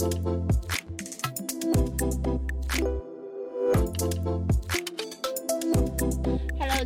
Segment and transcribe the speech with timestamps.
[0.00, 0.08] Hello，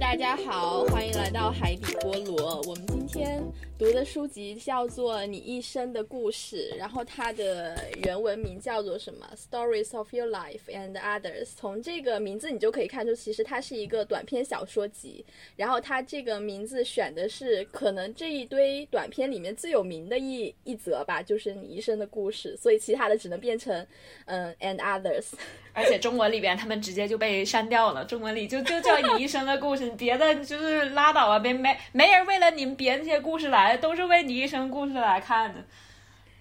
[0.01, 2.61] 大家好，欢迎来到海底菠萝。
[2.63, 3.41] 我们今天
[3.77, 11.49] 读的书籍叫做《你一生的故事》，然后它的原文名叫做什么？Stories of Your Life and Others。
[11.57, 15.25] 从这个名字你就可以看出，其实它是一个短篇小说集。
[15.57, 22.57] 然后它这个名字选的是可能这一堆短片里面最有名的一一则吧，就是你一生的故事。
[22.57, 23.85] 所以其他的只能变成
[24.27, 25.33] 嗯 and others。
[25.73, 35.65] 而且中文里边他们直接就被删掉了，中文里就就叫你一生的故事，别的就是拉倒啊，别没没人为了你们别那些故事来，都是为你一生故事来看的，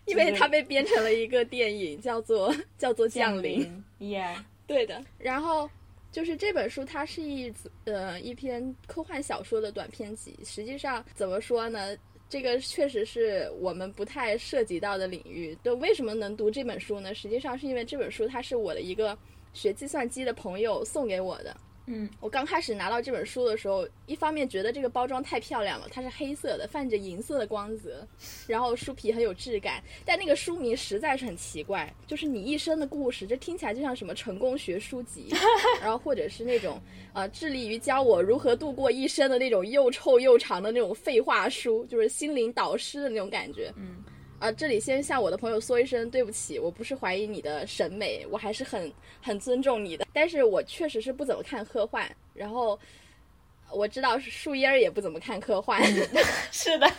[0.05, 3.65] 因为它被编成了一个电影，叫做 叫做《降临》。
[4.05, 4.35] 耶，
[4.67, 5.01] 对的。
[5.17, 5.69] 然后
[6.11, 7.53] 就是这本书，它是一
[7.85, 10.37] 呃一篇科幻小说的短篇集。
[10.43, 11.95] 实际上怎么说呢？
[12.29, 15.55] 这个确实是我们不太涉及到的领域。
[15.61, 17.13] 对，为什么能读这本书呢？
[17.13, 19.15] 实际上是因为这本书它是我的一个
[19.53, 21.55] 学计算机的朋友送给我的。
[21.85, 28.07] 嗯，我刚开始拿到这本书的时候，一方面觉得这个包装太漂亮了，它是黑色的，泛着银色的光泽，
[28.47, 29.83] 然后书皮很有质感。
[30.05, 35.33] 但那个书名实在是很奇怪，就是你一生的故事，这听起来就像什么成功学书籍，
[35.81, 43.69] 然后或者是那种呃致力于教我如何度过一生的那种又臭又长的那种废话书，就是心灵导师的那种感觉。
[43.75, 43.97] 嗯。
[44.43, 48.91] 啊，这里先向我的朋友说一声对不起，我不是怀疑你的审美，我还是很
[49.21, 50.05] 很尊重你的。
[50.11, 52.77] 但是我确实是不怎么看科幻，然后
[53.71, 55.81] 我知道树叶儿也不怎么看科幻
[56.51, 56.91] 是的，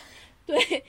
[0.47, 0.83] 对。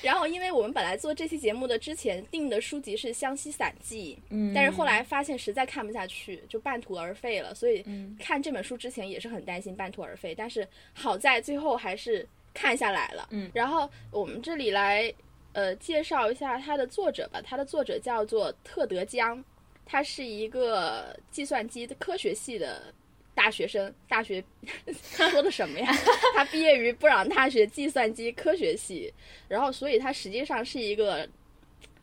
[0.00, 7.54] 然后因为我们本来做这期节目的之前定的书籍是《湘西散记》，嗯，但是后来发现实在看不下去，就半途而废了。
[7.54, 13.28] 所以嗯看这本书之前也是很担心半途而废，但是好在最后还是看下来了。
[13.30, 15.12] 嗯然后我们这里来。
[15.52, 17.40] 呃，介绍一下它的作者吧。
[17.42, 19.42] 它的作者叫做特德·江，
[19.84, 22.92] 他是一个计算机科学系的
[23.34, 23.92] 大学生。
[24.08, 24.42] 大学
[24.92, 25.92] 说的什么呀？
[26.34, 29.12] 他毕业于布朗大学计算机科学系，
[29.48, 31.28] 然后所以他实际上是一个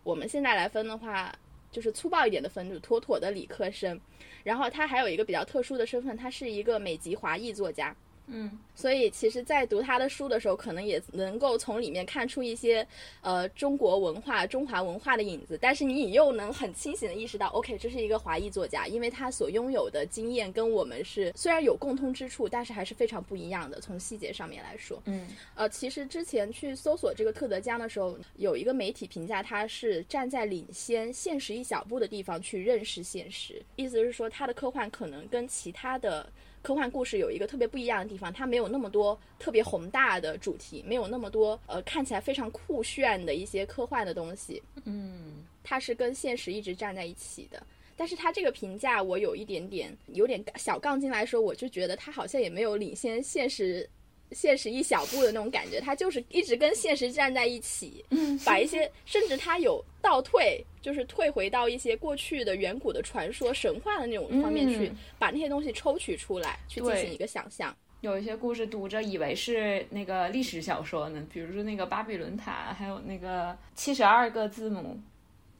[0.03, 1.33] 我们现在来分的话，
[1.71, 3.99] 就是粗暴一点的分，就是妥妥的理科生。
[4.43, 7.95] 然后他还有一个比较特殊的身份，他是一个美籍华裔作家。
[8.31, 12.85] 嗯，所以其实，在读他的书的时候，可能也能够从里面看出一些
[13.22, 15.57] 呃中国文化、中华文化的影子。
[15.62, 23.81] 但是你又能很清醒的意识到，OK，这是一个华裔作家，因为他所拥有的经验跟我们是虽然有共通之处，但是还是非常不一样的。
[23.81, 36.31] 从细节上面来说，嗯，呃，其实之前去搜索这个特德·江的时候，有一个媒体评价他是站在领先现实一小步的地方去认识现实，意思是说他的科幻可能跟其他的。
[36.61, 44.61] 科幻故事有一个特别不一样的地方，它没有那么多特别宏大的主题，没有那么多呃看起来非常酷炫的一些科幻的东西。
[44.83, 47.61] 嗯，它是跟现实一直站在一起的。
[47.95, 53.89] 但是它这个评价，我有一点点有点小杠精来说，我就觉得它好像也没有领先现实。
[54.31, 58.06] 现实一小步的那种感觉，他就是一直跟现实站在一起，
[58.45, 67.75] 把一 些甚至他有倒退，就是退回到一些过去的远古的传说、神话的那种方面去，把那些东西抽取出来，去进行一个想象。
[68.01, 74.97] 有一些故事读着以为是那个历史小说呢，比如说那个巴比伦塔，还有那个七十二个字母，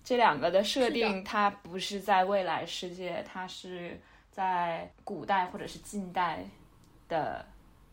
[0.04, 4.00] 这两个的设定，它不是在未来世界，它是
[4.32, 6.46] 在古代或者是近代
[7.08, 7.46] 的。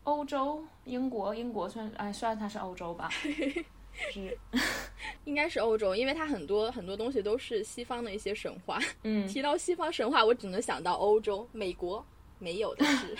[0.07, 4.37] 欧洲、英国，英国算哎，算它是欧洲吧， 是，
[5.25, 8.79] 应该是欧洲，因为它很多很多东西都是西方的一些神话。
[9.03, 12.03] 嗯，提到西方神话，我只能想到欧洲、美国
[12.39, 13.17] 没有的 是。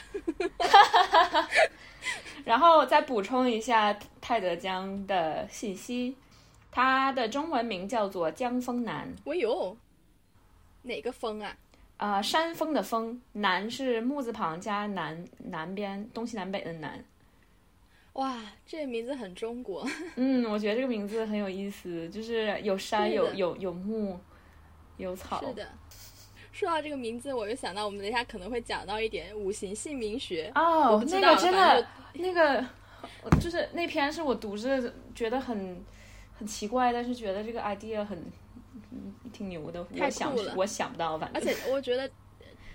[2.45, 6.15] 然后再补充一下泰德江的信息，
[6.71, 9.13] 它的中文名叫做江枫南。
[9.25, 9.75] 我有，
[10.83, 11.53] 哪个枫啊？
[11.97, 17.03] 啊，山峰的峰，南是木字旁加南，南边东西南北的南。
[18.13, 19.83] 哇，这个名字很中国。
[20.15, 24.19] 嗯，我觉得这个名字很有意思，就是有山有有有木，
[24.97, 25.43] 有草。
[25.43, 25.67] 是的。
[26.51, 30.51] 说到这个名字，我就想到我们等一下可能会讲到一点五行姓名学。
[30.53, 32.63] 哦，那个真的，那个
[33.39, 35.83] 就是那篇是我读着觉得很
[36.37, 38.23] 很奇怪，但是觉得这个 idea 很。
[38.91, 42.09] 嗯，挺牛的，我想我想不到，反正而且 我觉得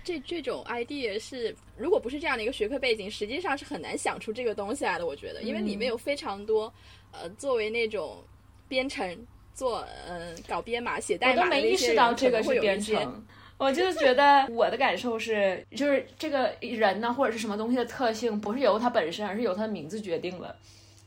[0.03, 5.05] 这这种 idea 是，如果不是这样的一个学科背景，实际上是很难想出这个东西来的。
[5.05, 6.73] 我觉得，因为里面有非常多，
[7.11, 8.23] 呃，作为那种
[8.67, 9.17] 编程
[9.53, 13.25] 做，嗯，搞编码写代码的那些人，这个是编程。
[13.59, 20.53] 我就觉得我的感受是，就是这个人呢，或者是什么东西的特性，不是由它本身，而是由它的名字决定了。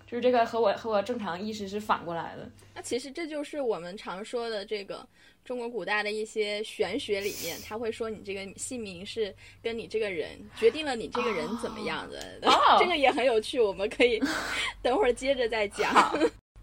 [0.06, 2.48] 就是这个和我和我正常意识是反过来的。
[2.74, 5.06] 那其实这就是我们常说的这个
[5.44, 12.38] 中国古代的一些玄学里面，他会说你这个姓名是跟你这个人决定了你这个人怎么样的。
[12.42, 14.22] 哦 这个也很有趣，我们可以
[14.80, 15.92] 等会儿接着再讲。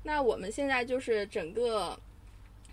[0.04, 1.98] 那我们现在就是整个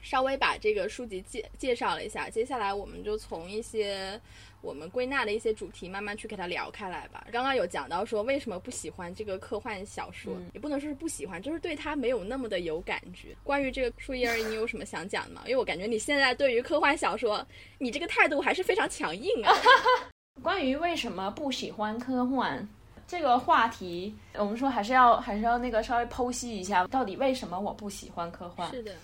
[0.03, 4.21] 稍微把这个书籍介介绍了一下，接下来我们就从一些
[4.63, 7.27] 我们归纳的一些主题慢慢去给它聊开来吧。
[7.33, 13.37] 刚刚有讲到说为什么不喜欢这个科幻小说，嗯也不能说是不喜欢，就是对它没有那么的有感觉。
[13.43, 15.43] 关于这个树叶儿，你有什么想讲的吗？
[15.47, 17.47] 因为我感觉你现在对于科幻小说，
[17.79, 19.53] 你这个态度还是非常强硬啊。
[20.43, 22.67] 关于为什么不喜欢科幻
[23.07, 28.71] 这个话题，我们说还是要还是要那个稍微剖析一下，到底为什么我不喜欢科幻？
[28.71, 28.95] 是的，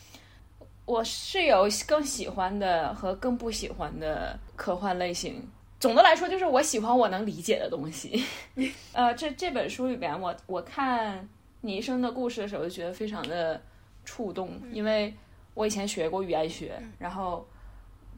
[0.84, 5.46] 我是有更喜欢的和更不喜欢的科幻类型。
[5.78, 8.24] 总的来说，就是我喜欢我能理解的东西。
[8.94, 11.28] 呃，这这本书里边，我我看
[11.60, 13.60] 你一生的故事的时候，就觉得非常的
[14.04, 15.12] 触动，因为
[15.52, 17.46] 我以前学过语言学，然后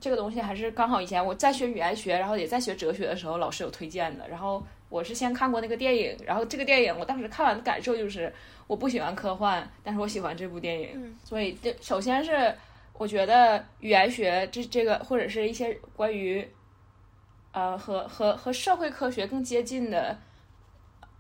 [0.01, 4.29] 这个东西还是刚好以前我在学语言学，然后也在学哲学的时候，老师有推荐的。
[4.29, 8.33] 然后我是先看过那个电影，然后这个电影我当时看完的感受就是，
[8.69, 10.91] 我不喜欢科幻，但是我喜欢这部电影。
[10.95, 12.55] 嗯所以这首先是
[12.99, 16.47] 我觉得语言学这这个或者是一些关于
[17.53, 20.19] 呃和和和社会科学更接近的，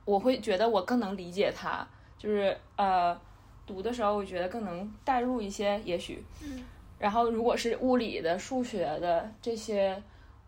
[0.04, 1.86] 我会觉得我更能理解它，
[2.18, 3.18] 就是呃
[3.64, 6.22] 读的时候我觉得更能代入一些，也许。
[6.42, 6.62] 嗯
[6.98, 10.02] 然后如果是物理的、数学的这些。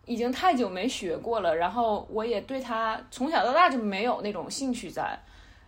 [0.06, 5.17] 已经太久没学过了，然后我也对它从小到大就没有那种兴趣在，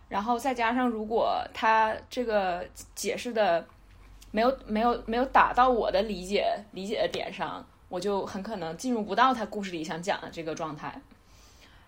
[0.09, 3.65] 然后再加上如果它这个解释的
[4.33, 10.99] 没有没有没有打到我的理解理解的点上，我就很可能进入不到他故事里想讲的这个状态。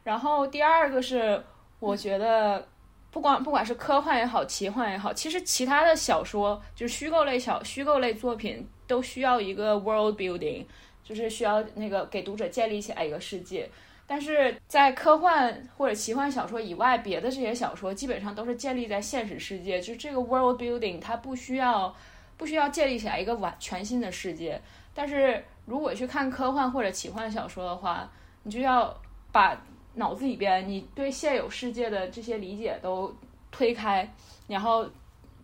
[0.03, 1.43] 然后第二个是，
[1.79, 2.63] 我觉得
[3.09, 10.63] 不管不管是科幻也好，奇幻也好，其实其他的小说就是虚构类小虚构类作品都需要一个 world building，
[11.03, 13.67] 就是需要那个给读者建立起来一个世界。
[14.05, 21.91] 但是在科幻或者奇幻小说以外，别的这些小说基本上都是建立在现实世界，就是这个 world building 它不需要
[22.37, 24.59] 不需要建立起来一个完全新的世界。
[24.93, 28.09] 但是如果去看科幻或者奇幻小说的话，
[28.43, 28.95] 你就要
[29.31, 29.61] 把
[29.93, 33.13] 脑子里边你对现有世界的这些理解都
[33.51, 34.09] 推开，
[34.47, 34.87] 然后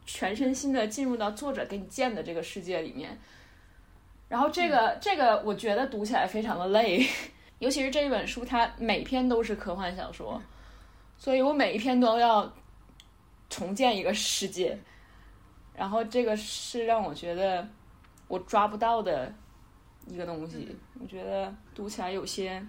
[0.06, 3.18] 全身心的进入到作者给你建的这个世界里面。
[4.28, 7.06] 然后这个、这个我觉得读起来非常的累，
[7.60, 10.42] 尤其是这一本书，它每篇都是科幻小说，
[11.18, 12.50] 所以我每一篇都要
[13.50, 14.78] 重建一个世界。
[15.81, 17.68] 然后这个是让我觉得
[18.28, 19.33] 我抓不到的
[20.06, 22.63] 一个东西，我觉得读起来有些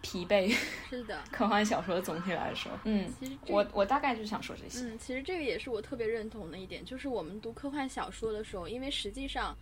[0.00, 0.50] 疲惫。
[0.88, 4.86] 是的，科幻小说总体来说，嗯，其实我我大概就想说这些。
[4.86, 9.54] 嗯，其实这个也是我特别认同的一点，就是我们读科幻小说的时候，因为实际上，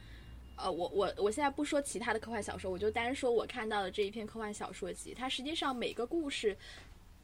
[0.54, 6.56] 呃，我我我现在不说其他的科幻小说，我就单说我看到的这一篇科幻小说集，它实际上每个故事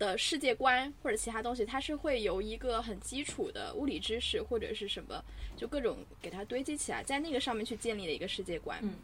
[0.01, 5.25] 的世界观或者其他东西，它是会由一个很基础的物理知识或者是什么，
[5.57, 8.81] 就各种给它堆积起来，在那个上面去建立的一个世界观。
[8.83, 8.95] 嗯，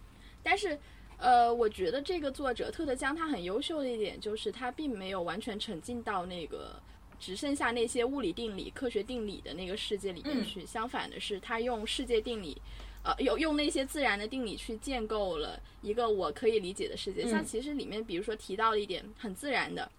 [0.42, 0.76] 但是。
[1.18, 6.78] 呃，我觉得这个作者特德·江他很优秀的一点就是他并没有完全沉浸到那个
[7.18, 10.66] 只剩下那些物理定理、科学定理的那个世界里面去。
[10.66, 12.60] 相反的是，他用世界定理，
[13.02, 17.26] 呃，有用那些自然的定理去建构了一个我可以理解的世界。
[17.26, 19.90] 像其实里面，比如说提到了一点很自然的，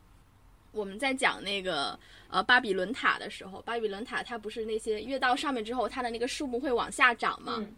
[0.72, 1.98] 我们在讲那个
[2.30, 7.56] 呃巴比伦塔的时候，巴比伦塔它不是那些越到上面之后，它的那个树木会往下长吗？
[7.60, 7.76] 嗯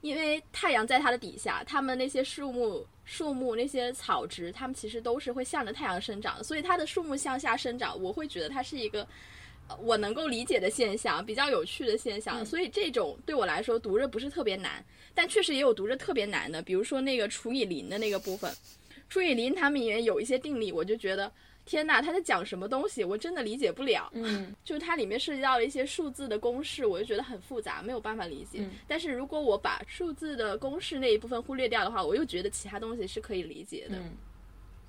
[0.00, 9.00] 因为太阳在它的底下，它们那些树木、树木那些草植，它们其实都是会向着太阳生长的，所以它的树木向下生长，我会觉得它是一个
[9.66, 12.42] 呃我能够理解的现象，比较有趣的现象。
[12.42, 14.84] 嗯所以这种对我来说读着不是特别难，
[15.14, 18.54] 但确实也有读着特别难的，比如说那个除以零的那个部分，
[19.08, 21.32] 除以零它们也有一些定理，我就觉得。
[21.64, 23.02] 天呐，他在讲什么东西？
[23.04, 24.10] 我真的理解不了。
[24.14, 28.58] 嗯 就它里面涉及到了一些数字的公式，我就觉得很复杂，没有办法理解。
[28.60, 33.96] 嗯但是如果我把数字的公式那一部分忽略掉的话，我又觉得其他东西是可以理解的。
[33.96, 34.12] 嗯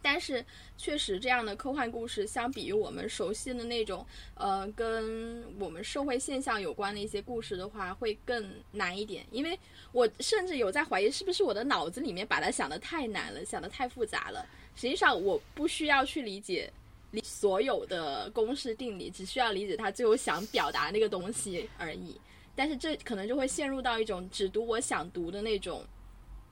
[0.08, 0.46] 但是
[0.78, 4.06] 确实，这样的科幻故事相比于我们熟悉的那种，
[4.36, 9.26] 呃，跟我们社会现象有关的一些故事的话，会更难一点。
[9.32, 9.58] 因为
[9.92, 14.46] 我甚至有在怀疑，是不是我的脑子里面把它想的太难了，想的太复杂了。
[14.76, 16.72] 实际上，我不需要去理解
[17.12, 22.20] 理所有的公式定理，只需要理解它最后想表达那个东西而已。
[22.56, 25.86] 但是这可能就会陷入到一种只读我想读的那种。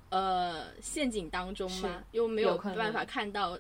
[0.09, 3.57] 呃，陷阱当中嘛，又没有办法看到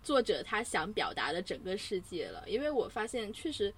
[0.00, 2.44] 作者他想表达的整个世界了。
[2.46, 3.74] 因为我发现，确实，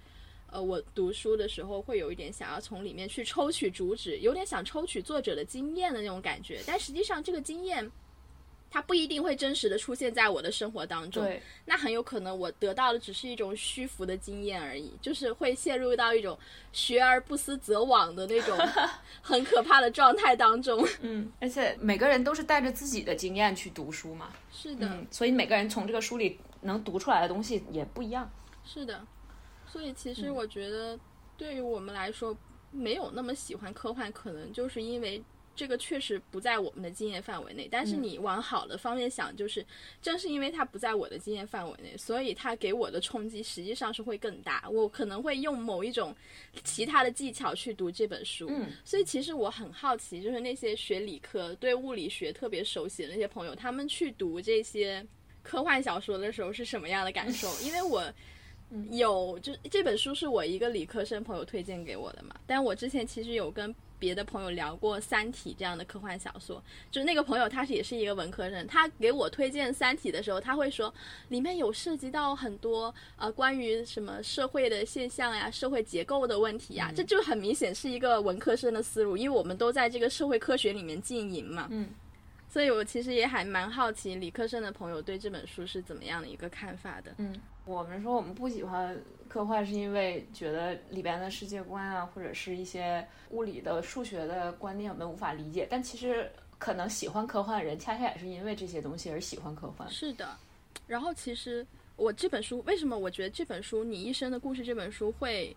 [0.51, 7.91] 呃，我读书的时候会有一点想要从里面去抽取主旨，有点想抽取作者的经验的那种感觉，但实际上这个经验。
[8.73, 16.39] 它不一定会真实的出现在我的生活当中，对，那很有可能我得到的只是一种虚浮的经验而已，就是会陷入到一种
[16.71, 18.57] 学而不思则罔的那种
[19.21, 20.87] 很可怕的状态当中。
[21.01, 28.31] 嗯，而且每个人都是带着自己的经验去读书嘛，是的，所以每个人从这个书里能读出来的东西也不一样。
[28.63, 29.05] 是的，
[29.67, 30.97] 所以其实我觉得
[31.35, 32.33] 对于我们来说，
[32.71, 35.21] 没有那么喜欢科幻，可能就是因为。
[35.53, 39.63] 这个确实不在我们的经验范围内，但是你往好的方面想，就是
[40.01, 44.67] 正是因为它不在我的经验范围内，所以它给我的冲击实际上是会更大。
[44.71, 46.15] 我可能会用某一种
[46.63, 48.49] 其他的技巧去读这本书，
[48.83, 55.05] 所以其实我很好奇，就是那些学理科、对物理学特别熟悉的那些朋友，他们去读这些
[55.43, 57.47] 科幻小说的时候是什么样的感受？
[57.59, 58.11] 因为我
[58.89, 63.75] 有，就这本书是我一个理科生朋友推荐给我的嘛，但我之前其实有跟。
[64.01, 70.91] 别的朋友聊过《三体》这样的科幻小说，就是那个朋友他是也是一个文科生，他给我推荐《三体》的时候，他会说
[71.29, 81.67] 里面有涉及到很多呃关于什么社会的现象呀、社会结构的问题呀，这就很明显是一个文科生的思路，因为我们都在这个社会科学里面经营嘛。
[81.69, 81.87] 嗯，
[82.49, 87.13] 所以我其实也还蛮好奇理科生的朋友对这本书是怎么样的一个看法的。
[87.17, 88.97] 嗯，我们说我们不喜欢。
[89.31, 95.65] 科幻是因为觉得里边的世界观啊，或者是一些物理的、数学的观念我们无法理解。
[95.71, 99.89] 但其实可能喜欢科幻的人，恰恰也是因为这些东西而喜欢科幻。
[99.89, 100.37] 是的。
[100.85, 101.65] 然后其实
[101.95, 105.55] 我这本书为什么我觉得这本书《你一生的故事》这本书会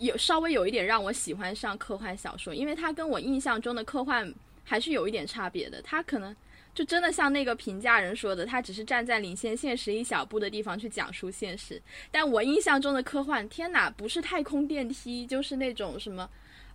[0.00, 4.28] 有稍微有一点让我喜欢上科幻小说，因为它跟我印象中的科幻
[4.64, 5.80] 还是有一点差别的。
[5.82, 6.34] 它可能。
[6.74, 11.80] 就真的像那个评价人说的，他只是站在领先现实一小步的地方去讲述现实。
[12.10, 16.28] 但我印象中的科幻，天哪，不是太空电梯，就是那种什么，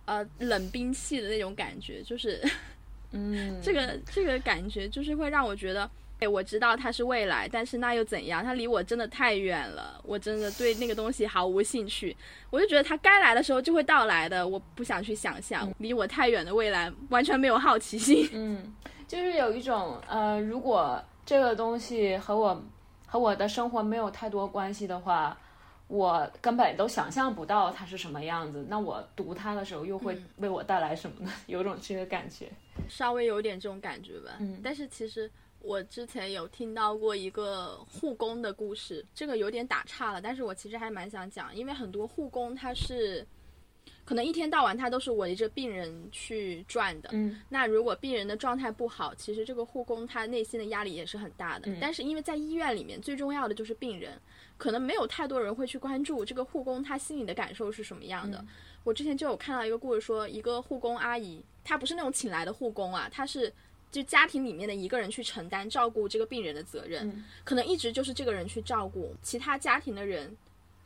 [0.04, 2.40] 呃，冷兵器的那种感觉，就是，
[3.10, 5.90] 嗯，这个这个感觉就是会让我觉得，
[6.20, 8.44] 哎，我知道它是未来，但是那又怎样？
[8.44, 12.16] 它离我真的太远了，我真的对那个东西毫无兴趣。
[12.50, 18.28] 我就觉得它该来的时候就会到来的，我不想去想象离我太远的未来，完全没有好奇心。
[18.32, 18.74] 嗯。
[19.08, 22.62] 就是有一种呃，如果这个东西和我
[23.06, 25.36] 和我的生活没有太多关系的话，
[25.88, 28.66] 我根本都想象不到它是什么样子。
[28.68, 31.32] 那我读它的时候又会为我带来什么呢？
[31.48, 32.52] 有种这个感觉，
[32.86, 34.36] 稍微有点这种感觉吧。
[34.40, 43.26] 嗯，但是其实我之前有听到过一个护工的故事，这个有点打岔了，但是我其实还蛮想讲，因为很多护工他是。
[44.04, 51.70] 可能一天到晚他都是围着病人去转的，嗯，那如果病人的状态不好，其实这个护工他内心的压力也是很大的。
[51.80, 54.18] 但是因为在医院里面最重要的就是病人，
[54.56, 58.44] 可能没有太多人会去关注这个护工他心里的感受是什么样的。
[58.84, 63.52] 我之前就有看到一个故事，说一个护工阿姨，她不是那种请来的护工啊，她是
[63.90, 70.34] 就家庭里面的一个人去承担照顾这个病人的责任，可能一直就是这个人去照顾其他家庭的人。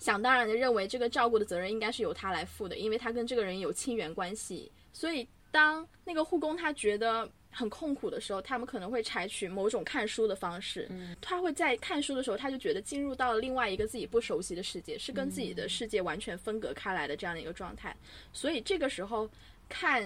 [0.03, 4.71] 想当然的认为这个照顾的责任应该是由他来负的，因为他跟这个人有亲缘关系。
[4.93, 10.87] 所以当那个护工他觉得很痛苦的时候，他们可能会采取某种看书的方式。
[10.91, 17.97] 嗯，他会在看书的时候，他就觉得进入到了另外一个自己不熟悉的世界，是跟自己的世界完全分隔开来的这样的一个状态。
[18.33, 19.29] 所以这个时候
[19.69, 20.05] 看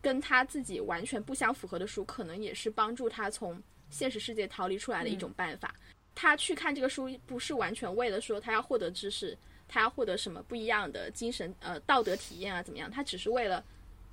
[0.00, 3.60] 跟他自己完全不相符合的书，可能也是帮助他从
[3.90, 5.74] 现实世界逃离出来的一种办法。
[6.14, 9.36] 他去看这个书，不是完全为了说他要获得知识，
[9.68, 12.90] 他要获得什么不一样的精神呃道德体验啊怎么样？
[12.90, 13.64] 他只是为了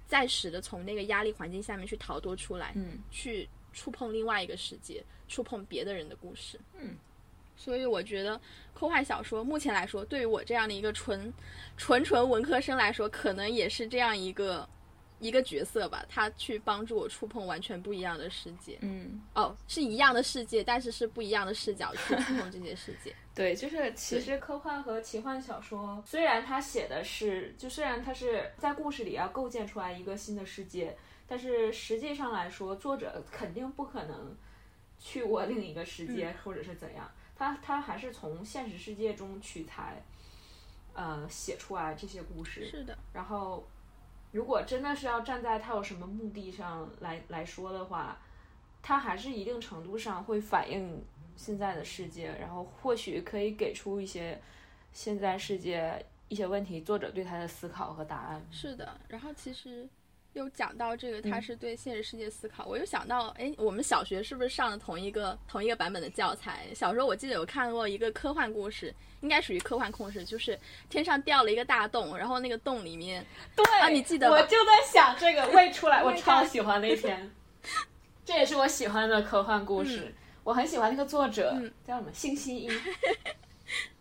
[0.07, 6.95] 暂时的从那个压力环境下面去逃脱出来，嗯，去触碰另外一个世界，触碰别的人的故事，嗯。
[7.55, 8.39] 所以我觉得
[8.73, 11.33] 科幻小说目前来说，对于我这样的一个纯
[11.75, 14.67] 纯纯文科生来说，可能也是这样一个。
[15.19, 18.77] 一个角色吧，他去帮助我触碰完全不一样的世界。
[18.81, 23.15] 嗯，哦，是一样的世界，但是是不一样的视角去触碰这些世界。
[23.33, 30.95] 对，就是其实科幻和奇幻小说，虽然他写的是，就虽然他是在故事里要构建出来一个新的世界，
[31.27, 34.35] 但是实际上来说，作者肯定不可能
[34.99, 37.09] 去过另一个世界，或者是怎样。
[37.35, 40.03] 他他还是从现实世界中取材，
[40.93, 42.69] 呃，写出来这些故事。
[42.69, 43.67] 是的，然后。
[44.31, 48.17] 如果真的是要站在他有什么目的上来来说的话，
[48.81, 51.03] 他还是一定程度上会反映
[51.35, 54.39] 现在的世界，然后或许可以给出一些
[54.91, 58.45] 现在世界一些问题，作者对他的思考和答案。
[58.51, 59.87] 是的，然后其实
[60.37, 66.67] 又讲到这个，他嗯是对现实世界思考，我又想到，哎，我们小学是不是上了同一个同一个版本的教材？
[66.75, 70.57] 小时候我记得有看过一个科幻故事，应该属于科幻故事，就是
[70.89, 73.25] 天上掉了一个大洞，然后那个洞里面，
[73.55, 77.31] 对啊你记得吧我就在想这个未出来，Oh 我 超喜欢那 篇，
[78.23, 80.13] 这也是我喜欢的科幻故事。
[80.43, 82.13] 我很喜欢那个作者，嗯叫什么？
[82.13, 82.69] 信息一。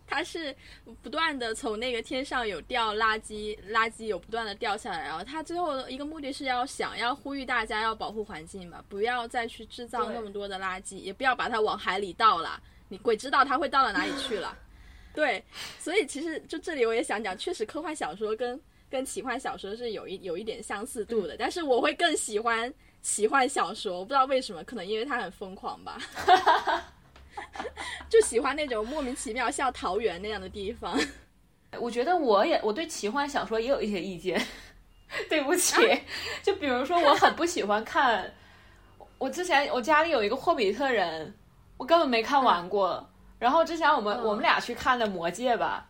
[0.07, 0.55] 它是
[1.03, 14.57] 不断的从那个天上有掉垃圾，垃圾有不断的掉下来，然后它最后的一个目的是要想要呼吁大家要保护环境嘛，不要再去制造那么多的垃圾，也不要把它往海里倒了，你鬼知道它会倒到哪里去了。
[15.13, 15.43] 对，
[15.77, 18.59] 所以其实就这里我也想讲，确实科幻小说跟
[18.89, 25.97] 跟奇幻小说是有一有一点相似度的，但是我会更喜欢奇幻小说，我不知道为什么，可能因为它很疯狂吧。
[28.09, 30.97] 就喜欢那种莫名其妙像桃园那样的地方。
[31.79, 34.41] 我觉得我也我对奇幻小说也有一些意见，
[35.29, 35.75] 对不起，
[36.41, 38.33] 就比如说我很不喜欢看，
[39.17, 41.35] 我之前我家里有一个霍比特人，
[41.77, 43.09] 我根本没看完过。
[43.39, 45.87] 然后之前我们、嗯我们俩去看的《魔戒》吧，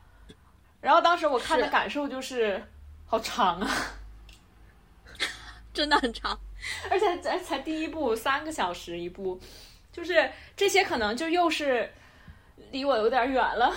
[0.82, 2.62] 然后当时我看的感受就是
[3.06, 3.70] 好长啊，
[5.74, 6.38] 真的很长。
[6.89, 9.39] 而且才才第一部三个小时一部，
[9.98, 11.89] 就是这些可能就又是
[12.72, 13.74] 离我有点远了。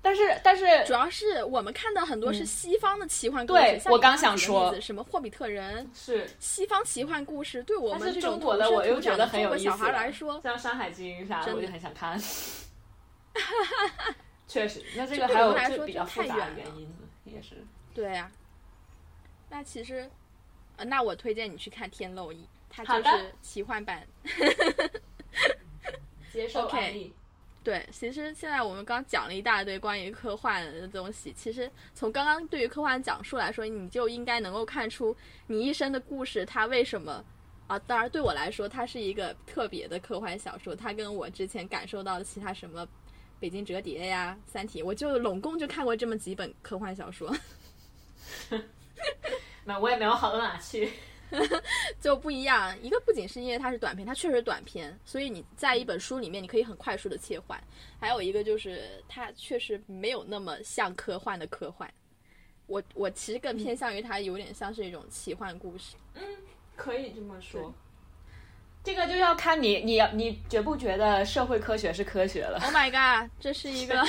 [0.00, 12.18] 但是但是主要是我们看的很多是西方的奇幻故事，嗯对像你我刚想说什么霍比特人，是西方奇幻故事对我们中国的我又觉得很有意思小孩来说，像《山海经》啥的，我就很想看。
[14.48, 15.40] 确实，那这这个还
[15.70, 17.62] 有就比较太复杂的原因呢，也是。
[17.94, 18.30] 对呀、
[19.50, 20.10] 那其实，
[20.76, 22.36] 呃，那我推荐你去看《天漏一》，
[22.72, 24.04] 它就是奇幻版。
[26.32, 27.12] 接受 OK 案例。
[27.62, 37.24] 对，其实现在我们刚讲了一大堆关于科幻的东西，其实从刚刚对于科幻讲述来说，你就应该能够看出你一生的故事它为什么
[37.68, 37.78] 啊。
[37.80, 42.88] 当然，对我来说，它是一个特别的科幻小说，它跟我之前感受到的其他什么。
[43.38, 47.34] 北京折叠呀，《三体》，我就拢共就看过这么几本科幻小说，
[49.66, 50.92] 那我也没有好到哪去。
[52.00, 52.76] 就不一样。
[52.82, 57.62] 一个不仅是因为它是短篇，它确实短篇，所以你在一本书里面你可以很快速的切换。
[57.98, 61.92] 还有一个就是它确实没有那么像科幻的科幻。
[62.66, 65.96] 我我其实更偏向于它有点像是一种奇幻故事。
[66.14, 66.22] 嗯
[66.74, 67.72] 可以这么说。
[68.84, 74.04] 这个就要看你，你你觉不觉得社会科学是科学了？Oh my god，这是一个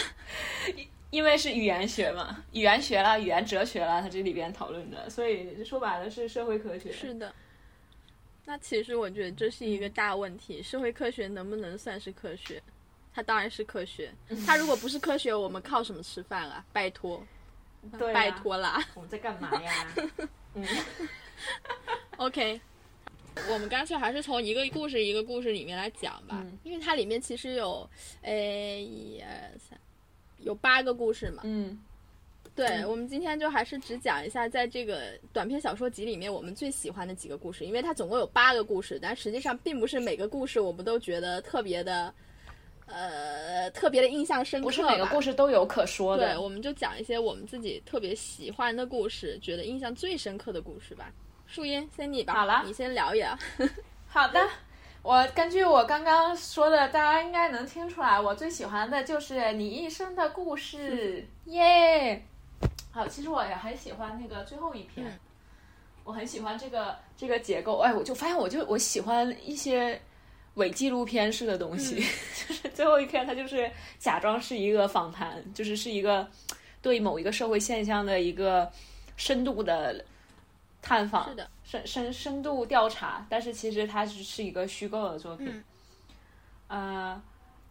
[1.13, 6.91] 因为是语言学嘛，语言学啦、语言哲学啦，它这里边讨论的，所以说白了是社会科学。
[6.91, 7.32] 是的。
[8.45, 12.60] 那其实我觉得这是一个大问题，社会科学能不能算是科学？
[13.13, 14.12] 它当然是科学，
[14.43, 16.65] 它如果不是科学，我们靠什么吃饭啊？
[16.73, 17.23] 拜托，
[17.99, 18.84] 对、啊，拜托啦。
[18.95, 19.88] 我们在干嘛呀？
[20.56, 20.65] 嗯
[22.17, 22.60] ，OK，
[23.52, 27.88] 我们干脆还是从一个故事一个故事里面来讲吧，嗯因为它里面其实有，
[28.23, 28.34] 哎，
[28.78, 29.80] 一二三，
[30.43, 31.41] 有八个故事嘛。
[31.45, 31.79] 嗯，
[32.56, 42.13] 对，我们今天就还是只讲一下，在这个短篇小说集里面我们最喜欢的几个故事，因为它总共有八个故事，但实际上并不是每个故事我们都觉得特别的，
[42.86, 44.65] 呃，特别的印象深刻。
[44.65, 45.34] 不是每个故事。
[45.34, 46.41] 都有可说的对，的。
[46.41, 51.12] 我们就讲一些我们自己特别喜欢的故事，觉得印象最深刻的故事吧。
[51.47, 53.38] 树荫，先你吧，好了你先聊一聊。
[54.08, 54.47] 好的，
[55.04, 62.26] 我根据我刚刚说的，大家应该能听出来，我最喜欢的就是你一生的故事，耶！
[62.89, 65.20] 好，其实我也很喜欢那个最后一篇，嗯。
[66.06, 67.80] 我很喜欢这个这个结构。
[67.80, 70.00] 哎，我就发现，我就我喜欢一些
[70.56, 71.96] 伪纪录片式的东西，
[72.48, 76.26] 就是最后一篇它就是假装是一个访谈，就是是一个
[76.82, 78.72] 对某一个社会现象的一个
[79.18, 80.04] 深度的
[80.84, 81.28] 探访。
[81.28, 85.48] 是的，深深深度调查，但是其实它是是一个虚构的作品。
[85.50, 85.63] 嗯
[86.67, 87.22] 呃，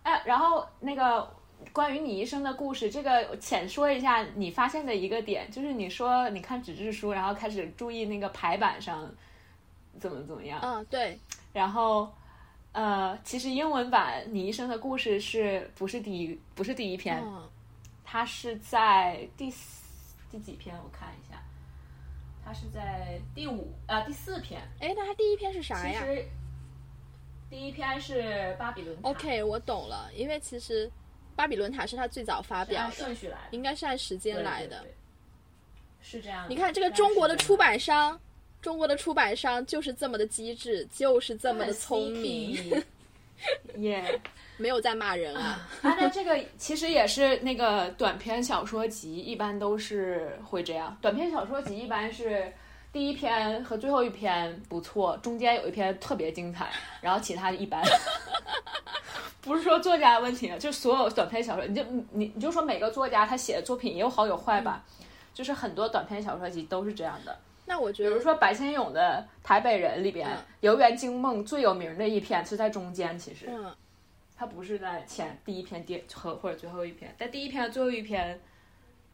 [0.03, 1.33] 哎，然后那个
[1.73, 9.09] 关于你一生的故事，这个浅说一下你发现的一个点，就是你说你看纸质书，然后开始注意那个排版上
[10.01, 11.17] 怎么怎么样，嗯，对，
[11.53, 12.13] 然后。
[12.75, 17.23] 呃，其实英文版《你一生的故事》是不是第一不是第一篇？
[17.23, 17.47] 嗯，
[18.03, 19.85] 它是在第四
[20.31, 20.75] 第几篇？
[20.83, 21.39] 我看一下，
[22.45, 24.61] 它是在第五啊、第四篇。
[24.81, 26.27] 哎，那它第一篇是啥呀其实
[27.49, 30.91] 第一篇是巴比伦塔？OK，我懂了，因为其实
[31.37, 34.95] 巴比伦塔是他最早发表的，顺序来的，应该是按时间来的。，对对
[36.01, 36.49] 是这样的。
[36.49, 38.19] 你看这个中国的出版商，
[38.61, 42.83] 中国的出版商就是这么的机智，就是这么的聪明，
[43.77, 44.21] 耶
[44.63, 45.69] 没有在骂人啊。
[45.83, 50.97] 啊，那这个其实也是那个短篇小说集，一般都是会这样。
[51.03, 52.51] 短篇小说集一般是
[52.93, 56.71] 第一篇和最后一篇不错，中间有一篇特别精彩，
[57.01, 57.83] 然后其他的一般。
[59.43, 64.85] 不是说作家的问题，就所有短篇小说，你就你你就说每个作家他写的作品也有好有坏吧，
[65.35, 67.37] 就是很多短篇小说集都是这样的。
[67.65, 70.29] 那我觉得，比如说白先勇的《台北人》里边，
[70.61, 73.73] 《游园惊梦》最有名的一篇是在中间，其实，嗯，
[74.43, 78.41] 它不是在前第一篇第和或者最后一篇，但第一篇和最后一篇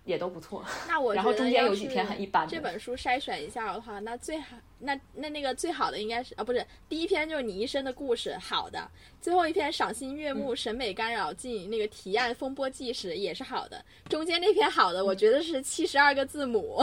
[0.05, 0.65] 也都不错。
[0.89, 2.51] 那我 然后中间有几篇很一般的。
[2.51, 8.91] 这本书筛选一下的话，那最好那那那个最好的应该是啊，不是第一篇就是你一生的故事，好的。
[9.21, 13.85] 最后一篇赏心悦目、审美干扰尽那个提案风波纪实也是好的。
[14.09, 16.83] 中间那篇好的，我觉得是七十二个字母。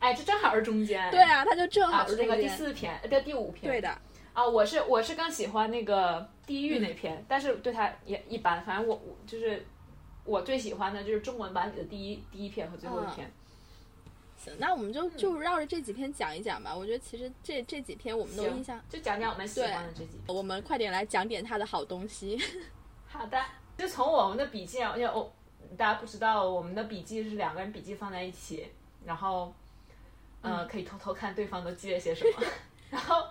[0.00, 1.10] 哎，这正好是中间。
[1.10, 3.72] 对啊，它就正好是那个第四篇，呃，第五篇。
[3.72, 3.98] 对的。
[4.36, 8.62] 啊，我是我是更喜欢那个地狱那篇，但是对它也一般。
[8.62, 9.64] 反正我我就是
[10.26, 13.32] 我最喜欢的就是中文版里的第一第一篇和最后一篇。
[14.36, 16.76] 行，那我们就就绕着这几篇讲一讲吧。
[16.76, 18.78] 我觉得其实这这几篇我们都印象。
[18.90, 20.20] 就讲讲我们喜欢的这几。
[20.26, 22.38] 我们快点来讲点他的好东西。
[23.08, 23.42] 好的，
[23.78, 25.32] 就从我们的笔记，因为我
[25.78, 28.66] 大家不知道，我们的笔记是两个人笔记放在一起，
[29.06, 29.50] 然后。
[30.42, 32.46] 嗯，可以偷偷看对方都记了些什么，
[32.96, 33.22] 然后，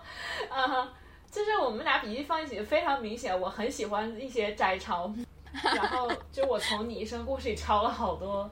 [0.48, 0.88] 嗯，
[1.28, 5.12] 就是我们俩笔记放一起非常明显，我很喜欢一些摘抄，
[5.74, 8.48] 然后就我从你一生故事里抄了好多，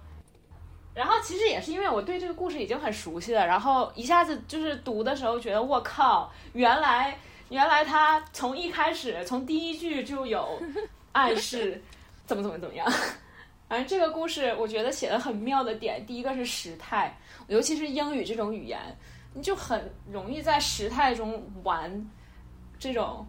[0.93, 7.17] 然后其实也是因为我对这个故事已经很熟悉了，然后一下子就是读的时候觉得我靠，原来
[7.51, 10.61] 原来他从一开始从第一句就有
[11.13, 11.81] 暗示，
[12.27, 12.91] 怎么怎么怎么样。
[13.69, 18.79] 反正这个故事，我觉得写的很妙的点，第一个是时态，尤其是英语这种语言，
[19.35, 22.11] 你就很容易在时态中玩
[22.79, 23.27] 这种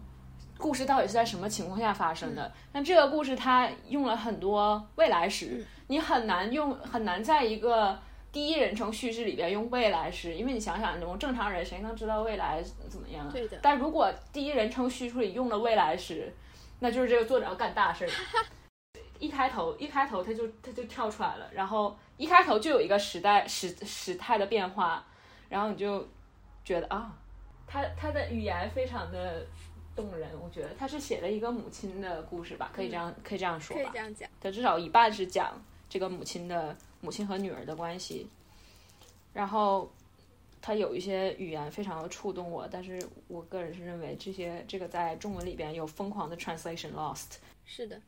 [0.56, 2.52] 故事到底是在什么情况下发生的。
[2.72, 7.98] 但这个故事它用了很多未来时，你很难用很难在一个
[8.32, 13.28] 第一人称叙事里边用未来时，因为你想想，我们正常人谁能知道未来怎么样？
[13.30, 13.58] 对的。
[13.62, 16.32] 但如果第一人称叙述里用了未来时，
[16.80, 18.10] 那就是这个作者要干大事儿。
[19.18, 25.02] 一开头，一开头他就他就跳出来了，然后一开头就有一个时代时时态的变化，
[25.48, 26.06] 然后你就
[26.64, 27.16] 觉得啊，
[27.66, 29.46] 他他的语言非常的
[29.94, 38.28] 动人，我觉得他是写了一个母亲的故事吧，可以这样可以这样说吧，可以这样讲，他至少一半是讲这个母亲的母亲和女儿的关系，
[39.32, 39.90] 然后
[40.60, 48.00] 他有一些语言非常的触动我，但是我个人是认为这些这个在中文里边有疯狂的 translation lost，是的。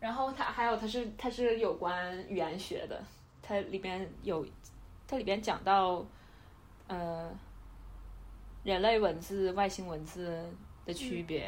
[0.00, 3.02] 然后它还有，它是它是有关语言学的，
[3.40, 4.46] 它里边有，
[5.08, 6.04] 它里边讲到，
[6.86, 7.30] 呃，
[8.62, 10.44] 人类文字、外星文字
[10.84, 11.42] 的区别。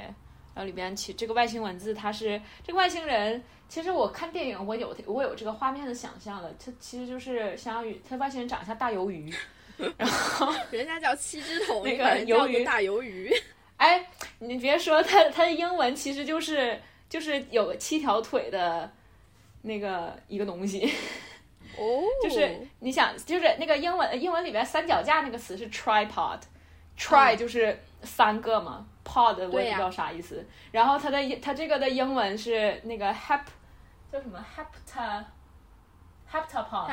[0.54, 3.42] 然后里边其这个外星文字，它是这个外星人。
[3.68, 6.50] 其实我看电影，我有我有这个画面的想象了。
[6.58, 9.32] 它其实就是相当于，它外星人长得像大鱿鱼，
[9.98, 13.30] 然后人家叫七只头，那个鱿鱼大鱿鱼。
[13.76, 16.80] 哎，你别说，它它的英文其实就是。
[17.08, 18.92] 就是有七条腿的
[19.62, 20.92] 那个一个东西，
[21.78, 30.44] 哦，就是你想，就是那个英文英文里面三脚架那个词是 tripod，try 就是三个嘛，pod 我也不知道啥意思。
[30.72, 33.42] 然后它的它这个的英文是那个 hep
[34.10, 35.24] 叫什么 hepta
[36.30, 36.86] heptapod，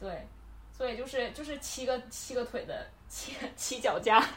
[0.00, 0.26] 对，
[0.72, 2.86] 所以就是就是七个七个腿的。
[3.14, 4.18] 七 七脚架，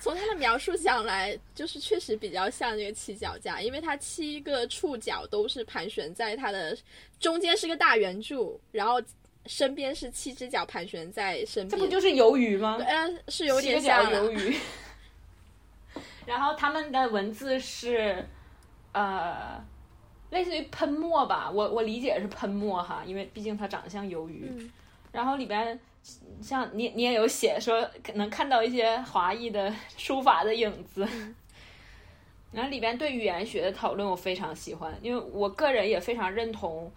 [0.00, 6.76] 从他的描述想来，就是确实比较像那个七脚架，因为它七个触角都是盘旋在它的
[7.20, 9.00] 中间，是个大圆柱，然后
[9.46, 12.76] 身边是七只脚盘旋在身边，这不就是鱿鱼吗？
[12.84, 14.56] 嗯，是有点像鱿鱼。
[16.26, 18.26] 然后他们的文字是
[18.90, 19.64] 呃，
[20.30, 24.68] 类似于喷墨吧，我我理解是喷墨哈，因为毕竟它长得像鱿鱼，
[25.12, 25.78] 然后里边。
[26.42, 31.06] 像你，你也有写说能看到一些华裔的书法的影子，
[32.50, 36.90] 然后里边对语言学的讨论我非常喜欢，因为我个人也非常认同，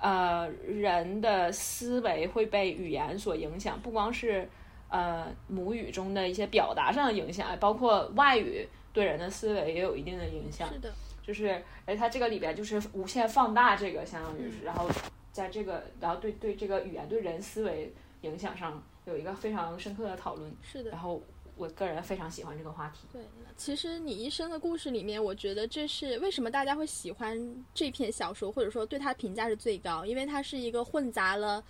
[0.00, 4.48] 呃，人的思维会被语言所影响，不光是
[4.88, 10.68] 呃母语中的一些表达上的影响，包括外语对人的思维也有一定的影响。
[10.72, 10.92] 是的，
[11.22, 14.90] 就是而它这个里边就是无限放大这个，相当于是，然后
[15.30, 17.92] 在这个，然后对对这个语言对人思维。
[18.22, 20.90] 影响上有一个非常深刻的讨论，是的。
[20.90, 21.22] 然后
[21.56, 23.06] 我个人非常喜欢这个话题。
[23.12, 23.22] 对，
[23.56, 31.62] 其实你一生的故事里面，我觉得这是为什么大家会喜欢这篇小说，或者说对它评价是最高，因为它是一个混杂了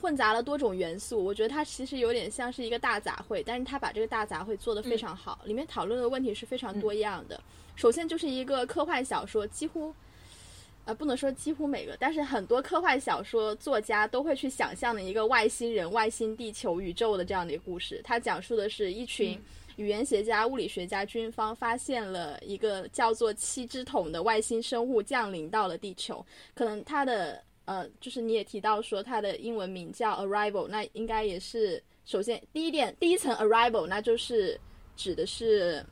[0.00, 1.22] 混杂了多种元素。
[1.22, 7.40] 我觉得它其实有点像是一个大杂烩，但是它把这个大杂烩做得非常好，里面讨论的问题是非常多样的。
[7.76, 9.94] 首先就是一个科幻小说，几乎。
[10.90, 18.00] 呃，不能说几乎每个，但是很多科幻小说作家都会去想象的一个外星人、外星地球、宇宙的这样的一个故事。
[18.02, 19.40] 它讲述的是一群
[19.76, 26.26] 语言学家、物理学家、军方发现了一个叫做七只桶的外星生物降临到了地球。
[26.54, 34.60] 可能它的呃，就是你也提到说它的英文名叫 Arrival，那应该也是首先第一点，第一层 Arrival，那就是
[34.96, 35.86] 指的是。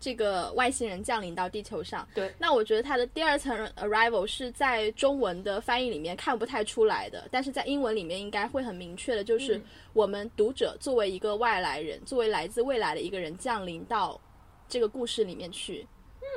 [0.00, 2.32] 这个外星人降临到地球上，对。
[2.38, 9.60] 那我觉得它的第二层 arrival 是在中文的翻译里面看不太出来的，但是在英文里面应该会很明确的，就是
[9.94, 14.20] 我们读者作为一个外来人，作为来自未来的一个人降临到
[14.68, 15.84] 这个故事里面去。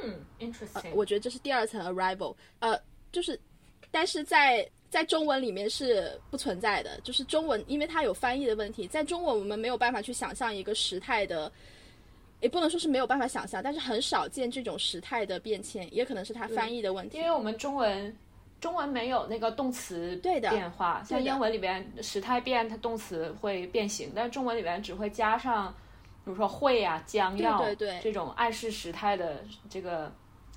[0.04, 0.92] 嗯，interesting。
[0.96, 2.76] 我觉得这是第二层 arrival，呃，
[3.12, 3.40] 就是，
[3.92, 11.52] 但是在在中文里面是不存在的，就是中文因为它有翻译的问题，在中文我们没有办法去想象一个时态的。
[12.42, 17.20] 也不能说是没有办法想象，但是很少见这种时态的变迁，也可能是它翻译的问题。
[17.20, 18.14] 因为我们中文
[18.60, 25.72] 中文没有那个动词对的变化，像英文里边时态变，它动词会变形，但是中文里边只会加上，
[26.26, 30.12] 比如说会啊、将要对对这种暗示时态的这个，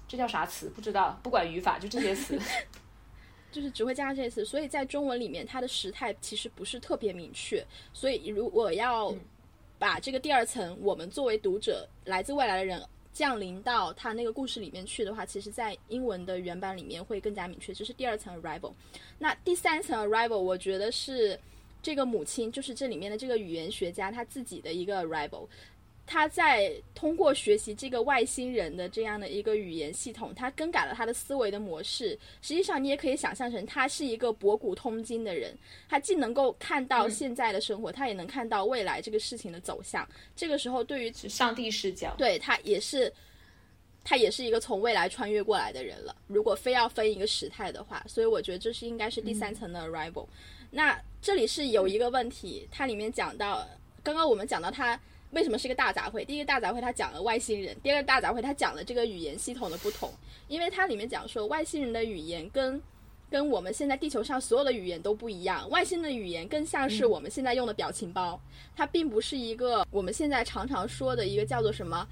[0.09, 0.71] 这叫啥词？
[0.71, 2.41] 不知道，不管语法，就这些词，
[3.53, 4.43] 就是只会加上这些词。
[4.43, 7.63] 所以在中文里面，它的时态其实不是特别明确。
[7.93, 9.15] 所以如果要。
[9.85, 18.73] 把这个第二层，我们作为读者，来自未来的人降临到他那个故事里面去的话，其实，在英文的原版里面会更加明确，这是第二层 arrival。
[19.19, 21.39] 那第三层 arrival，我觉得是
[21.83, 25.47] 这个母亲，就是这里面的这个语言学家他自己的一个 arrival。
[26.07, 32.11] 他在通过学习这个外星人的这样的一个语言系统，他更改了他的思维的模式。
[32.43, 35.57] 实际上，你也可以想象成他是一个博古通今的人，
[35.89, 40.07] 他既能够看到现在的生活，他也能看到未来这个事情的走向。
[40.37, 43.11] 这个时候，对于上帝视角，对他也是，
[44.05, 46.15] 他也是一个从未来穿越过来的人了。
[46.27, 50.27] 如果非要分一个时态的话，所以我觉得这是应该是第三层的 arrival。
[50.71, 53.67] 那这里是有一个问题，它里面讲到，
[54.03, 55.01] 刚刚我们讲到他。
[55.35, 56.25] 为什么是一个大杂烩？
[56.25, 60.09] 第一个大杂烩，它讲了外星人；第二个大杂烩，它讲了这个语言系统的不同。
[60.47, 62.81] 因为它里面讲说，外星人的语言跟
[63.29, 65.69] 跟我们现在地球上所有的语言都不一样。
[65.71, 68.41] 外星的语言更像是我们现在用的表情包，
[68.77, 72.07] 它并不是一个我们现在常常说的一个叫做什么？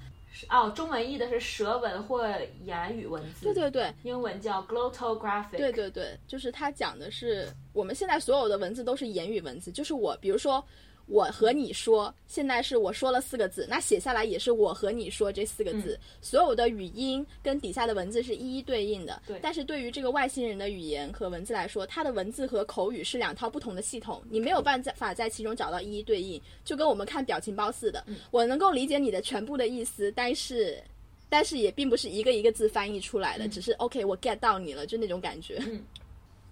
[0.49, 2.27] 哦，中文译的是舌文或
[2.65, 3.45] 言语文字。
[3.45, 5.57] 对对对，英文叫 glottographic。
[5.57, 10.61] 对对对，就是它讲的是我们现在所有的文字都是言语文字，就是我，比如说。
[11.07, 15.99] 我和你说，现在是我说了四个字，那写下来也是我和你说这四个字。
[16.21, 19.21] 所有的语音跟底下的文字是一一对应的。
[19.27, 19.37] 对。
[19.41, 28.03] 但是对于这个外星人的语言和文字来说，它的文字和口语是两套不同的系统，你没有办法在其中找到一一对应，就跟我们看表情包似的。
[28.31, 30.81] 我能够理解你的全部的意思，但是，
[31.27, 35.61] 但是也并不是一个一个字翻译出来的，只是 OK，我 get 到你了，就那种感觉。
[35.67, 35.83] 嗯。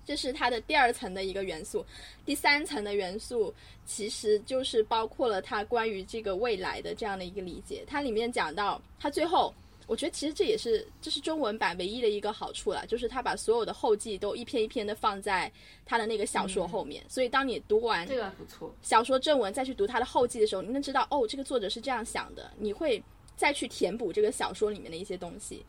[0.06, 1.86] 这是它的第二层的一个元素，
[2.26, 3.54] 第三层的元素
[3.86, 7.84] 其实就是包括了它关于这个未来的这样的一个理解。
[7.88, 9.54] 它里面讲到，它最后，
[9.88, 15.52] 我觉得其实这也是这是中文版唯一的一个好处了，就是它把所有的后记都一篇一篇的放在
[15.86, 23.02] 它的那个小说后面，所以当你读完这个不错小说正文再去读它的后记的时候，你能知道哦，这个作者是这样想的，你会
[23.36, 25.66] 再去填补这个小说里面的一些东西。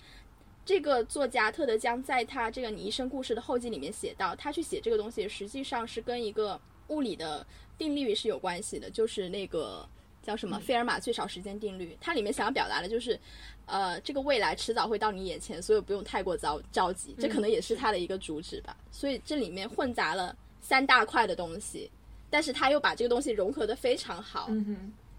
[0.64, 7.44] 这个作家特德·江在他这个《你一生故事》的后记里面写到，他去写这个东西，实际上是跟一个物理的
[7.76, 9.84] 定律是有关系的，就是那个
[10.22, 11.96] 叫什么费尔马最少时间定律。
[12.00, 13.18] 它里面想要表达的就是，
[13.66, 17.16] 呃，这个未来迟早会到你眼前，所以不用太过着着急。
[17.18, 18.76] 这可能也是他的一个主旨吧。
[18.92, 21.90] 所以这里面混杂了三大块的东西，
[22.30, 24.48] 但是他又把这个东西融合的非常好。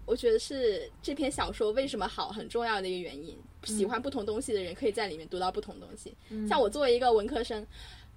[0.06, 3.38] 我觉得是这篇小说为什么好很重要的一个原因。
[3.64, 6.14] 喜欢不同东西的人可以在里面读到不同东西。
[6.46, 7.66] 像我作为一个文科生，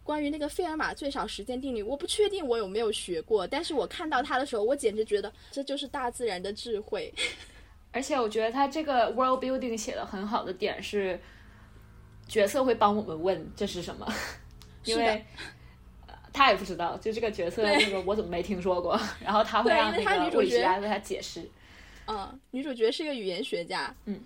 [0.04, 7.13] 关于那个费尔马最少时间定律，我不确定我有没有学过，但是我看到它的时候，我简直觉得这就是大自然的智慧。
[7.93, 11.17] 而且我觉得他这个 world building 写的很好的点是，
[12.28, 14.06] 角色会帮我们问这是什么，
[14.84, 15.26] 因为
[16.34, 21.50] 他也不知道，就这个角色那个我怎么没听说过，然后他会让那个女主角为他解释。
[22.08, 24.20] 嗯，女主角是一个语言学家，嗯，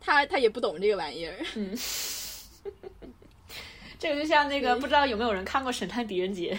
[0.00, 1.76] 她她也不懂这个玩意儿，嗯，
[3.98, 6.54] 这个就像那个不知道有没有人看过《神探狄仁杰》，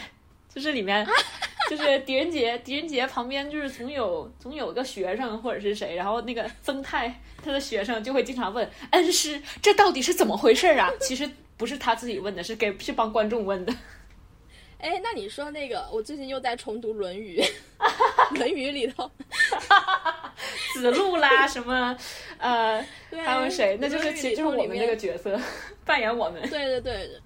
[0.54, 1.06] 就是里面
[1.70, 10.90] 就是狄仁杰，狄仁杰旁边就是总有总有个学生或者是谁，然后那个曾泰他的学生就会经常问恩师，这到底是怎么回事啊？
[11.00, 13.74] 其实不是他自己问的，是给是帮观众问的。
[14.80, 17.42] 哎，那你说那个，我最近又在重读《论语》，
[18.36, 19.10] 《论语》里头，
[20.74, 21.98] 子路啦，什么，
[22.38, 22.86] 呃，
[23.26, 23.78] 还有谁？
[23.80, 25.40] 那就是其实就是我们那个角色
[25.86, 26.42] 扮演我们。
[26.50, 27.22] 对对对，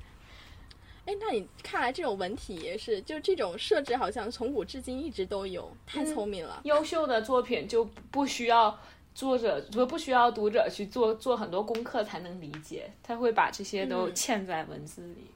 [1.05, 6.61] 哎，那你看来这种文体也是，就这种设置好像从古至今一直都有，太聪明了。
[6.63, 8.77] 优秀的作品就不需要
[9.15, 15.31] 作者，不不需要读者去做做很多功课才能理解，他会把这些都嵌在文字里。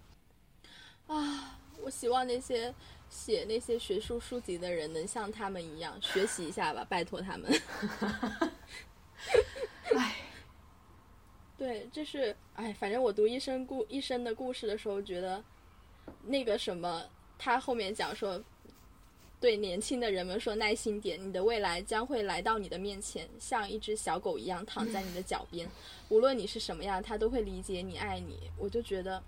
[1.08, 2.74] 啊，我希望那些
[3.12, 7.62] 写那些学术书籍的人能像他们一样学习一下吧，拜托他们。
[9.96, 10.16] 哎。
[11.62, 15.44] 对，就是哎，反正我读一生故一生的故事的时候，觉得
[16.24, 18.44] 那个什么，他后面讲说，
[19.40, 25.70] 对年轻的人们说耐心点，你的未来将会来到你的面前，像一只小狗一样躺在你的脚边，
[26.10, 28.50] 无论你是什么样，他都会理解你、爱你。
[28.58, 29.22] 我就觉得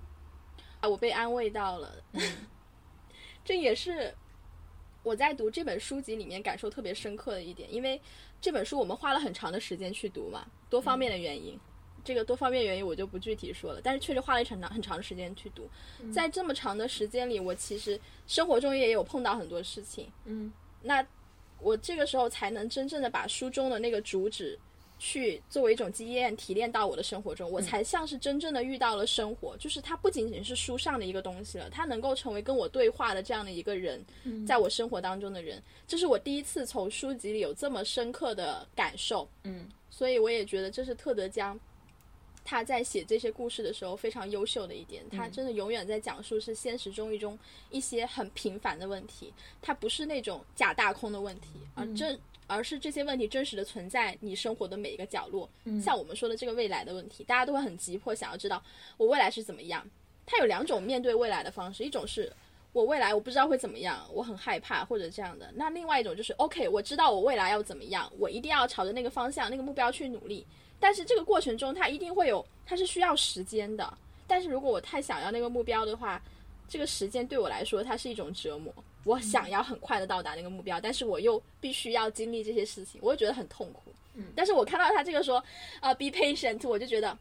[0.79, 2.03] 啊，我被安慰到了。
[3.43, 4.13] 这也是
[5.03, 7.99] 我在读这本书籍里面感受特别深刻的一点，因为
[8.39, 11.59] 这本书我们花了很长的时间去读嘛，多方面的原因。
[12.05, 15.69] 这个多方面原因我就不具体说了，但是确实花了一长长很长的时间去读，
[16.11, 20.51] 在这么长的时间里，我其实生活中也有碰到很多事情，嗯，
[20.81, 21.05] 那
[21.61, 24.59] 我这个时候才能真正的把书中的那个主旨，
[25.05, 34.01] 去作为一种经验提炼到我的生活中，我才像是真正的遇到了生活，就是它不仅仅是书上的一个东西了，它能够成为跟我对话的这样的一个人，
[34.47, 41.59] 在我生活当中的人，这是我第一次从书籍里有这么深刻的感受，嗯，所以我也觉得这是特德江。
[42.45, 47.39] 他在写这些故事的时候非常优秀的一点，他真的永远在讲述是现实中一种
[47.71, 52.19] 一些很平凡的问题，他不是那种假大空的问题，而真
[52.53, 55.49] 而是这些问题真实的存在你生活的每一个角落。
[55.81, 58.63] 像我们说的这个未来的问题，大家都会很急迫想要知道
[58.97, 59.85] 我未来是怎么样。
[60.25, 62.31] 它有两种面对未来的方式，一种是
[62.71, 70.45] 我未来我不知道会怎么样，我很害怕或者这样的；那另外一种就是 OK，我知道我未来要怎么样，我一定要朝着那个方向、那个目标去努力。
[70.79, 73.97] 但是这个过程中，它一定会有，它是需要时间的。
[74.25, 76.21] 但是如果我太想要那个目标的话，
[76.67, 78.73] 这个时间对我来说，它是一种折磨。
[79.03, 83.91] 我想要很快的到达那个目标，但是我又必须要经历这些事情，我会觉得很痛苦。
[84.15, 84.25] 嗯。
[84.35, 85.43] 但是我看到他这个说，
[85.79, 87.17] 啊，be patient，我就觉得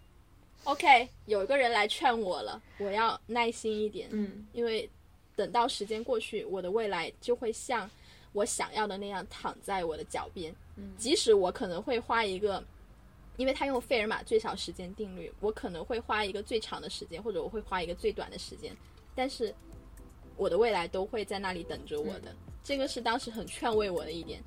[0.65, 4.09] ，OK，有一个人来劝我了，我要耐心一点。
[4.13, 4.47] 嗯。
[4.53, 4.89] 因为
[5.37, 7.91] 等到时间过去，我的未来就会像
[8.33, 10.55] 我想要的那样躺在我的脚边。
[10.77, 10.93] 嗯。
[10.97, 12.63] 即使我可能会花一个。
[13.39, 18.77] 因为他用费尔马最少时间定律，我可能会花一个最长的时间，或者我会花一个最短的时间，
[19.15, 19.53] 但是
[20.43, 22.35] 我的未来都会在那里等着我的。
[22.65, 24.43] 这个是当时很劝慰我的一点。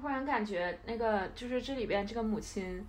[0.00, 2.82] 忽然感觉那个就是这里边这个母亲。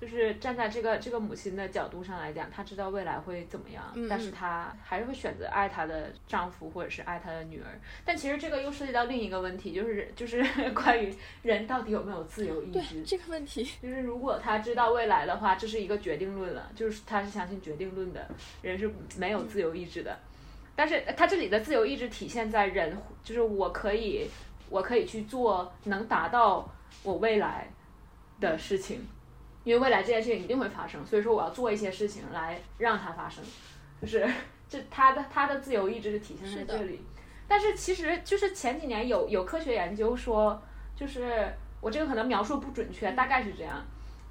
[0.00, 7.66] 就是站在这个这个母亲的角度上来讲，她知道未来会怎么样，但是她还是会选择爱她的丈夫或者是爱她的女儿。
[8.04, 13.64] 但其实这个又涉及到另一个问题，就是就是 关于人到底有没有自由意志这个问题。
[13.82, 18.28] 就是如果她知道未来的话，这是一个决定论了，就是她是相信决定论的
[18.62, 20.16] 人是没有自由意志的。
[20.76, 24.30] 但是她这里的自由意志体现在人，就是我可以
[24.70, 27.68] 我可以去做能达到我未来
[28.38, 29.04] 的事情。
[29.68, 33.44] 因为未来这件事情一定会发生，所以说我要做一些事情来让它发生，
[34.00, 34.26] 就是
[34.66, 37.02] 这他的他的自由意志是体现在这里。
[37.46, 40.58] 但是其实就是前几年有有科学研究说，
[40.96, 41.52] 就是
[41.82, 43.84] 我这个可能描述不准确，大概是这样，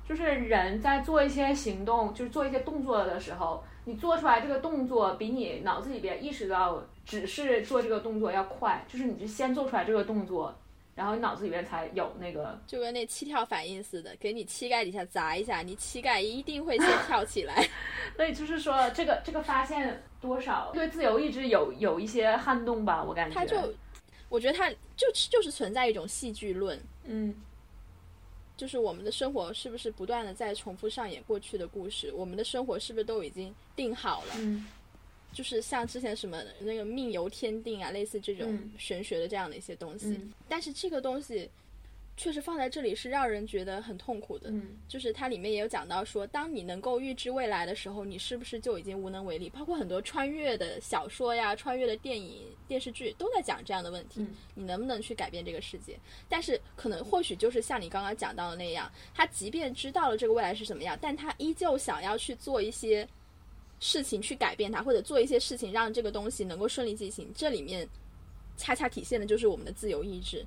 [0.03, 10.57] 就是人在做一些行动，就是做一些动作的时候，你做出来这个动作比你脑子里边意识到只是做这个动作要快，就是你就先做出来这个动作。
[10.97, 17.69] 然后你脑子里面才有那个，就跟那七跳反应似的，给你膝盖底下砸一下，你膝盖一定会先跳起来。
[18.17, 23.03] 所以就是说，这个这个发现多少对自由意志有有一些撼动吧？
[23.03, 23.35] 我感觉。
[23.35, 23.71] 他就，
[24.27, 27.35] 我觉得他就就是存在一种戏剧论，嗯，
[28.55, 32.11] 就是我们的生活是不是不断的在重复上演过去的故事？
[32.15, 34.33] 我们的生活是不是都已经定好了？
[34.39, 34.65] 嗯。
[35.33, 41.47] 就是像之前什么那个命由天定啊，类似这种玄学的这样的一些东西，但是这个东西
[42.15, 44.51] 确实放在这里是让人觉得很痛苦的。
[44.87, 49.47] 就是它里面也有讲到说，当你能够预知未来的时候，你是不是就已经无能为力？
[49.51, 55.95] 包括很多穿越的小说呀、穿越的电影、电视剧都在讲这样的问题：你能不能去改变这个世界？
[56.27, 63.07] 但是可能或许就是像你刚刚讲到的那样，他即便知道了这个未来是什么样，但他依旧想要去做一些。
[63.79, 67.87] 事情去改变它，或者做一些事情让这个东西能够顺利进行，这里面
[68.57, 70.45] 恰恰体现的就是我们的自由意志。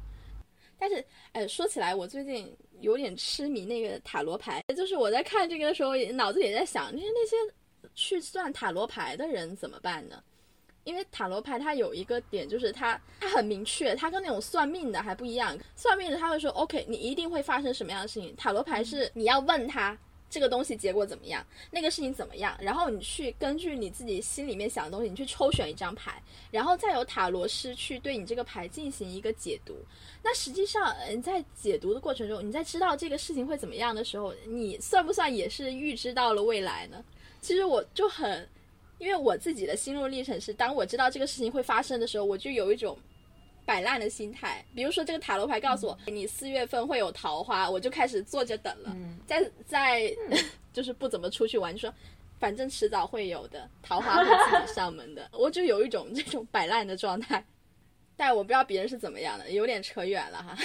[0.78, 2.50] 但是，哎，说起来，我最近
[2.80, 7.36] 有点痴迷那个塔罗牌，就是我在看这个的时候，脑子里也在想，那些那些
[7.94, 10.22] 去算塔罗牌的人怎么办呢？
[10.84, 15.56] 因为塔罗牌它有一个点，就是它它很明确，它跟那种算命的还不一样。
[15.76, 18.34] 算命的他会说，OK，你一定会发生什么样的事情？
[18.34, 19.96] 塔罗牌是你要问他。
[20.30, 26.22] 这个东西结果怎么样，那个事情怎么样，然后你去根据你自己心里面想的东西，你去抽选一张牌，
[26.52, 29.76] 然后再由塔罗师去对你这个牌进行一个解读。
[30.22, 37.04] 那实际上，嗯在解读的过程中，你在知道这个事情会怎么样的时候，你算不算也是预知到了未来呢？
[37.40, 38.48] 其实我就很，
[38.98, 42.96] 因为我自己的心路历程是，当我知道这个事情会发生的时候，我就有一种。
[43.70, 48.92] 摆烂的心态，比如说这个塔罗牌告诉我你四月份会有桃花，我就开始坐着等了。
[49.28, 50.12] 在在
[50.74, 51.94] 就是不怎么出去玩，就说
[52.40, 55.30] 反正迟早会有的，桃花会自己上门的。
[55.38, 57.44] 我就有一种这种摆烂的状态，
[58.18, 60.58] 但我不知道别人是怎么样的，有点扯远了哈。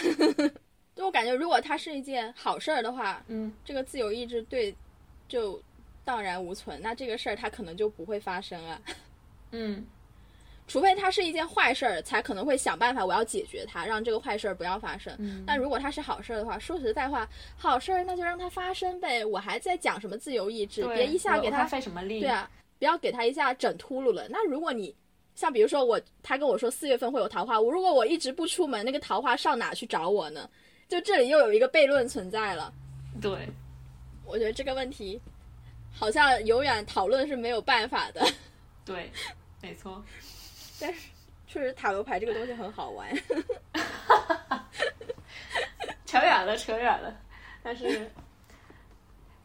[0.95, 4.75] 就我感觉，如果它是一件好事儿的话，嗯，这个自由意志对
[5.27, 5.61] 就
[6.03, 8.81] 荡然无存，那这个事儿它可能就不会发生啊。
[9.51, 9.85] 嗯。
[10.67, 15.15] 除非它是一件坏事儿，才可能会想办法，我要解决它，让这个坏事儿不要发生。
[15.45, 19.23] 但如果它是好事儿的话，说实在话，好事儿那就让它发生呗。
[19.23, 22.21] 我还在讲什么自由意志，别一下给他费什么力。
[22.21, 22.49] 对啊，
[22.79, 24.27] 不要给他一下整秃噜了。
[24.29, 24.95] 那如果你
[25.35, 30.49] 像比如说我，他跟我说四月份会有桃花，我如果我一直不出门，那个桃花上哪去找我呢？
[30.87, 32.73] 就这里又有一个悖论存在了。
[33.21, 33.47] 对，
[34.25, 35.19] 我觉得这个问题
[35.91, 38.25] 好像永远讨论是没有办法的。
[38.83, 39.11] 对，
[39.61, 40.03] 没错。
[40.79, 40.99] 但是，
[41.47, 43.07] 确实塔罗牌这个东西很好玩。
[46.05, 47.15] 扯远了，扯远了。
[47.63, 48.09] 但是，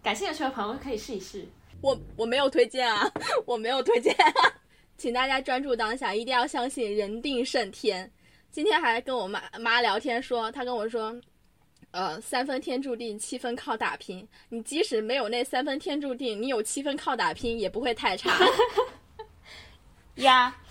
[0.02, 1.46] 感兴趣的朋友可以试一试。
[1.80, 3.10] 我我没有推荐啊，
[3.46, 4.14] 我没有推荐。
[4.98, 8.10] 请大家专注当下，一定要相信人定胜天。
[8.50, 11.18] 今天还跟我妈妈聊天说，她跟我说，
[11.92, 14.26] 呃，三分天注定，七分靠打拼。
[14.48, 18.30] 你即使没有那三分天注定，你有七分靠打拼，也不会太差。
[20.16, 20.54] 呀。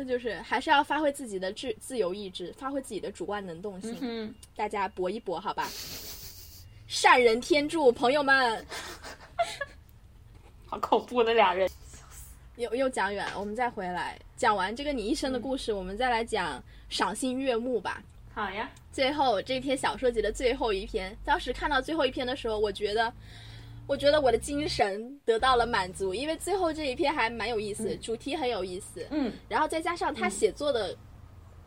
[0.00, 3.98] 那就是还是要发挥自己的自自由意志，发挥自己的主观能动性。
[4.00, 5.68] 嗯，大家搏一搏，好吧？
[6.86, 8.64] 善人天助，朋友们。
[10.66, 11.68] 好恐怖的俩人。
[12.54, 18.00] 又又讲远，我们再回来讲完这个你一生的故事，我们再来讲赏心悦目吧。
[18.32, 18.70] 好呀。
[18.92, 23.12] 最后这篇小说集的最后一篇，当时看到最后一篇的时候，我觉得。
[23.88, 30.94] 我觉得我的精神得到了满足，因为最后这一篇还蛮有意思，主题很有意思，嗯，然后再加上他写作的，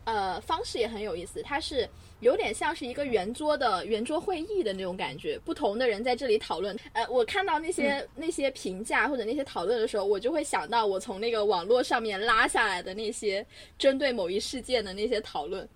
[0.04, 1.86] 呃，方式也很有意思，他是
[2.20, 13.44] 有点像是一个圆桌的圆桌会议的那种感觉，不同的人在这里讨论，呃，我看到那些那些评价或者那些讨论的时候，我就会想到我从那个网络上面拉下来的那些
[13.76, 15.68] 针对某一事件的那些讨论，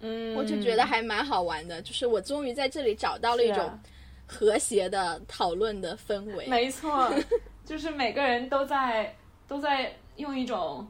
[0.00, 3.78] 嗯，我就觉得还蛮好玩的，就是我终于在这里找到了一种。
[4.28, 7.10] 和谐的讨论的氛围，没错，
[7.64, 9.16] 就是每个人都在
[9.48, 10.86] 都在用一种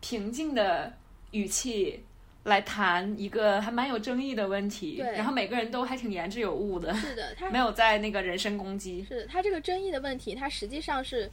[0.00, 0.92] 平静的
[1.30, 1.98] 语气
[2.44, 9.02] 来谈一个还蛮有争议的问题，然后每个人都还挺言之有物的，是的，他没有在那个人身攻击。
[9.08, 11.30] 是他这个争议的问题，它实际上是，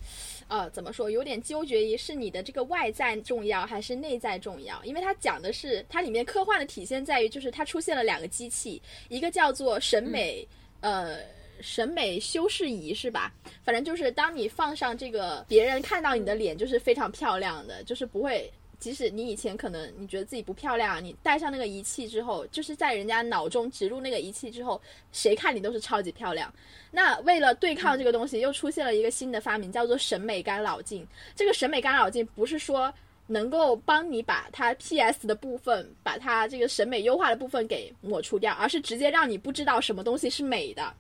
[0.47, 4.83] 呃，怎么说，有点纠结于是你的这个外在重要还是内在重要？
[4.85, 10.47] 因为它讲的是它里面科幻的体现在于，就是它出现了两个机器，一个叫做审美。
[10.85, 11.17] 呃，
[11.61, 13.33] 审美修饰仪是吧？
[13.63, 24.79] 反正就是当你放上这个，别人看到你的脸就是非常漂亮的，就是不会，即使你以前可能你觉得自己不漂亮，你戴上那个仪器之后，就是在人家脑中植入那个仪器之后，
[25.11, 26.53] 谁看你都是超级漂亮。
[26.91, 31.03] 那为了对抗这个东西，又出现了一个新的发明，叫做审美干扰镜。
[31.35, 32.93] 这个审美干扰镜不是说。
[33.27, 40.93] 能够帮你把它 P.S 的部分，把它这个审美优化的部分给抹除掉，而是直接让你不知道什么东西是美的，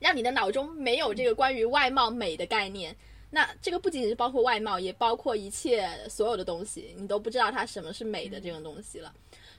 [0.00, 2.94] 让你的脑中没有这个关于外貌美的概念。
[3.30, 9.12] 那这个不仅仅是包括外貌，也包括一切所有的东西，你都不知道它什么是美的这种东西了。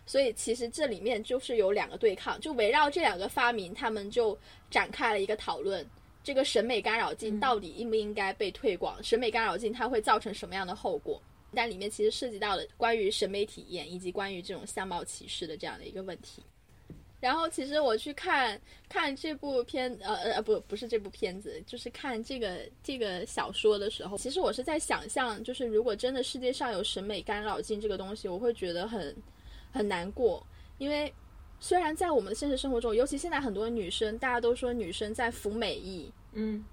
[0.05, 4.37] 所以其实这里面就是有两个对抗，就围绕这两个发明，他们就
[4.71, 5.85] 展开了一个讨论：
[6.23, 9.01] 这个审美干扰镜到底应不应该被推广？
[9.03, 11.21] 审美干扰镜它会造成什么样的后果？
[11.57, 16.43] 但里面其实涉及到了关于审美体验以及关于这种相貌歧视的这样的一个问题。
[17.19, 29.15] 然后其实我去看看这部片，呃呃不不是这部片子，就是看这个这个小说的时候，其实我是在想象，就是如果真的世界上有审美干扰镜这个东西，我会觉得很
[29.71, 30.45] 很难过。
[30.77, 31.11] 因为
[31.59, 36.63] 虽然在我们的现实生活中，尤其现在很多女生，大家都说女生在服美役，嗯。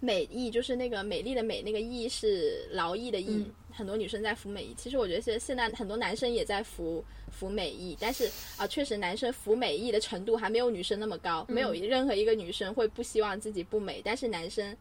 [0.00, 3.46] 美意就是那个美丽的美，那个意是劳逸的逸。
[3.70, 11.46] 很多女生在服美意，其实我觉得现现在很多男生也在服服美意，但是啊，确实男生服美意的程度还没有女生那么高。
[11.48, 14.76] 没有任何一个女生会不希望自己不美，但是男生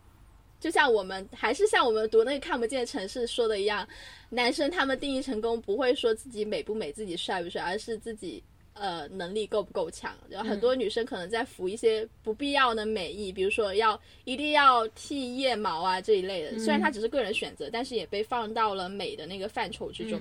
[0.60, 3.88] 就像我们还是像我们读那个看不见城市说的一样，
[4.30, 8.44] 男生他们定义成功不会说自己美不美，自己帅不帅，而是自己
[8.80, 10.16] 呃能力够不够强。
[10.30, 16.58] 然后很多女生可能在服一些不必要的美意，比如说要一定要剃腋毛啊这一类的。
[16.60, 20.20] 虽然它只是个人选择，但是也被放到了美的那个范畴之中。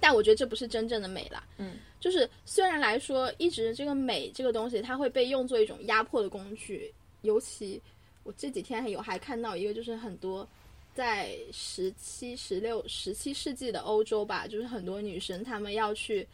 [0.00, 1.42] 但我觉得这不是真正的美啦。
[1.56, 6.92] 嗯，就是虽然来说，一直这个美这个东西，它会被用作一种压迫的工具。
[7.22, 7.80] 尤其
[8.22, 10.46] 我这几天还有还看到一个，就是很多
[10.94, 16.26] 在十七、十六、十七世纪的欧洲吧，就是很多女生她们要去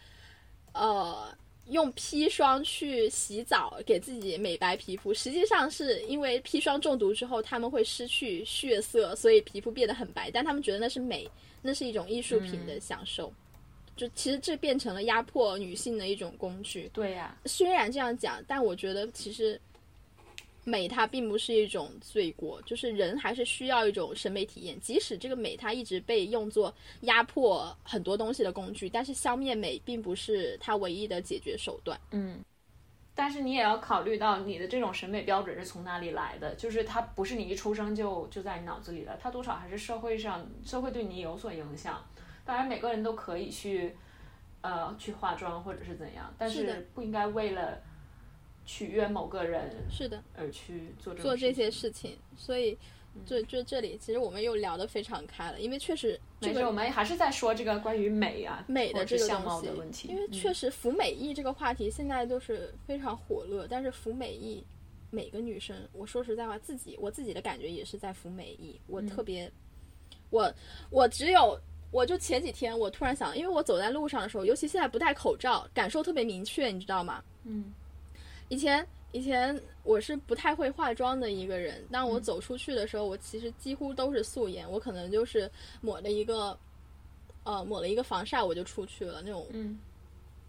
[0.73, 1.35] 呃
[1.69, 5.15] 用砒霜去洗澡，给自己美白皮肤。
[5.15, 10.31] 实际上是因为砒霜中毒之后，他们会失去血色，所以皮肤变得很白。
[10.31, 11.31] 但他们觉得那是美，
[11.63, 13.33] 那是一种艺术品的享受。
[13.97, 16.91] 就其实这变成了压迫女性的一种工具。
[16.93, 19.61] 对呀，虽然这样讲，但我觉得其实
[20.65, 24.79] 美它并不是一种罪过，就是人还是需要一种审美体验。
[24.81, 31.99] 即使这个美它一直被用作压迫很多东西的工具，但是消灭美并不是它唯一的解决手段。
[32.11, 32.45] 嗯，
[33.15, 42.05] 但是你也要考虑到你的这种审美标准是从哪里来的，就是它不是你一出生就就在你脑子里的，它多少还是社会上社会对你有所影响。
[42.45, 43.95] 当然，每个人都可以去，
[44.61, 47.81] 呃，去化妆或者是怎样，但是不应该为了
[48.65, 52.17] 取悦某个人是的而去做做这些事情。
[52.37, 52.77] 所以，
[53.27, 60.09] 就就这里，其实我们又聊得非常开了，因为确实，这个我们还是在说这个关于美啊美的这个相貌的问题。
[60.09, 64.65] 因为确实服美役这个话题现在都是非常火热，但是服美役
[65.11, 68.81] 每个女生，我说实在话，自己我自己的感觉也是在服美役。
[68.87, 69.51] 我特别，
[70.31, 70.53] 我
[70.91, 71.61] 我只有。
[71.93, 77.21] 我就前几天，我突然想，因为我走在路上的时候，尤其现在不戴口罩，感受特别明确，你知道吗？
[77.43, 77.65] 嗯。
[78.51, 86.59] 以前以前我是不太会化妆的一个人，当我走出去的时候，我其实几乎都是素颜，我可能就是抹了一个，
[87.45, 89.47] 呃，抹了一个防晒我就出去了那种。
[89.53, 89.79] 嗯。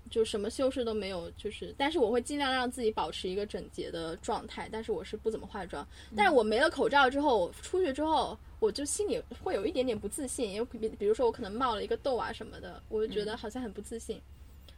[0.10, 5.88] 就什么修饰都没有，就是，但是我会尽量让自己保持一个整洁的状态，但是我是不怎么化妆。
[6.18, 14.20] 但是我没了口罩之后，我出去之后，我就心里会有一点点不自信，因为比比如说我可能冒了一个痘啊什么的，我就觉得好像很不自信。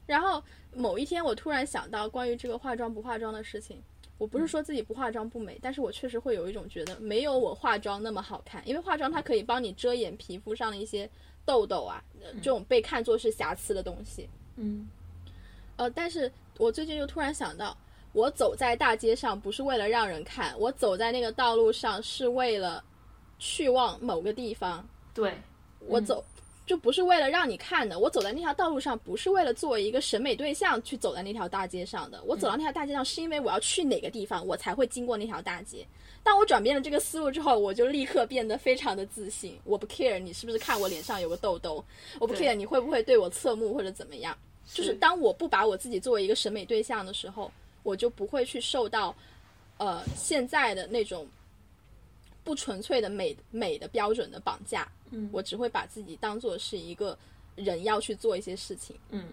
[0.06, 0.44] 然后
[0.76, 3.82] 某一天，我突然想到关于这个化妆不化妆的事情，
[4.18, 11.10] 我不是说自己不化妆不美，但是我确实会有一种觉得没有我化妆那么好看，因为化妆它可以帮你遮掩皮肤上的一些
[11.46, 12.04] 痘痘啊，
[12.36, 14.30] 这种被看作是瑕疵的东西。
[14.56, 14.88] 嗯。
[15.76, 17.76] 呃，但是我最近又突然想到，
[18.12, 22.84] 我走在大街上不是为了让人看，我走在那个道路上是为了
[23.40, 24.88] 去往某个地方。
[25.16, 25.36] 对，
[25.80, 26.24] 我走
[26.66, 35.86] 就不是为了让你看的，我走在那条道路上不是为了作为一个审美对象去走在那条大街上的，我走到那条大街上是因为我要去哪个地方，我才会经过那条大街。
[36.24, 39.60] 当我转变了这个思路之后，我就立刻变得非常的自信。
[39.66, 41.84] 我不 care 你是不是看我脸上有个痘痘，
[42.18, 44.38] 我不 care 你会不会对我侧目或者怎么样。
[44.72, 47.52] 就是当我不把我自己作为一个审美对象的时候，
[47.84, 49.14] 我就不会去受到，
[49.78, 51.28] 呃，现在的那种
[52.44, 54.88] 不纯粹的美美的标准的绑架。
[55.12, 57.18] 嗯，我只会把自己当做是一个
[57.56, 58.96] 人要去做一些事情。
[59.10, 59.26] 嗯，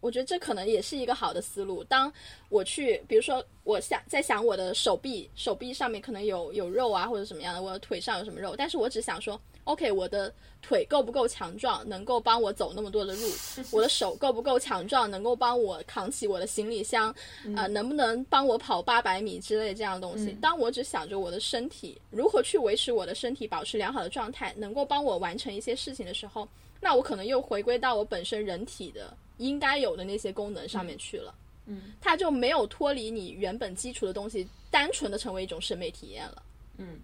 [0.00, 1.84] 我觉得这可能也是一个好的思路。
[1.84, 2.12] 当
[2.48, 9.40] 我去，比如说，我想在想我的手臂，手臂上面可能有有肉啊，或者什么样的，我的腿上有什么肉，但是我只想说。
[9.64, 13.28] OK，我的腿够不够强壮，能够帮我走那么多的路？
[13.70, 17.14] 我的手够不够强壮，能够帮我扛起我的行李箱？
[17.56, 20.32] 啊，能不能帮我跑八百米之类这样的东西？
[20.40, 26.48] 当我只想着我的身体如何去维持我的身体保持良好的状态，能够帮我完成一些事情的时候，
[26.80, 31.32] 那我可能又回归到我本身人体的应该有的那些功能上面去了。
[31.66, 36.42] 嗯，它就没有脱离你原本基础的东西，单纯的成为一种审美体验了。
[36.78, 36.98] 嗯，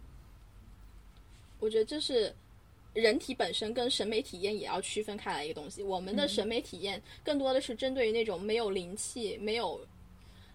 [1.61, 2.35] 我觉得这是。
[2.99, 5.83] 人体本身跟审美体验也要区分开来一个东西。
[5.83, 9.81] 我们的审美体验更多的是针对于那种没有灵气、没有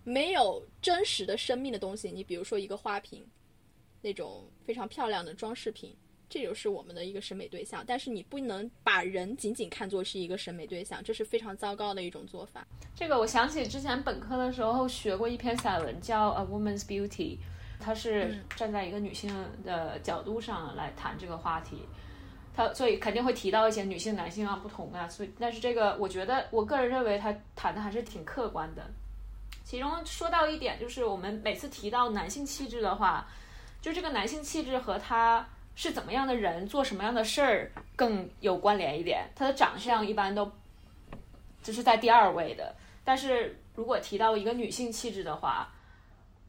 [0.04, 2.12] 没有真实的生命的东西。
[2.12, 3.26] 你比如说一个花瓶，
[4.02, 5.96] 那种非常漂亮的装饰品，
[6.30, 7.84] 这就是我们的一个审美对象。
[7.88, 12.68] 但是你不能把人仅仅看作是一个审美对象，这是非常糟糕的一种做法。
[12.96, 17.08] 这个我想起之前本科的时候学过一篇散文，叫《A Woman's Beauty》，
[17.80, 19.34] 它是站在一个女性
[19.64, 21.78] 的角度上来谈这个话题。
[22.56, 28.84] 他所以肯定会提到一些女性、男性啊不同啊，所以但是这个我觉得我个人认为他谈的还是挺客观的。
[29.64, 33.26] 其中说到一点，就是我们每次提到男性气质的话，
[33.82, 35.43] 就这个男性气质和他
[35.74, 39.28] 是怎么样的人、做什么样的事儿更有关联一点。
[39.36, 40.51] 他的长相一般都
[41.64, 45.68] 就是在第二位的，但是如果提到一个女性气质的话，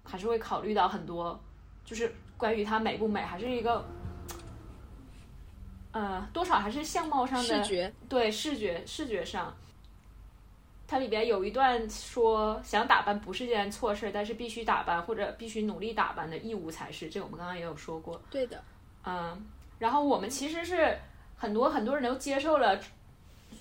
[0.02, 1.40] 还是会考虑到很多，
[1.84, 3.82] 就是关于她美不美，还是一个。
[5.94, 9.56] 呃，多少还是相貌上的视觉，对视觉视觉上，
[10.88, 17.08] 它里边有一段说，想打扮不是件错事，但是必须打扮或者必须努力打扮的义务才是。
[17.08, 18.20] 这我们刚刚也有说过。
[18.28, 18.60] 对的，
[19.04, 19.46] 嗯，
[19.78, 20.98] 然后我们其实是
[21.36, 22.76] 很多很多人都接受了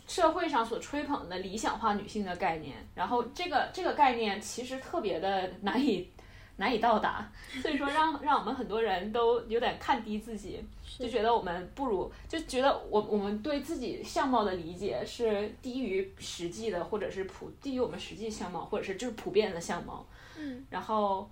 [0.07, 6.09] 社会上所吹捧的理想化女性的概念，然后这个这个概念其实特别的难以
[6.57, 7.29] 难以到达，
[7.61, 10.63] 所以说让让我们很多人都有点看低自己。
[10.99, 20.05] 就觉得我们不如，就觉得我我们对自己相貌的理解是低于实际的，或者是普低于我们实际相貌，或者是就是普遍的相貌。
[20.37, 21.27] 嗯，然后，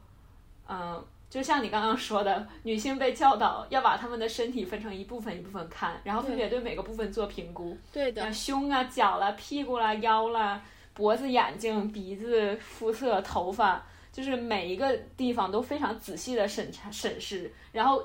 [0.68, 7.78] 嗯，就像你刚刚说的，女性被教导要把她们的身体分成一部分一部分看，然后分别对每个部分做评估。
[7.94, 10.60] 对的，胸啊、脚啦、屁股啦、腰啦、
[10.96, 18.04] 脖子、眼睛、鼻子、肤色、头发，就是每一个地方都非常仔细的审查审视，然后。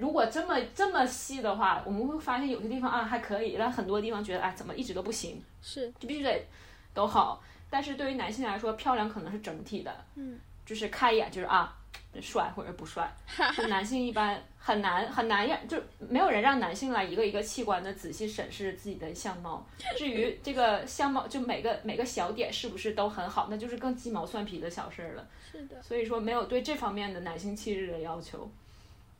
[0.00, 6.46] 如果这么这么细的话，我们会发现有些地方啊还可以，但很多地方觉得哎怎么一直都不行，是就必须得
[6.94, 7.42] 都好。
[7.68, 11.76] 但是对于男性来说，漂亮可能是整体的，嗯，就是看一眼就是啊
[12.20, 13.10] 帅或者不帅。
[13.56, 19.66] 就男性一般很难很难让就没有人让男性来一个一个器官的仔细审视自己的相貌。
[19.96, 25.26] 至于这个相貌就每个每个小点是不是都很好，那就是更鸡毛蒜皮的小事儿了。
[25.50, 28.50] 是的，所以说没有对这方面的男性气质的要求。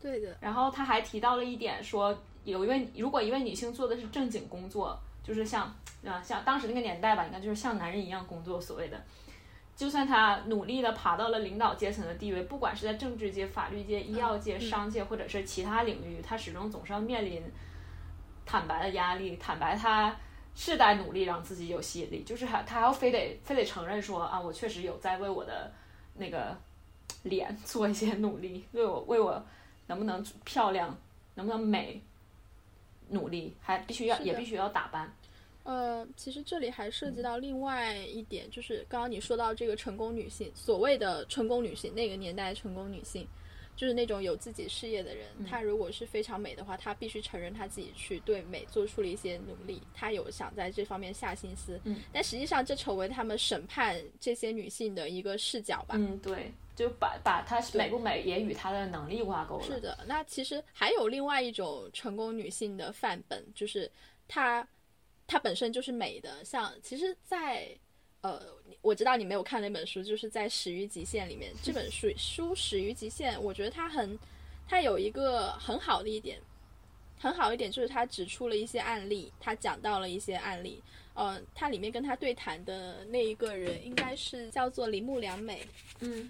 [0.01, 5.62] 对的，然后他还提到了一点，说有一位如果一位女性做的是正经工作，就是像
[6.05, 9.03] 啊像当时那个年代吧，应该就是像男人一样工作，所谓的，
[9.79, 17.43] 就算他努力的爬到了领导阶层的地位，不管是在政治界、法律界、医药界、商界或者是其他领域，他始终总是要面临
[18.45, 20.14] 坦白的压力，坦白他
[20.55, 25.72] 是在努力让自己有吸引力，就是还他还要非得非得承认说啊，我确实有在为我的
[26.16, 26.55] 那个
[27.22, 29.43] 脸做一些努力，为我为我。
[29.91, 30.95] 能不能漂亮，
[31.37, 31.99] 能不能美，
[33.09, 35.11] 努力还必须要也必须要打扮。
[35.69, 43.29] 呃，其实这里还涉及到另外一点，就是刚刚你说到这个成功女性，所谓的成功女性，那个年代成功女性，
[43.77, 45.27] 就是那种有自己事业的人。
[45.47, 51.79] 她如果是非常美的话，她必须承认她自己去对美做出了一些努力，她有想在这方面下心思。
[51.85, 55.97] 嗯，但实际上这成为他们审判这些女性的一个视角吧。
[55.99, 56.51] 嗯，对。
[56.75, 59.64] 就把把她美不美也与她的能力挂钩了。
[59.64, 63.91] 是的，那其实还有另外一种成功女性的范本，就是
[64.29, 64.66] 她，
[65.29, 66.45] 它本身就是美的。
[66.45, 67.68] 像其实，在
[68.22, 68.43] 呃，
[68.83, 74.18] 我知道你没有看那本书，就是在《始于极限》里面这本书书《始于极限》，我觉得它很，
[74.66, 76.41] 它有一个很好的一点，
[77.20, 80.83] 很好一点就是它指出了一些案例，它讲到了一些案例。
[81.14, 85.64] 呃，它里面跟他对谈的那一个人应该是叫做铃木良美，
[86.01, 86.29] 嗯。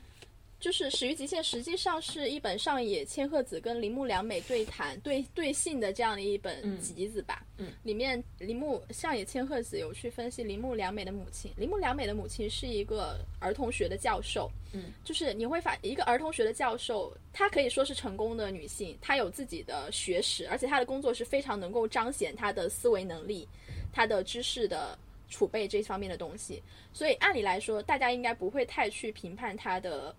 [0.60, 7.44] 就是《始于极限》，实际上是一本上野千鹤子跟铃木良美对谈、对对信的这样的一本集子吧。
[7.58, 11.52] 嗯，里面铃木上野千鹤子有去分析铃木良美的母亲。
[11.56, 14.50] 铃木良美的母亲是一个儿童学的教授。
[14.72, 23.46] 嗯，就是你会发一个儿童学的教授，她可以说是成功的女性，她有自己的学识，而且她的工作是非常能够彰显她的思维能力、
[23.92, 24.98] 她的知识的
[25.30, 26.60] 储备这方面的东西。
[26.92, 30.12] 所以按理来说，大家应该不会太去评判她的。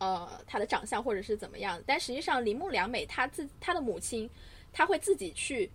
[0.00, 4.28] 呃，她的长相或者是怎么样，但实际上铃木良美她自她的母亲，
[4.72, 5.70] 她会自己去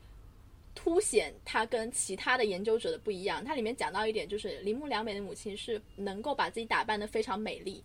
[0.73, 3.45] 凸显她跟其他的研究者的不一样。
[3.45, 7.83] 它里面讲到一点，就是铃木良美的母亲是能够把自己打扮得非常美丽。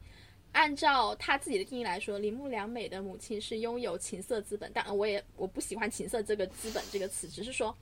[0.53, 7.77] 按照她自己的定义来说，铃木良美的母亲是拥有情色资本，但我也我不喜欢情色这个资本这个词，只是说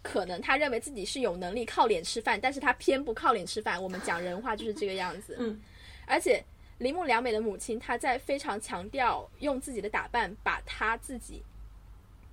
[0.00, 3.82] 可能她认为自己是有能力靠脸吃饭，但是她偏不靠脸吃饭。
[3.82, 5.36] 我们讲人话就是这个样子。
[5.40, 5.60] 嗯，
[6.06, 6.40] 而且。
[6.78, 11.42] 铃木良美的母亲，她在非常强调用自己的打扮，把她自己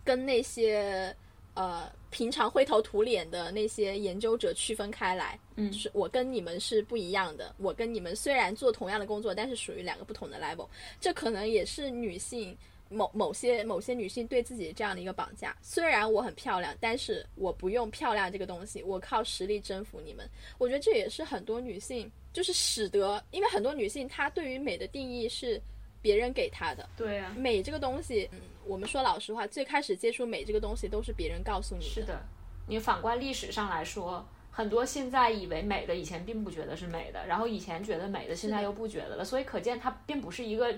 [0.03, 1.15] 跟那些
[1.53, 5.39] 呃平常灰头土脸的那些研究者区分开来。
[5.55, 7.55] 嗯，就是我跟你们是不一样的。
[7.57, 10.67] 我跟你们虽然做同样的工作，但是属于两个不同的 level。
[10.99, 12.57] 这可能也是女性
[12.89, 15.55] 某某些某些女性对自己这样的一个绑架。
[15.61, 20.29] 虽然我很漂亮，但是我不用漂亮这个东西，我靠实力征服你们。
[20.57, 22.11] 我觉得这也是很多女性。
[22.33, 25.61] 就是使得，因为很多女性她对于美的定义是
[26.01, 26.89] 别人给她的。
[26.97, 31.91] 对啊，美这个东西，嗯，我们说老实话，最开始接触美这个东西都是别人告诉你的。
[31.91, 32.19] 是的，
[32.67, 39.23] 你反观历史上来说，很多现在以为美的，以前并不觉得是美的，然后以前觉得美的，现在又不觉得了。
[39.23, 40.75] 所以可见它并不是一个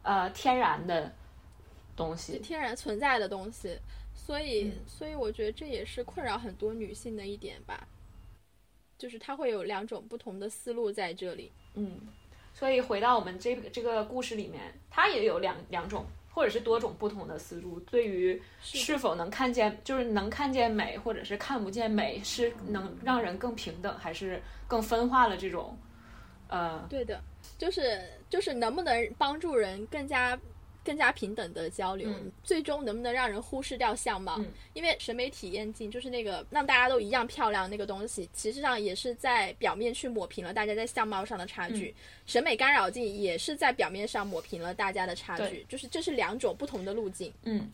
[0.00, 1.14] 呃天然的
[1.96, 3.78] 东西，天然存在的东西。
[4.14, 7.86] 所以，所以我觉得这也是困扰很多女性的一点吧。
[8.98, 12.00] 就是它会有两种不同的思路在这里，嗯，
[12.54, 25.76] 所以回到我们这个这个故事里面，它也有两两种或者是多种不同的思路，对于是否能看见，就是能看见美，或者是看不见美，是能让人更平等，还是更分化了这种，
[26.48, 27.22] 呃，对的，
[27.58, 30.36] 就是就是能不能帮助人更加。
[30.86, 32.08] 更加平等的交流，
[32.44, 34.40] 最终能不能让人忽视掉相貌？
[34.72, 41.92] 因为审美体验镜就是那个让大家都一样漂亮那个东西，其实上也是在表面去抹平了大家在相貌上的差距。
[42.24, 47.32] 审美干扰镜也是在表面上抹平了大家的差距，就是这是两种不同的路径。
[47.42, 47.68] 嗯，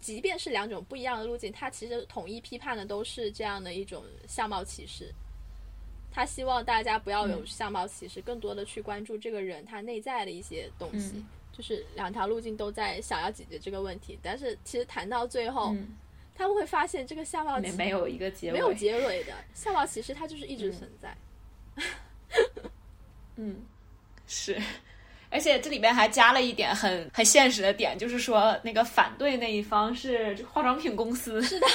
[0.00, 5.12] 即便是两种不一样的路径，它其实统一批判的都是这样的一种相貌歧视。
[6.10, 11.12] 他希望大家不要有相貌歧视，更多的去关注这个人他内在的一些东西。
[11.56, 15.72] 就是两条路径都在想要解决这个问题，但是其实谈到最后，
[16.34, 21.16] 他们会发现这个相貌没有一个结尾没有结尾的相貌，其实它就是一直存在。
[23.36, 23.62] 嗯，
[24.26, 24.60] 是，
[25.30, 31.66] 而且这里边还加了一点很很现实的点，就是说那个反对那一方是化妆品公司，是的，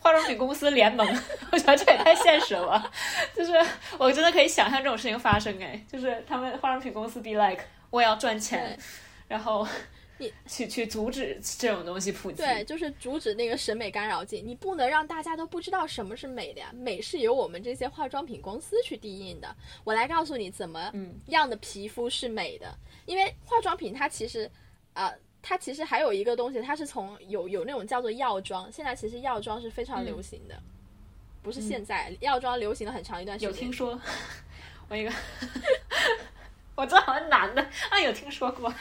[0.00, 1.06] 化妆品公司联盟。
[1.52, 2.90] 我觉得这也太现实了，
[3.36, 3.52] 就是
[3.98, 8.78] 我真的可以想象这种事情发生，哎，就是他们化妆品公司 be like 我也要赚钱。
[9.32, 9.66] 然后，
[10.18, 14.42] 你去去阻止这种东西普及，对，就是阻止那个审美干扰剂。
[14.42, 19.56] 你不能让大家都不知道什么是美的呀，美是由我们这些化妆品公司去定义的。
[19.84, 20.92] 我来告诉你怎么
[21.28, 24.50] 样的皮肤是美的，因为化妆品它其实，
[24.92, 25.10] 啊，
[25.40, 30.62] 它其实还有一个东西，它是从有有那种叫做药妆，现在其实药妆是非常流行的，
[31.42, 33.50] 不是现在，药妆流行了很长一段时间。
[33.50, 33.98] 有听说？
[34.90, 35.10] 我一个。
[36.74, 38.72] 我知道好像男的啊，有听说过，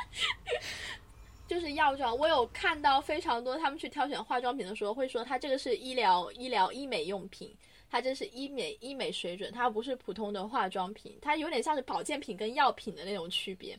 [1.48, 2.16] 就是药妆。
[2.16, 7.52] 我有看到非常多，他们去挑选化妆品的时候会说，它这个是医疗、医疗、医美用品，
[7.90, 13.76] 它这是医美、医美水准，它不是普通的化妆品，它有点像是保健品跟药品的那种区别，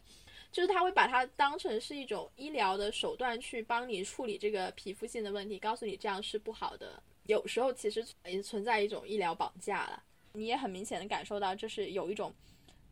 [0.52, 7.02] 就是他会把它当成是一种医疗的手段去帮你处理这个皮肤性的问题，告诉你这样是不好的。
[7.28, 10.02] 有时候其实也存在一种医疗绑架了，
[10.34, 12.34] 你也很明显的感受到就是有一种。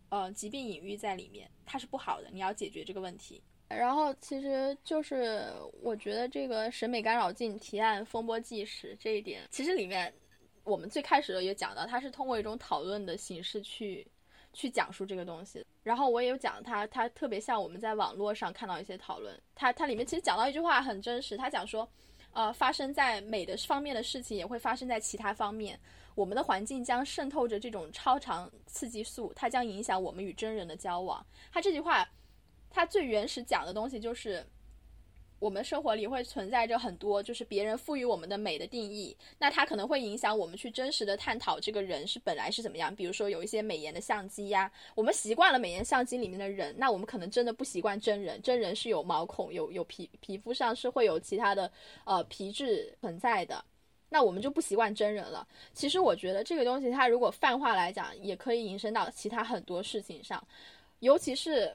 [0.09, 3.41] 呃，疾病隐喻在里面，它是不好的，你要解决这个问题。
[3.67, 5.43] 然后，其实就是
[5.83, 10.11] 我觉得这个审美干扰镜提案风波纪实这一点，其实里面
[10.63, 14.07] 我们最开始的也讲到，它是通过一种讨论的形式去
[14.53, 15.63] 去讲述这个东西。
[15.83, 21.87] 然后我也有讲它，它特别像我们在网络上看到一些讨论，它它里面其实讲到一句话很真实，它讲说，
[22.33, 25.79] 呃，发生在美的方面的事情也会发生在其他方面。
[26.15, 31.25] 我们的环境将渗透着这种超长刺激素，它将影响我们与真人的交往。
[31.51, 32.07] 他这句话，
[32.69, 34.45] 他最原始讲的东西就是，
[35.39, 42.93] 我们生活里会存在着很多就是别人赋予我们的美的定义，那它可能会影响我们去真实的探讨这个人是本来是怎么样。
[42.93, 48.41] 比如说有一些美颜的相机呀，我们习惯了美颜相机里面的人，那我们可能真的不习惯真人。
[48.41, 51.71] 真人是有毛孔、有有皮皮肤上是会有其他的
[52.03, 53.63] 呃皮质存在的。
[54.09, 55.47] 那我们就不习惯真人了。
[55.73, 60.45] 其实我觉得这个东西，它如果泛化来讲，也可以引申到其他很多事情上。
[60.99, 61.73] 尤其是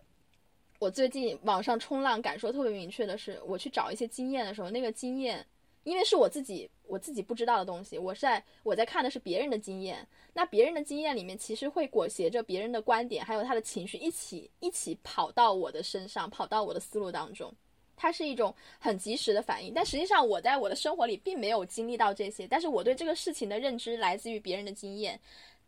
[0.78, 5.46] 我最近网上冲浪感受特别明确的是，我去找一些经验的时候，那个经验，
[5.84, 10.06] 因为是我自己我自己不知道的东西，我是在我在看的是别人的经验。
[10.34, 17.54] 那别人的经验里面，其实会裹挟着别人的观点，还有他的情绪一起一起跑到我的身上，跑到我的思路当中。
[17.96, 25.18] 它是一种很及时的反应，但实际上我在我的生活里并没有经历到这些，但是我对这个事情的认知来自于别人的经验。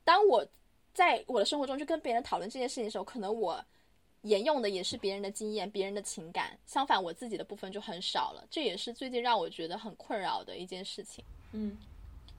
[0.04, 0.46] 当我
[0.92, 3.64] 在我的生活中去跟别人讨论这件事情的时候，可能我
[4.22, 8.44] 沿用的也是别人的经验、别人的情感，相反我自己的部分就很少了。
[8.50, 11.24] 这也是最近让我觉得很困扰的一件事情。
[11.52, 11.76] 嗯，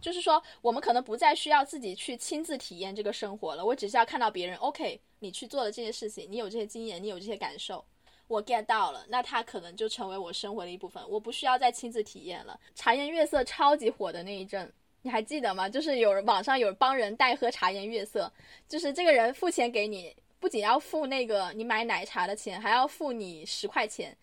[0.02, 7.84] 就是说我们可能不再需要自己去亲自体验这个生活了，我只是要看到别人，OK，你去做了这些事情，你有这些经验，你有这些感受。
[8.28, 12.60] 我 get 到了，那它可能就成为我生活的一部分，我不需要再亲自体验了。
[12.76, 14.72] 茶颜悦色超级火的那一阵，
[15.02, 15.70] 你还记得吗？
[15.70, 18.32] 就是有人网上有帮人代喝茶颜悦色，
[18.68, 24.16] 就是这个人付钱给你，不仅要付那个你买奶茶的钱，还要付你十块钱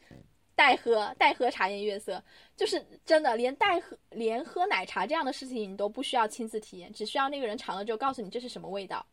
[0.55, 2.23] 代喝代喝茶颜悦色，
[2.55, 9.05] 就是真的连代喝连喝奶茶这样的事情你都不需要亲自体验，只需要那个人尝了之后告诉你这是什么味道，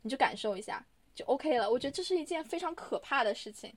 [0.00, 0.82] 你就感受一下
[1.14, 1.70] 就 OK 了。
[1.70, 3.70] 我觉得这是一件非常可怕的事情。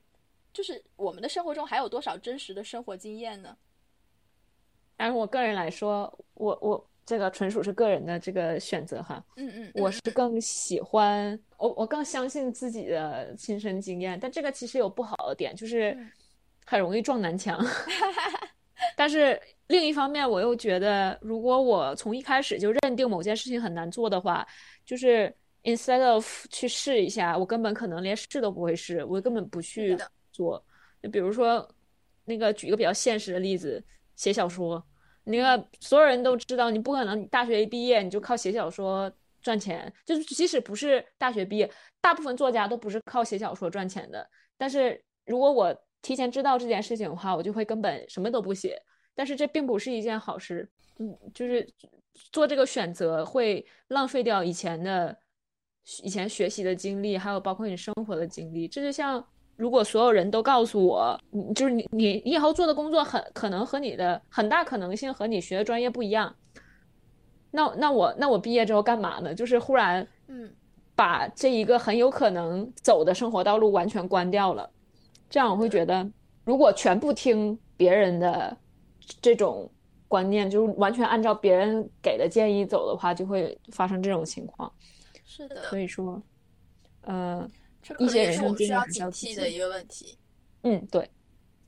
[0.56, 3.56] 就是我们的生活中还有多少真实的生活经验呢？
[4.96, 9.22] 但是我个人来说，我我这个纯属是个人的这个选择哈。
[9.36, 15.98] 嗯嗯，我是更喜欢我我更相信自己的亲身经验，但这个其实有不好的点，就是
[16.66, 17.62] 很容易撞南墙。
[18.96, 19.38] 但是
[19.68, 24.48] 另一方面，我又觉得，如果我从一开始就认定某件事情很难做的话，
[24.86, 25.34] 就是
[25.64, 29.98] instead of 去试一下，我根本可能连试都不会试，我根本不去。
[30.36, 30.64] 做，
[31.02, 31.68] 就比如说
[32.26, 33.84] 那个举一个比较现实的例子，
[34.16, 34.84] 写小说，
[35.24, 39.12] 那个所有人都知道，你不可能你大学一毕业你就靠写小说
[39.42, 41.72] 赚钱，就是即使不是大学毕业，
[42.02, 44.28] 大部分作家都不是靠写小说赚钱的。
[44.58, 48.82] 但是如果我提前知道这件事情的话，我就会根本什么都不写。
[49.18, 50.70] 但是这并不是一件好事，
[51.00, 51.66] 嗯，就是
[52.32, 55.18] 做这个选择会浪费掉以前的、
[56.04, 58.68] 以前学习的经历，还有包括你生活的经历。
[58.68, 59.26] 这就像
[59.56, 66.36] 如果所有人都告诉我，你就是你你你以后做的工作很可能和你的很大可能性和你学的专业不一样，
[67.52, 69.34] 那那我那我毕业之后干嘛呢？
[69.34, 70.54] 就是忽然嗯，
[70.96, 74.70] 把这一个很有可能走的生活道路完全关掉了。
[75.30, 76.10] 这样我会觉得，
[76.44, 78.56] 如果全部听别人的
[79.22, 79.70] 这种
[80.08, 84.72] 观念，就是完全按照别人给的建议走的话，就会发生这种情况。
[85.26, 86.22] 是的，所以说，
[87.02, 87.48] 呃，
[87.88, 90.18] 这可能一些也是我们需人生经历要警惕的一个问题。
[90.64, 91.08] 嗯，对，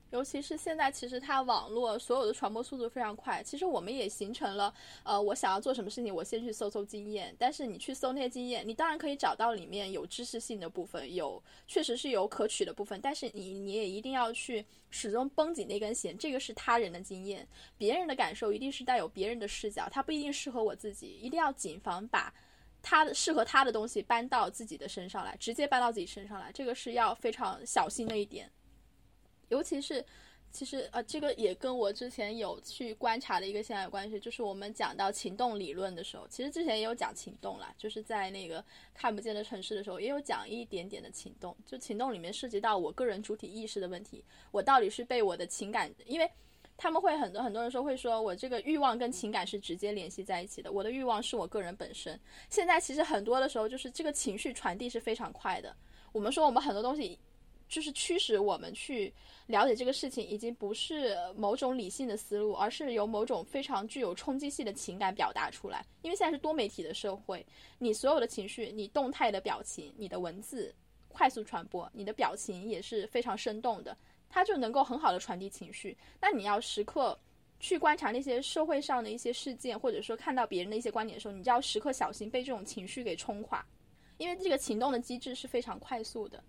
[0.09, 3.43] 尤其是现在，其实它网络所有的传播速度非常快。
[3.43, 7.35] 其实我们也形成了，呃，我想要做什么事情，我先去搜搜经验。
[7.37, 12.99] 但是你去搜那些经验，你当然可以找到里面有知识性的部分，有确实是有可取的部分。
[12.99, 17.47] 但是你你也一定要去始终绷紧那根弦，这个是他人的经验，
[17.77, 22.33] 别人的感受一定是带有别人的视角，它不一定适合我自己，一定要谨防把。
[22.89, 28.49] 他的适合他的东西搬到自己的身上来，直接搬到自己身上来，这个是要非常小心的一点。
[29.49, 30.05] 尤其是，
[30.53, 38.63] 其实呃，这个也跟我之前有去观察的一个现象有关系，就是我们讲到情动理论的时候，其实之前也有讲情动啦，就是在那个
[38.93, 41.53] 看不见的城市的时候，也有讲一点点的情动。
[41.65, 46.31] 就情动里面涉及到我个人主体意识的问题，我到底是被我的情感，因为
[46.77, 52.17] 他们会很多很多人说会说我这个欲望跟情感是直接联系在一起的，我的欲望是我个人本身。
[52.49, 55.75] 现在其实很多的时候就是这个情绪传递是非常快的。
[56.13, 57.19] 我们说我们很多东西
[57.67, 59.13] 就是驱使我们去
[59.47, 65.83] 了解这个事情，已经不是某种理性的思路，而是由某种非常具有冲击性的情感表达出来。
[66.03, 67.45] 因为现在是多媒体的社会，
[67.79, 70.73] 你所有的情绪，你动态的表情，你的文字
[71.09, 73.97] 快速传播，你的表情也是非常生动的。
[74.29, 75.97] 它就能够很好的传递情绪。
[76.21, 77.17] 那你要时刻
[77.59, 83.65] 去观察那些社会上的一些事件，或者说看到别人的一些观点的时候，你就要时刻小心被这种情绪给冲垮，
[84.17, 86.43] 因为这个情动的机制是非常快速的，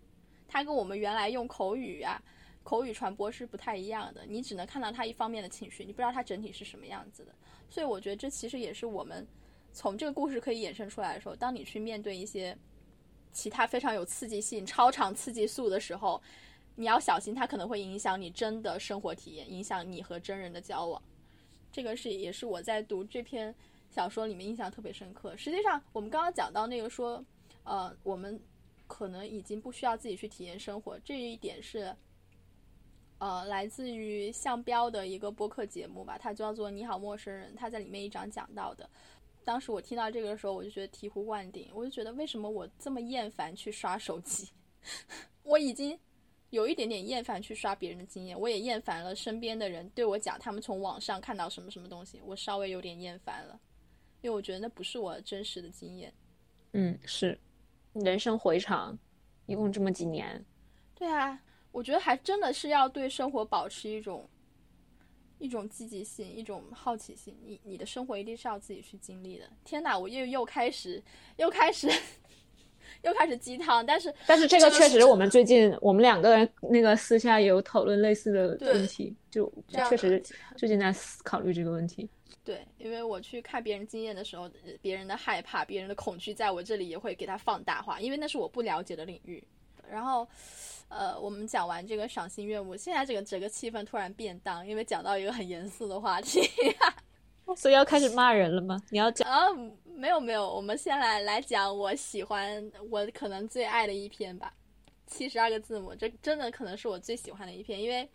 [0.46, 2.20] 它跟我们原来用口语啊、
[2.62, 4.26] 口语传播是不太一样的。
[4.26, 7.34] 你只能看到它一方面的情绪，你不知道它整体是什么样子的。
[7.70, 9.26] 所以我觉得这其实也是我们
[9.72, 12.54] 从这个故事可以衍生出来的时候，当你去面对一些
[13.32, 16.20] 其他非常有刺激性、超长刺激素的时候。
[16.78, 21.02] 你要小心，它可能会影响你真的生活体验，影响你和真人的交往。
[21.72, 23.52] 这个是也是我在读这篇
[23.90, 25.36] 小说里面印象特别深刻。
[25.36, 27.22] 实际上，我们刚刚讲到那个说，
[27.64, 28.40] 呃，我们
[28.86, 31.92] 可能已经不需要自己去体验生活，这一点是，
[33.18, 38.88] 呃，来自于向标的一个播客节目吧，它叫做《你好陌生人》，他在里面一章讲到的。
[39.44, 44.48] 当时我听到这个的时候，我就觉得醍醐灌顶，我就觉得为什么我这么厌烦去刷手机？
[45.42, 45.98] 我已经。
[46.50, 53.60] 有一点点厌烦去刷别人的经验，我也厌烦了身边的人对我讲他们从网上看到什么什么东西，我稍微有点厌烦了，
[54.22, 56.12] 因为我觉得那不是我真实的经验。
[56.72, 57.38] 嗯，是，
[57.92, 58.98] 人生回场，
[59.46, 60.44] 一共这么几年。
[60.94, 61.38] 对啊，
[61.70, 64.28] 我觉得还真的是要对生活保持一种
[65.38, 67.38] 一种积极性，一种好奇心。
[67.44, 69.48] 你你的生活一定是要自己去经历的。
[69.64, 71.02] 天哪，我又又开始
[71.36, 71.88] 又开始。
[73.02, 79.52] 又开始鸡汤，但是但是这个确实，我们最近我们两个人那个私下也有讨论类似的问题，就
[79.88, 80.22] 确实
[80.56, 82.08] 最近在考虑这个问题。
[82.44, 89.42] 对，因为我去看别人经验的时候，别人的害怕、别人的恐惧，在我这里也会给他放大化，因为那是我不了解的领域。
[89.90, 90.26] 然后，
[90.88, 96.40] 呃，我们讲完这个赏心悦目，现在这个整个气氛突然变荡，因为讲到一个很严肃的话题。
[97.56, 98.78] 所以要开始骂人了吗？
[98.90, 99.46] 你要讲啊？
[99.98, 104.54] 没有没有，我们先来来讲我喜欢我可能最爱的一篇吧，
[105.08, 108.08] 七十二个字母，这真的可能是我最喜欢的一篇，因为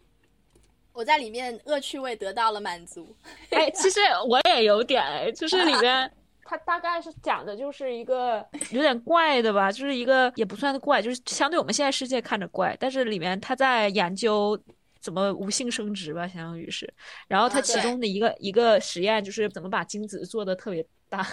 [0.93, 3.13] 我在里面恶趣味得到了满足。
[3.49, 5.03] 哎，其实我也有点，
[5.35, 6.09] 就是里面
[6.45, 14.57] 它大概是讲的就是一个有点怪的吧，就是一个也不算怪，就是相对我们现在世界看着怪，但是里面他在研究。
[15.01, 16.89] 怎么无性生殖吧，相当于是，
[17.27, 21.27] 然后他其中的一个一个实验就是怎么把精子做的特别大，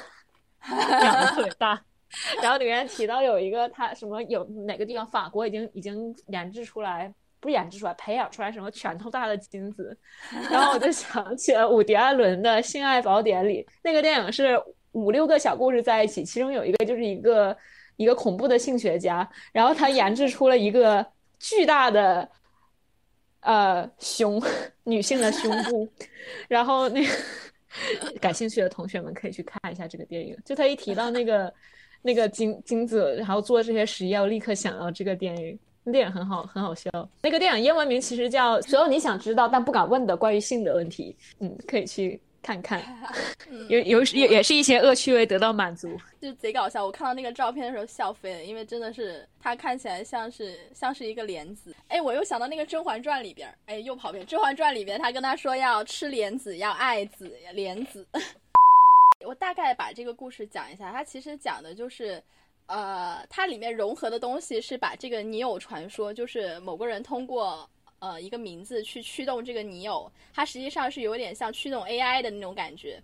[1.03, 1.81] 长得特别大，
[2.43, 9.97] 然后里面提到有一个他什么有哪个地方法国已经已经研制出来，不研制出来，培养出来什么拳头大的精子，
[10.51, 14.61] 然后我就想起了伍迪·艾伦的《性爱宝典》里那个电影是
[14.93, 17.57] 五六个小故事在一起，其中有一个就是一个
[17.97, 21.07] 一个恐怖的性学家，然后他研制出了一个
[21.39, 22.29] 巨大的。
[23.43, 24.39] 呃胸
[24.85, 25.89] 女性的胸部，
[26.47, 27.11] 然后那个
[28.21, 30.37] 感兴趣的同学们可以去看一下这个电影。
[30.45, 31.53] 就他一提到那个
[32.03, 35.59] 那个金金子，然后做这些实验，我立刻想到这个电影。
[35.83, 36.91] 那电影很好，很好笑。
[37.23, 41.17] 那个电影英文名其实叫《所有你想知道但不敢问的关于性的问题》。
[41.41, 42.83] 嗯，可以去看看，
[43.69, 45.99] 有有也也是一些恶趣味得到满足。
[46.21, 51.75] 就贼搞笑，我看到那个照片的时候笑飞了，因为真的是他看起来像是像是一个莲子。
[51.89, 54.25] 哎，我又想到那个《甄嬛传》里边，哎，又跑偏。
[54.29, 58.07] 《甄嬛传》里边他跟他说要吃莲子，要爱子，莲子。
[59.27, 62.23] 我大概把这个故事讲一下，它其实讲的就是。
[62.73, 67.69] 呃，它里面融合的东西是把这个你有传说，就是某个人通过
[68.01, 73.01] 呃一个名字去驱动这个拟偶，它实际上是有点像驱动 AI 的那种感觉。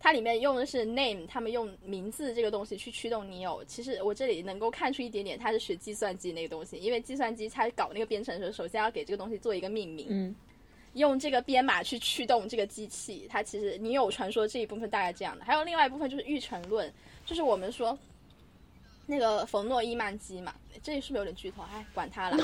[0.00, 3.64] 它里面用的是 name，他们用名字这个东西去驱动拟偶。
[3.64, 10.34] 其实我这里能够看出一点点，它是学计算机那个东西，因为计算机它搞那个编程的时候，首先要给这个东西做一个命名，嗯，
[10.92, 13.26] 用这个编码去驱动这个机器。
[13.28, 16.92] 它其实拟偶传说这一部分大概这样的，还有另外一部分就是预成论，
[17.26, 17.98] 就是我们说。
[19.10, 21.62] 那个冯诺依曼机嘛，这里是不是有点剧透？
[21.62, 22.36] 哎，管它了。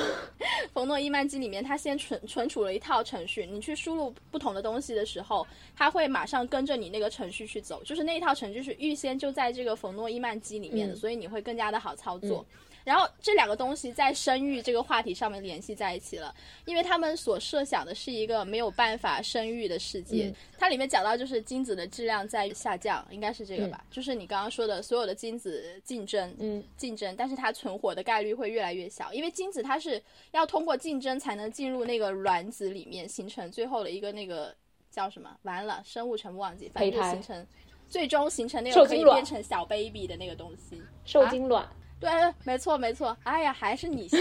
[0.72, 5.46] 冯诺依曼机里面，它先存存储了一套程序，你去输入不同的东西的时候，
[5.76, 12.46] 它会马上跟着你那个程序去走，就是那一套程序是预先就在这个冯诺依曼机里面的，所以你会更加的好操作。
[12.84, 16.34] 然后这两个东西在生育这个话题上面联系在一起了，
[16.66, 20.32] 因为他们所设想的是一个没有办法生育的世界。
[20.58, 23.82] 它里面讲到就是精子的质量在下降，应该是这个吧？
[23.90, 30.00] 就是你刚刚说的所有的精子竞争，嗯，竞争，但是它存活的概率会越来越小，因为精子它是
[30.32, 34.54] 要通过竞争才能进入那个卵子里面，形成最后的一个那个
[34.90, 35.34] 叫什么？
[35.42, 37.46] 完了，生物全部忘记，反正形成
[37.88, 41.66] 最终形成那个可以变成小 baby 的那个东西，受精卵。
[42.04, 43.16] 对，没错没错。
[43.22, 44.20] 哎呀，还是你先，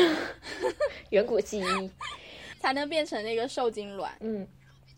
[1.12, 1.92] 远古记忆
[2.62, 4.48] 才能变成那个受精卵，嗯，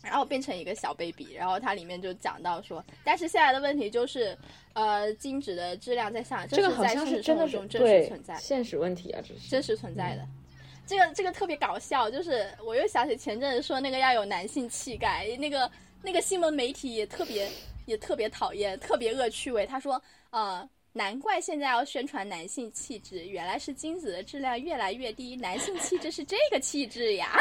[0.04, 1.34] 然后变成一个小 baby。
[1.34, 4.38] 然后它里面就讲到说，但是现在的问题就是，
[4.74, 10.24] 呃，精子的质量在下降，这个好像是真的是真实存在，现实问题啊，这是真实存在的。
[10.86, 15.68] 这个这个特别搞笑，就是我又想起前阵子说那个要有男性气概，那个
[16.02, 17.50] 那个新闻媒体也特别
[17.84, 19.66] 也特别讨厌，特别恶趣味。
[19.66, 20.68] 他说，呃。
[20.96, 27.38] 难怪现在要宣传男性气质，原来是精子的质量越来越低，男性气质是这个气质呀，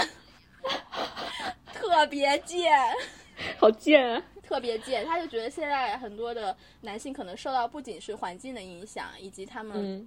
[1.73, 2.69] 特别贱，
[3.57, 5.05] 好贱啊，特别贱。
[5.05, 10.05] 他就觉得现在很多的男性可能受到不仅是环境的影响，以及他们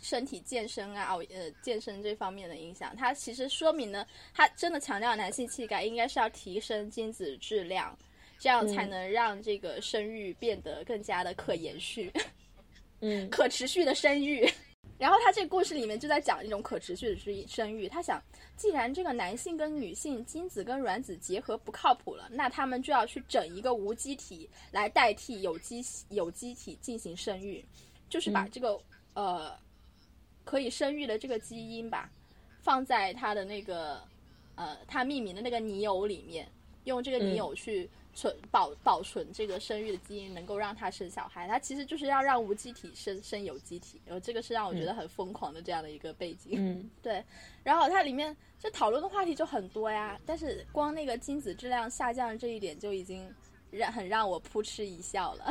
[0.00, 2.96] 身体健身啊、呃健身这方面的影响。
[2.96, 7.94] 他其实说明呢，他真的强调男性气概应该是要提升精子质量，
[8.38, 12.10] 这样才能让这个生育变得更加的可延续。
[12.14, 12.22] 嗯，
[13.30, 14.48] 可持续的生育，
[14.98, 17.88] 然后他这个故事里面就在讲一种可持续的生生育。
[17.88, 18.22] 他想，
[18.56, 25.80] 既然这个男性跟女性精子跟卵子结合不靠谱了，那他们就要去整一个无机体来代替有机
[26.10, 27.64] 有机体进行生育，
[28.08, 28.78] 就是把这个
[29.14, 29.56] 呃
[30.44, 32.10] 可以生育的这个基因吧，
[32.60, 34.02] 放在他的那个
[34.56, 36.50] 呃他命名的那个泥偶里面，
[36.84, 37.88] 用这个泥偶去。
[38.18, 46.54] 存保保存这个生育的基因，能够让他生小孩，他其实就是要让无机体生生有机体，然后这个是让我觉得很疯狂的这样的一个背景。
[46.56, 47.22] 嗯， 对。
[47.62, 53.32] 然后它里面这讨论的话题就很多呀，但是光那个精子质量下降这一点就已经
[53.70, 55.44] 让很让我扑哧一笑了。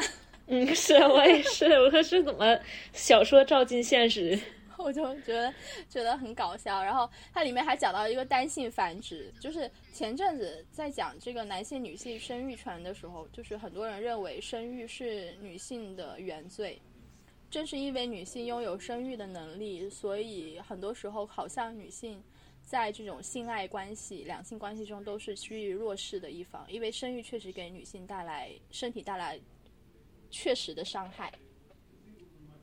[0.47, 2.59] 嗯，是我也是，我说是怎么
[2.91, 4.38] 小说照进现实。
[4.78, 5.53] 我就觉得
[5.89, 16.82] 觉得很搞笑，然后它里面还讲到一个单性繁殖，就是前阵子在讲这个男性女性生育权的时候，就是很多人认为生育是女性的原罪，
[17.49, 22.23] 正是因为女性拥有生育的能力，所以很多时候好像女性
[22.61, 29.39] 在这种性爱关系、两性关系中都是趋于弱势的一方，因为生育确实给女性带来身体带来
[30.30, 31.34] 确实的伤害。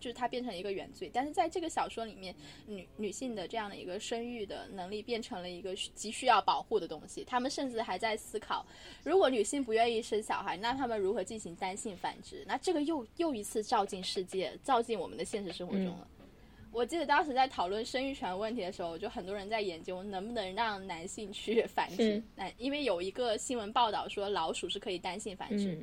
[0.05, 2.35] 就是它变成一个原罪，但是在这个小说里面，
[2.67, 7.25] 女女性的这样的一个生育的能力变成了一个急需要保护的东西。
[7.25, 8.67] 他们甚至还在思考，
[9.03, 12.45] 如果女性不愿意生小孩，那他们如何进行单性繁殖？
[12.47, 16.07] 那这个又又一次照进世界，照进我们的现实生活中了。
[16.71, 22.23] 我记得当时在讨论生育权问题的时候，就很多人在研究能不能让男性去 繁殖。
[22.37, 25.83] 男因为有一个新闻报道说老鼠是可以单性繁殖。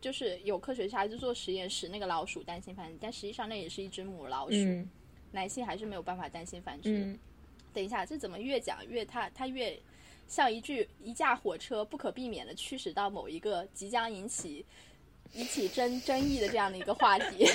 [0.00, 4.56] 就是有科学家就做实验使那个老鼠单性繁殖，但实际上那也是一只母老鼠，
[5.32, 7.18] 男性还是没有办法单性繁殖。
[7.74, 9.78] 等一下，这怎么越讲越他他越
[10.26, 14.64] 像一句一架火车不可避免的驱使到某一个即将引起
[15.34, 17.46] 引起争争议的这样的一个话题。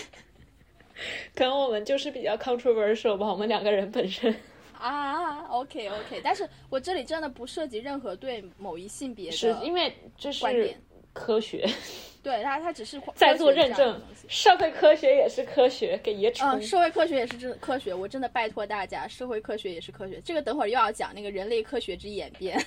[1.33, 4.33] 可能我们就是比较 controversial 吧，我们两个人本身。
[4.77, 10.77] 啊，OK OK，但是我这里真的不涉及任何对某一性别的，是因为这是观点
[11.13, 11.65] 科学，
[12.21, 16.49] 对他他只是在做认证社会科学也是科学，给爷冲。
[16.49, 20.19] 嗯，社会科学也是真科学，我真的拜托大家，社会科学也是科学。
[20.25, 22.59] 这个等会儿又要讲那个人类科学之演变，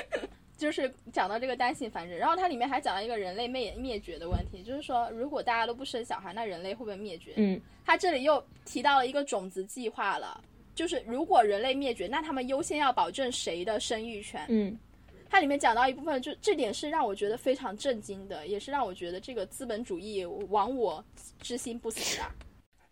[0.56, 7.32] 就是讲到这个单性繁殖，然后它里面还讲了一个人类灭灭绝的问题，就是说如果大家都不生小孩，那人类会不会灭绝？
[7.36, 10.42] 嗯，他这里又提到了一个种子计划了，
[10.74, 14.46] 就是如果人类灭绝，那他们优先要保证谁的生育权？
[14.48, 14.78] 嗯，
[15.30, 21.02] 它里面讲到一部分，就这点是让我觉得非常震惊的，也是让我觉得这个资本主义亡我
[21.40, 22.34] 之心不死啊！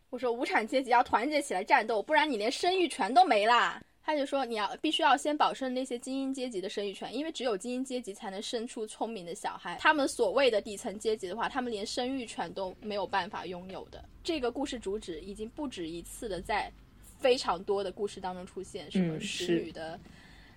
[0.09, 3.82] 我说无产阶级要团结起来战斗，不然你连生育权都没啦。
[4.01, 9.76] 他就说你要必须要先保证那些精英阶级的生育权，因为只有精英阶级才能生出聪明的小孩。
[9.78, 14.03] 他们所谓的底层阶级的话，他们连生育权都没有办法拥有的。
[14.24, 16.72] 这个故事主旨已经不止一次的在
[17.18, 20.01] 非常多的故事当中出现，什么嗯使女的，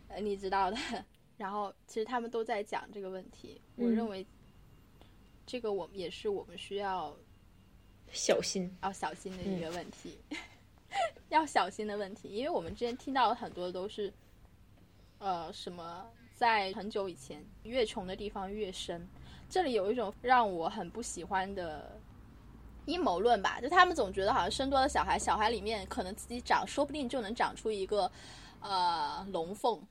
[0.07, 0.77] 呃，你知道的。
[1.41, 4.23] 然后其实他们都在讲这个问题，我嗯认为
[5.43, 7.17] 这个我们也是我们需要
[8.11, 8.71] 小心。
[8.83, 10.19] 要小心的一个问题，
[11.29, 14.13] 要小心的问题，因为我们之前听到的很多都是，
[15.17, 19.07] 呃，什么在很久以前，越穷的地方越生。
[19.49, 21.99] 这里有一种让我很不喜欢的
[22.85, 28.11] 阴谋论吧，就他们总觉得好像生多了小孩，小孩里面可能自己长，说不定就能长出一个
[28.59, 29.81] 呃龙凤，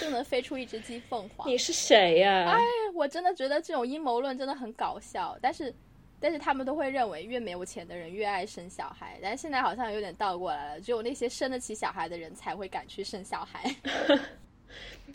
[0.00, 1.48] 就能飞出一只鸡凤凰。
[1.48, 2.58] 你是谁呀、哎
[2.94, 5.72] 我真的觉得这种阴谋论真的很搞笑，但是，
[6.18, 13.74] 但是他们都会认为越没有钱的人越爱生小孩，但是现在好像有点倒过来了，只有那些生得起小孩的人才会敢去生小孩。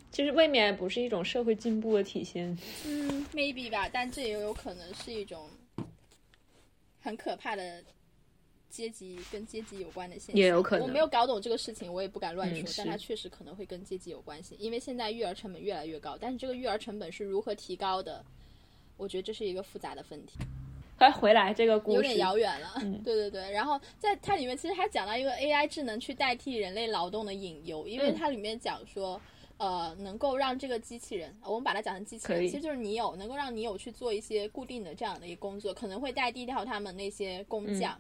[0.09, 2.57] 其 实未免不是一种社会进步的体现。
[2.85, 5.49] 嗯，maybe 吧，但这也有可能是一种
[7.01, 7.83] 很可怕的
[8.75, 10.35] 阶级跟阶级有关的现象。
[10.35, 18.23] 也有可能我没有搞懂这个事情，我也不敢乱说，嗯但它确实可能会跟阶级有关系，因为现在育儿成本越来越高，但是这个育儿成本是如何提高的？
[18.97, 20.33] 我觉得这是一个复杂的问题。
[20.97, 22.73] 快回来这个故事，有点遥远了。
[22.81, 29.19] 嗯对对对，然后在它里面其实还讲到一个 AI 智能去代替人类劳动的隐忧，因为嗯它里面讲说。
[29.57, 37.97] 呃，能够让这个机器人，我们把它讲成机器人，其实就是你有能够让你有去做一些固定的这样的一个工作，可能会代替掉他们那些工嗯匠、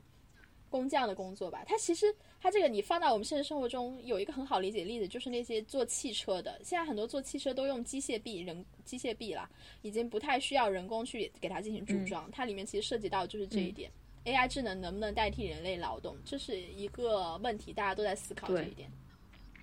[0.69, 1.63] 工匠的工作吧。
[1.65, 9.49] 它其实它这个你放到我们现实生活中有一个很好理解的例子，就是那些做汽车的，现在很多做汽车都用机械臂、人机械臂啦，
[9.81, 12.29] 已经不太需要人工去给它进行组装。
[12.31, 13.89] 它里面其实涉及到就是这一点。
[14.25, 18.89] AI 智能能不能代替人类劳动，这是一个问题，大家都在思考这一点。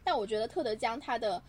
[0.04, 1.42] 但我觉得特德·江他的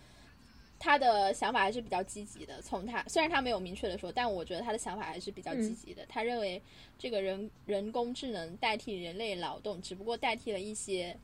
[0.84, 2.62] 他的想法还是比较积极的。
[2.62, 6.06] 从他虽然他没有明确的说，但我觉得他的想法还是比较积极的。
[6.10, 6.62] 他认为
[7.00, 11.16] 这个人人工智能代替人类劳动，只不过代替了一些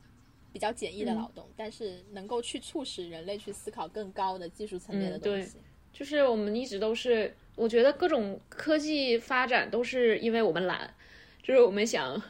[0.50, 5.58] 比较简易的劳动，但是能够去促使人类去思考更高的技术层面的东西。
[5.92, 10.94] 就是我们一直都是，我觉得各种科技发展都是因为我们懒，
[11.42, 12.20] 就是我们想，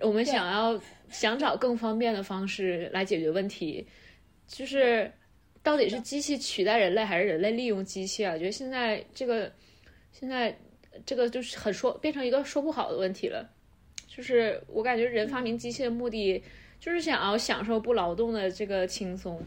[0.00, 3.86] 我们想要想找更方便的方式来解决问题，
[4.46, 5.12] 就是
[5.62, 8.32] 到底是机器取代人类，还是人类利用机器啊？
[8.32, 9.52] 我觉得现在这个
[10.12, 10.56] 现在
[11.04, 13.48] 这个就是很说变成一个说不好的问题了。
[14.06, 16.42] 就是我感觉人发明机器的目的，
[16.80, 19.40] 就是想要享受不劳动的这个轻松。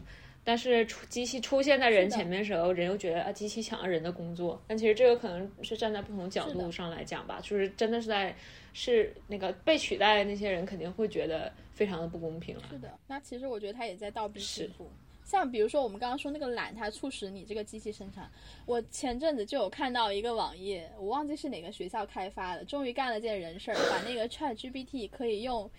[0.46, 4.62] 但是出机器出现在人前面的时候，人又觉得啊，机器抢了人的工作。
[4.66, 8.34] 但其实这个可能是站在不同角度上来讲吧，就是真的是在
[8.74, 12.62] 是那个被取代的那些人肯定会觉得非常的不公平了。
[12.70, 14.90] 是的，那其实我觉得他也在倒逼是进步。
[15.34, 18.30] 像比如说我们刚刚说那个懒，它促使你这个机器生产。
[18.66, 25.70] 我前阵子就有看到一个网页，我忘记是哪个学校开发的，终于干了件人事儿，把那个 Chat GPT 可以用。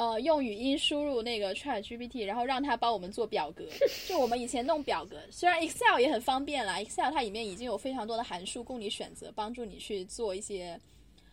[0.00, 3.64] 呃，用语音输入那个 Chat GPT，然后让它帮我们做表格。
[4.06, 10.78] 就我们以前弄表格，虽然 Excel 也很方便啦，Excel 它里面已经有非常多的函数供你选择，帮助你去做一些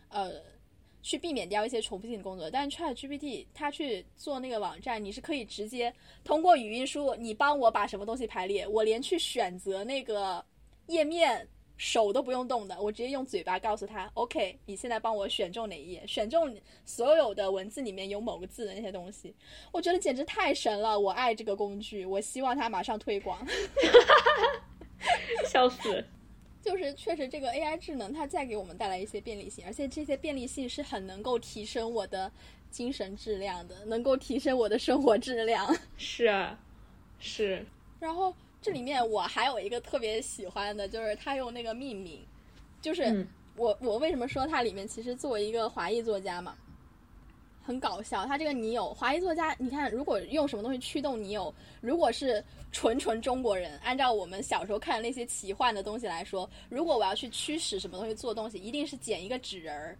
[0.08, 0.32] 呃
[1.06, 2.50] 去避免掉一些重复性工作。
[2.50, 10.44] 但是 Chat GPT 它去做那个网站，你是可以直接通过语音输入，你帮我把什么东西排列，我连去选择那个
[10.88, 11.46] 页面
[11.76, 16.52] 手都不用动的，我直接用嘴巴告诉他，OK，你现在帮我选中哪一页，选中
[16.84, 19.32] 所有的文字里面有某个字的那些东西，
[19.70, 23.46] 我觉得简直太神了，我爱这个工具，我希望它马上推广。
[25.46, 26.04] 笑死！
[26.66, 32.28] 就是确实这个 AI 智能它再给我们带来一些便利性，而且这些便利性是很能够提升我的
[32.72, 35.72] 精神质量的，能够提升我的生活质量。
[35.96, 36.58] 是啊，
[37.20, 37.64] 是，
[38.00, 42.20] 然后这里面我还有一个特别喜欢的，就是他用那个命名，
[42.82, 43.24] 就是嗯
[43.54, 46.56] 我我为什么说它里面其实作为一个华裔作家嘛，
[47.66, 48.24] 很搞笑。
[48.24, 59.98] 他这个拟偶，华裔作家，你看，如果用什么东西驱动拟偶，如果是纯纯中国人，按照我们小时候看的那些奇幻的东西来说，如果我要去驱使什么东西做东西，一定是捡一个纸人儿，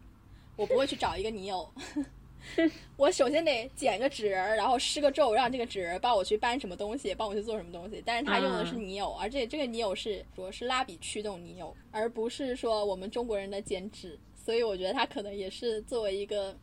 [0.54, 1.68] 我不会去找一个拟偶。
[2.96, 8.00] 我首先得捡个纸人儿，然后施个咒，让这个纸人帮我去搬什么东西，帮我去做什么东西。
[8.06, 14.16] 但是他用的是拟偶，而且这个拟偶是说是拉比驱动拟偶，而不是说我们中国人的剪纸。
[14.36, 16.56] 所以我觉得他可能也是作为一个，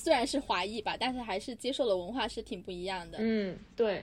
[0.00, 3.18] 虽然是华裔吧，但是还是接受的文化是挺不一样的。
[3.20, 4.02] 嗯，对，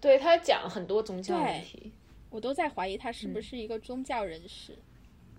[0.00, 1.92] 对他讲很多宗教问题，
[2.30, 4.74] 我都在怀疑他是不是一个宗教人士。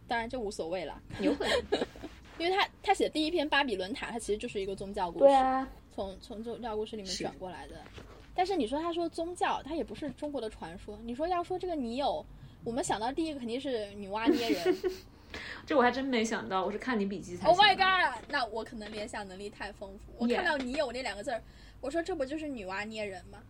[0.08, 1.88] 当然这无所谓了，有可能。
[2.38, 7.76] 因为他他写的第一篇《巴比伦塔》，它其实就是一个宗教故事，对啊，从从宗教故事里面转过来的。
[8.36, 11.00] 但是你说他说宗教，它也不是中国的传说。
[11.04, 12.24] 你说要说这个你有，
[12.64, 14.78] 我们想到第一个肯定是女娲捏人，
[15.66, 17.48] 这我还真没想到，我是看你笔记才。
[17.48, 18.24] Oh my god！
[18.30, 21.42] 那我可能联想能力太丰富，我看到你有那两个字儿，
[21.82, 23.42] 我说这不就是女娲捏人吗？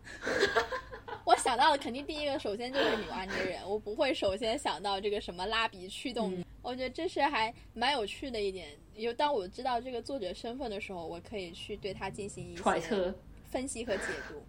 [1.24, 6.34] 我想到的肯定第一个，首先就是女娲捏人，我不会首先想到这个什么拉比驱动。
[6.34, 13.14] 嗯我觉得这是还蛮有趣的一点，因为当我知道这个作者身份的时候，我可以去对他进行一些、
[13.50, 14.42] 分析和解读。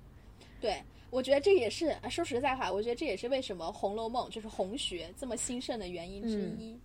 [0.62, 6.72] 对，我觉得这也是说实在话，我觉得这也是为什么《红楼梦》就是红学这么兴盛的原因之一。
[6.72, 6.82] 嗯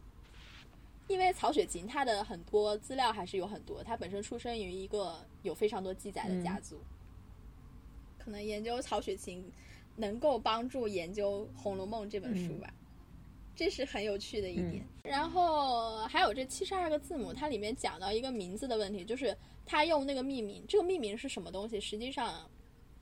[1.11, 6.81] 因为曹雪芹他的很多资料还是有很多，他本身出生于一个有非常多记载的家族，
[8.17, 9.51] 可能研究曹雪芹
[9.97, 12.73] 能够帮助研究《红楼梦》这本书吧。
[13.57, 21.81] 这是很有趣的一点，嗯、然后还有这七十二个字母，它里面讲到一个名字的问题，就是他用那个命名，这个命名是什么东西？
[21.81, 22.49] 实际上，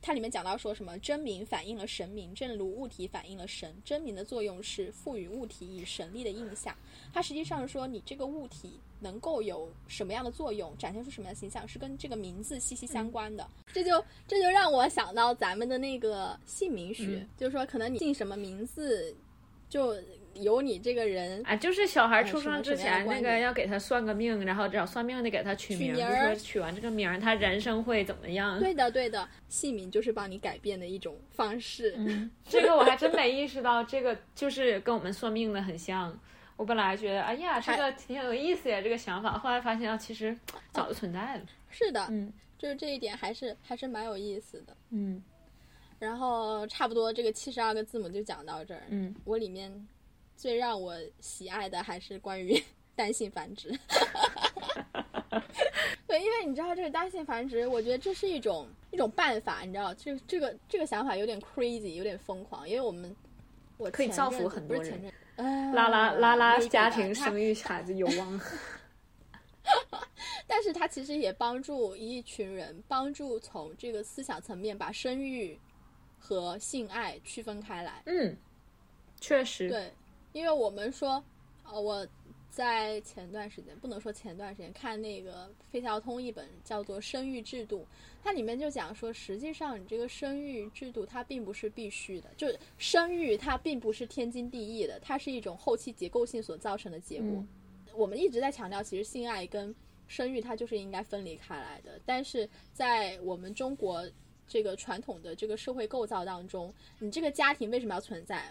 [0.00, 3.74] 它里面讲到说什么真名反映了神明，正如物体反映了神。
[3.84, 6.74] 真名的作用是赋予物体以神力的印象，
[7.12, 13.42] 它实际上是说你这个物体能够有什么样的作用，展现出什么样的形象，是跟这个名字息息相关的。
[13.44, 19.14] 嗯、这就这就让我想到咱们的那个姓名学，嗯、就是说可能你姓什么名字
[19.68, 19.94] 就。
[20.42, 28.58] 有你这个人啊，就是小孩出生之前那个要给他算个命，然后找算命的给他取名，就说取完这个名，他人生会怎么样？
[28.58, 31.94] 对的，对的，姓名就是帮你改变的一种方式。
[31.96, 36.18] 嗯， 这个我还真没意识到，这个就是跟我们算命的很像。
[36.56, 40.36] 我本来觉得，哎呀，这个挺有意思呀，这个想法，后来发现啊，其实
[40.72, 41.42] 早就存在了。
[41.70, 44.76] 是的，嗯，就是这一点还是还是蛮有意思的。
[44.90, 45.22] 嗯，
[46.00, 48.82] 然后差不多这个七十二个字母就讲到这儿。
[48.90, 49.72] 嗯，我里面。
[50.38, 52.62] 最让我喜爱的还是关于
[52.94, 53.68] 单性繁殖，
[56.06, 63.14] 对，因为你知道这个单性繁殖，我觉得这是一种一种办法，你知道，这这个这个想法有点 crazy，有点疯狂，因为我们
[63.76, 68.40] 我可以造福很多人，呃、拉拉拉拉家庭生育孩子有望，
[70.46, 75.58] 但是它其实也帮助一群人，帮助从这个思想层面把生育
[76.18, 78.36] 和性爱区分开来，嗯，
[79.20, 79.92] 确实，对。
[80.32, 81.22] 因为我们说，
[81.64, 82.06] 呃，我
[82.50, 87.80] 在前段时间不能说前段时间看那个费孝通一本叫做《生育制度》，
[88.22, 97.28] 它里面就讲说，实际上你这个生育制度它并不是必须的，就是生育它并不是天经地义的，它是一种后期结构性所造成的结果。
[97.30, 97.48] 嗯、
[97.94, 99.74] 我们一直在强调，其实性爱跟
[100.08, 104.04] 生育它就是应该分离开来的，但是在我们中国
[104.46, 108.50] 这个传统的这个社会构造当中，你这个家庭为什么要存在？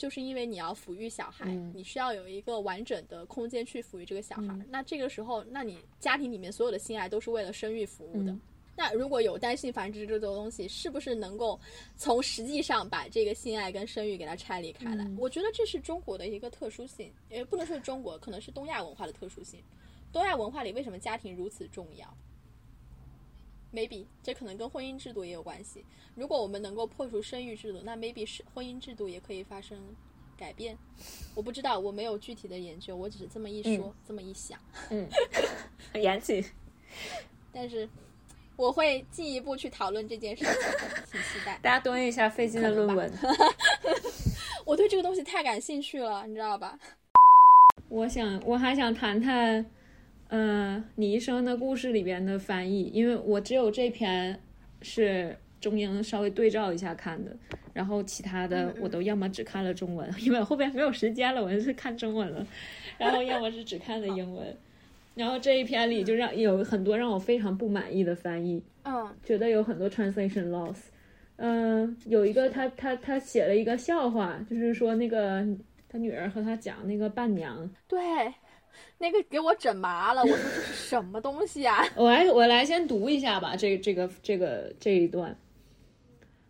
[0.00, 4.46] 就是因为你要抚育小孩，嗯、你需要有一个完整的空间去抚育这个小孩。
[4.48, 8.32] 嗯、那这个时候，那你家庭里面所有的性爱都是为了生育服务的。
[8.32, 8.40] 嗯、
[8.74, 11.60] 那如果有单性繁殖这种东西，是不是能够
[11.98, 15.04] 从实际上把这个性爱跟生育给它拆离开来？
[15.04, 19.60] 嗯我觉得这是中国的一个特殊性，也不能说中国，可能是东亚文化的特殊性。
[20.10, 22.16] 东亚文化里为什么家庭如此重要
[23.72, 25.84] ？maybe 这可能跟婚姻制度也有关系。
[26.14, 29.78] 如果我们能够破除生育制度，那 maybe 是婚姻制度也可以发生
[30.36, 30.76] 改变。
[31.34, 34.58] 我不知道，我没有具体的研究，我只是这么一说，嗯这么一想。
[34.90, 35.08] 嗯，
[35.92, 36.44] 很严谨。
[37.52, 37.88] 但是
[38.56, 40.52] 我会进一步去讨论这件事情，
[41.10, 41.58] 请期待。
[41.62, 43.12] 大家蹲一下费劲的论文。
[44.66, 46.78] 我对这个东西太感兴趣了，你知道吧？
[47.88, 49.64] 我想，我还想谈谈，
[50.30, 54.38] 呃，你一生的故事里边的翻译，因为我只有这篇
[54.80, 57.36] 是中英稍微对照一下看的，
[57.74, 62.46] 然后其他的我都要么只看了中文，因为后边没有时间了，我就是看中文了，
[62.96, 64.56] 然后要么是只看的英文，
[65.16, 70.76] 然后这一篇里就让有很多让我非常不满意的翻译，嗯，觉得有很多 translation loss。
[71.42, 75.44] 嗯，有一个他他他写了一个笑话，就是说那个
[75.88, 77.98] 他女儿和他讲那个伴娘，对，
[78.98, 80.22] 那个给我整麻了。
[80.22, 81.84] 我说这是什么东西啊？
[81.96, 85.36] 我来，我来先读一下吧，这这个这个这一段。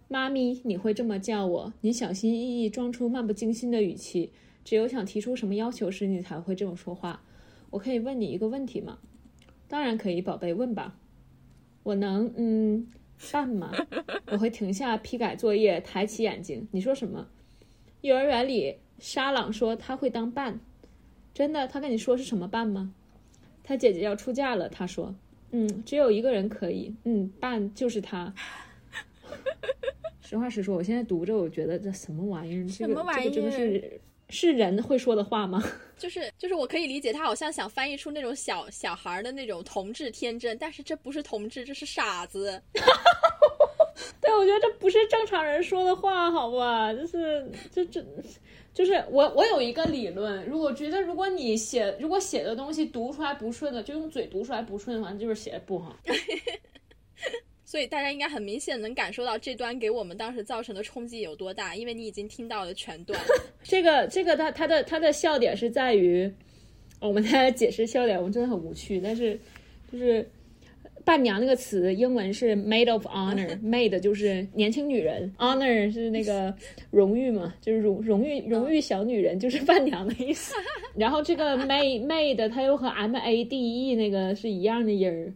[0.08, 1.72] 妈咪，你会这么叫我？
[1.80, 4.32] 你小心翼翼，装出漫不经心的语气。
[4.64, 7.22] 只有想提出什么要求时，你才会这么说话。
[7.70, 8.98] 我可以问你一个问题吗？
[9.68, 10.96] 当然可以，宝贝，问吧。
[11.84, 12.86] 我能，嗯，
[13.32, 13.72] 办吗？
[14.26, 16.66] 我会停下批改作业，抬起眼睛。
[16.72, 17.26] 你说什么？
[18.00, 20.58] 幼儿园里，沙朗说他会当伴。
[21.34, 21.66] 真的？
[21.68, 22.92] 他跟你说是什么办吗？
[23.62, 24.68] 他姐姐要出嫁了。
[24.68, 25.14] 他说，
[25.52, 28.32] 嗯，只有一个人可以，嗯，办就是他。
[30.22, 32.68] 实话实说，我现在读着，我觉得这什么玩意儿？
[32.68, 33.30] 什么玩意儿？
[33.30, 35.62] 这个真的是是人会说的话吗？
[35.98, 42.60] 就 是就是，我可以理解他好像想翻译出那种小小孩的那种童稚天真，但是这不是童稚，这是傻子。
[44.20, 46.92] 对，我觉得这不是正常人说的话，好吧？
[46.94, 48.04] 就是这这，
[48.72, 55.96] 就是我我有一个理论，如果觉得如果你写如果写的东西读出来不顺的，就用嘴读出来不顺的话，就是写的不好。
[57.64, 63.20] 所以大家应该很明显能感受到这段给我们当时造成的冲击有多大，因为你已经听到了全段。
[63.62, 66.32] 这个这个，他他的他的笑点是在于，
[67.00, 69.00] 我们在解释笑点，我们真的很无趣。
[69.00, 69.38] 但是
[69.92, 70.28] 就是
[71.04, 76.54] 伴娘那个词，英文是 maid of honor，maid 就是年轻女人，honor 是那个
[76.90, 80.54] 荣誉嘛，就是荣荣誉荣誉小女人， 就是伴娘的意思。
[80.94, 83.58] 然后这个 maid maid 它又和 m a d
[83.90, 85.32] e 那个是一样的音儿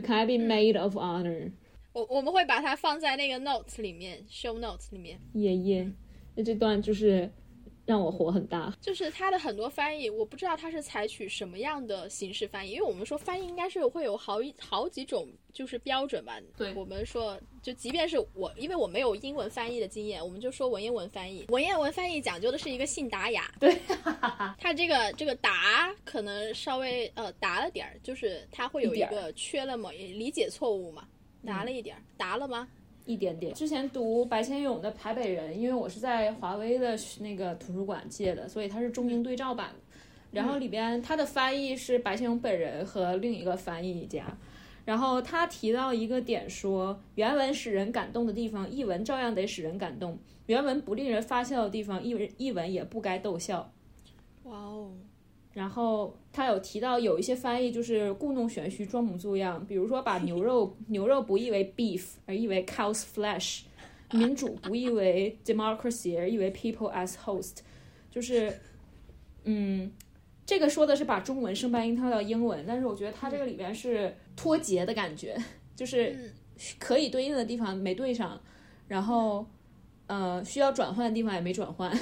[0.00, 1.50] ，can I be maid of honor？
[1.92, 5.18] 我我们会把它放在那个 notes 里面，show notes 里面。
[5.34, 5.86] 耶耶，
[6.34, 7.28] 那这段就是
[7.92, 8.74] 让我火很大。
[8.80, 16.40] 就是它的很多翻译，我不知道它是采取什么样的形式翻译，因为我们说翻译应该是会有好一好几种就是标准吧。
[16.56, 21.44] 对，我们说就即便是我，因为我没有英文翻译的经验，我们就说文言文翻译。
[21.48, 23.52] 文言文翻译讲究的是一个信达雅。
[23.60, 23.78] 对，
[24.58, 31.06] 它这个这个达可能稍微呃达了点儿，就是它会有一个缺了某理解错误嘛。
[31.44, 32.68] 达了一点儿，达了吗？
[33.04, 33.54] 一点点。
[33.54, 39.70] 之前读白先勇的《台北人》，因为我是在华威的那个图书馆借的，所以它是中英对照版。
[40.30, 44.36] 然后里边它的翻译是白先勇本人和另一个翻译家。
[44.84, 50.16] 然后他提到一个点说，原文使人感动的地方，译文照样得使人感动；
[50.46, 53.72] 原文不令人发笑的地方，译文译文也不该逗笑。
[54.42, 54.92] 哇哦！
[55.54, 63.64] 然后他有提到有一些翻译就是故弄玄虚、装模作样，比如说把牛肉 牛肉不译为 beef 而译为 cow's flesh，
[64.12, 67.58] 民主不译为 democracy 而译为 people as host，
[68.10, 68.50] 就是，
[69.44, 69.92] 嗯，
[70.46, 75.36] 这个说的是把中文生搬硬套到英文，但是我觉得他这个里边是脱节的感觉，
[75.76, 76.32] 就是
[76.78, 78.40] 可以对应的地方没对上，
[78.88, 79.46] 然后
[80.06, 81.94] 呃需要转换的地方也没转换，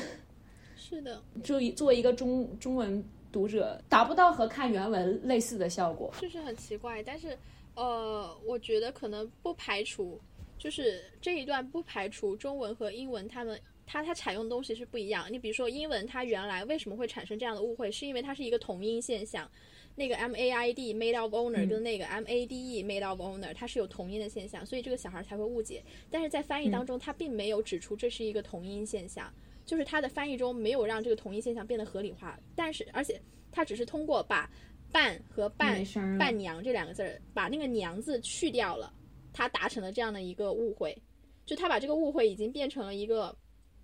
[0.76, 3.04] 是的，就作为一个中中文。
[3.32, 7.02] 读者达不到和看原文类似的效果，就是很奇怪。
[7.02, 7.36] 但是，
[7.74, 10.20] 呃，我觉得可能不排除，
[10.58, 15.26] 就是这一段不排除中文和英文他们它它采用的东西是不一样。
[15.30, 19.50] 你比如说英文，它原来为什么会产生这样的误会，是因为它是一个同音现象，
[19.94, 23.54] 那个 M A I D made of owner 跟那个 M A D E made of owner
[23.54, 25.82] 它是有同音的现象，所以这个小孩才会误解。
[26.10, 29.32] 但是在翻译当中，它并没有指出这是一个同音现象。
[29.70, 33.22] 就是他的翻译中没有让这个同一现象变得合理化，但是而且
[33.52, 34.50] 他只是通过把
[34.90, 35.80] 伴和伴
[36.18, 38.92] 伴娘这两个字儿，把那个娘字去掉了，
[39.32, 41.00] 他达成了这样的一个误会。
[41.46, 43.32] 就他把这个误会已经变成了一个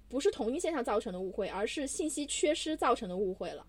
[0.09, 3.65] 不是同一现象造成的误会，而是信息缺失造成的误会了。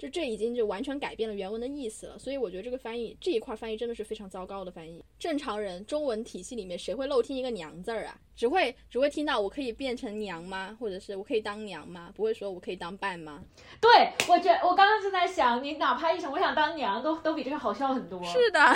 [0.00, 5.04] 就这已经就完全改变了原文的意思了，所以我觉得这个翻译这一块翻译真的是非常糟糕的翻译。
[5.18, 8.18] 正常人中文体系里面谁会漏听一个娘字儿啊？
[8.34, 10.74] 只会只会听到我可以变成娘吗？
[10.80, 12.10] 或者是我可以当娘吗？
[12.16, 13.44] 不会说我可以当伴吗？
[13.78, 13.90] 对
[14.26, 18.24] 我觉我刚刚正在想，你哪怕一声我想当娘，都都比这个好笑很多。
[18.24, 18.74] 是的， 啊，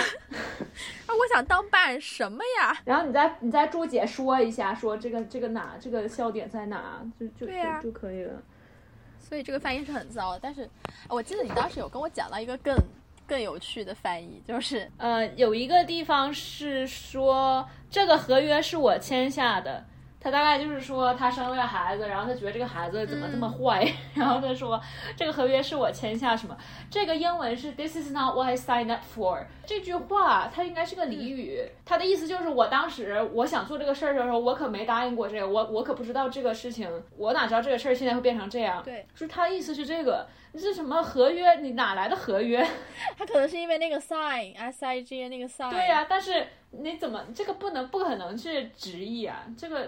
[1.09, 2.79] 我想当伴什么呀？
[2.85, 8.43] 然后你再你再注解说一下，说这个这个哪这个笑点在哪，就就就就可以了。
[9.27, 10.69] 所以这个翻译是很糟，但是
[11.09, 12.75] 我记得你当时有跟我讲到一个更
[13.25, 19.83] 更有趣的翻译，就是呃有一个地方是说这个合约是我签下的。
[20.25, 24.81] 他大概就是说，他生了个孩子，然后他觉得这个孩子怎么这么坏， 然后他说
[25.15, 26.57] 这个合约是我签下什么？
[26.89, 29.45] 这个英文是 This is not what I signed up for。
[29.67, 38.81] 这句话它应该是个俚语，它的意思就是我当时我想做这个事儿的时候，我可没答应过这个，我我可不知道这个事情，我哪知道这个事儿现在会变成这样？
[38.83, 41.53] 对，就是他的意思是这个，你是什么合约？
[41.59, 42.67] 你哪来的合约？
[43.15, 45.69] 他可能是因为那个 sign s i g 那个 sign。
[45.69, 49.45] 对呀，但是你怎么这个不能不可能是直译啊？
[49.55, 49.87] 这个。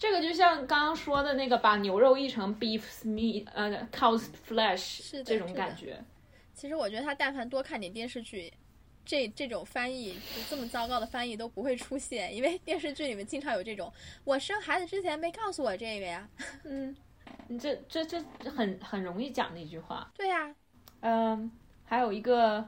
[0.00, 6.02] 这个就像刚刚说的那个，把牛肉译成 beef meat，呃，cow's flesh，这种感觉。
[6.54, 8.50] 其实我觉得他但凡多看点电视剧，
[9.04, 13.92] 这这种翻译就这么糟糕的翻译都不会出现，因为 电视剧里面经常有这种
[14.24, 16.26] “我生孩子之前没告诉我这个呀”。
[16.64, 16.96] 嗯，
[17.48, 18.18] 你这这这
[18.50, 20.10] 很很容易讲的一句话。
[20.16, 20.54] 对呀、
[21.00, 21.52] 嗯，
[21.84, 22.66] 还有一个，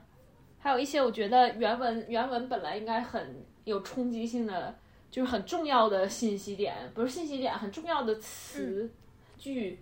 [0.59, 4.79] 还有一些我觉得原文原文本来应该很有冲击性的，
[5.13, 8.91] 就是很重要的信息点，不是信息点，很重要的词、
[9.37, 9.79] 句，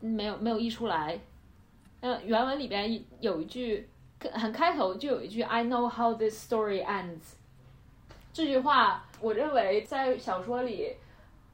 [0.00, 1.20] 没有没有译出来。
[2.00, 3.86] 嗯，原文里边有一句，
[4.32, 7.34] 很开头就有一句 “I know how this story ends”。
[8.32, 10.94] 这句话，我认为在小说里，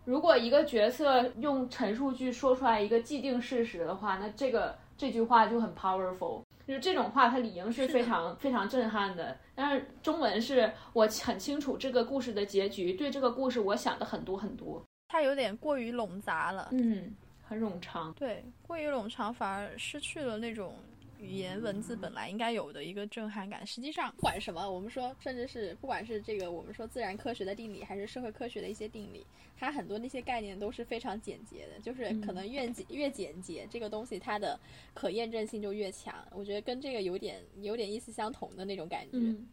[0.04, 6.44] 如果一个角色用陈述句说出来一个既定事实的话，那这个这句话就很 powerful。
[6.66, 9.38] 就是这种话，它理应是非常非常震撼的。
[9.54, 14.82] 但是中文是我很清楚这个故事的结局，对这个故事我想的很多很多。
[15.08, 16.68] 它有点过于冗杂了。
[16.72, 18.12] 嗯，很冗长。
[18.14, 20.74] 对，过于冗长反而失去了那种
[21.18, 23.66] 语言文字本来应该有的一个震撼感。
[23.66, 29.26] 实际上，不管什么，我们说，甚至是不管是这个我们说自然科学的定理，还是社会科学的一些定理，
[29.56, 34.58] 它很多那些概念都是非常简洁的，就是可能越简越简洁，这个东西它的
[34.94, 36.14] 可验证性就越强。
[36.32, 39.18] 我觉得跟这个有点有点意思相同的那种感觉。
[39.18, 39.48] 嗯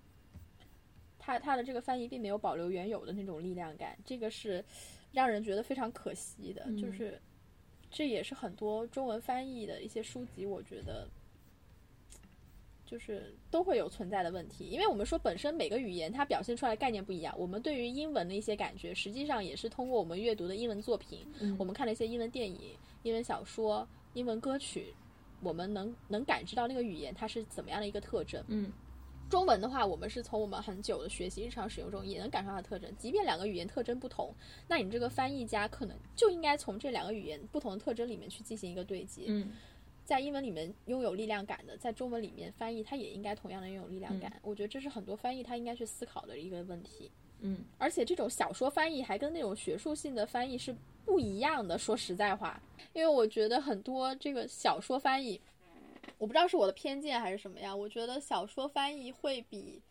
[1.26, 4.61] 它它的这个翻译并没有保留原有的那种力量感，这个是
[5.14, 6.64] 让人觉得非常可惜的。
[6.65, 7.18] 嗯就是
[7.90, 11.07] 这也是很多中文翻译的一些书籍，我觉得
[12.93, 14.65] 就是都会有存在的问题。
[14.65, 24.93] 因为我们说本身每个语言它表现出来的概念不一样，我们对于英文的一些感觉，实际上也是通过我们阅读的英文作品，嗯我们看了一些英文电影、英文小说、英文歌曲，
[25.41, 28.43] 我们能能感知到那个语言它是怎么样的一个特征。
[28.47, 28.71] 嗯
[29.27, 32.95] 中文的话，我们是从我们很久的学习、日常使用中也能感受到它的特征。
[32.99, 34.31] 即便两个语言特征不同，
[34.67, 39.23] 那你这个翻译家可能就应该从这两个语言不同的特征里面去进行一个对接。
[39.25, 39.53] 嗯
[40.05, 44.39] 在英文里面拥有力量感的，在中文里面翻译它也应该同样的拥有力量感。
[44.41, 47.11] 我觉得这是很多翻译他应该去思考的一个问题。
[47.45, 50.73] 嗯而且这种小说翻译还跟那种学术性的翻译是
[51.05, 51.77] 不一样的。
[51.77, 52.61] 说实在话，
[52.93, 55.39] 因为我觉得很多这个小说翻译，
[56.17, 59.81] 我不知道是我的偏见还是什么呀，我觉得小说翻译会比，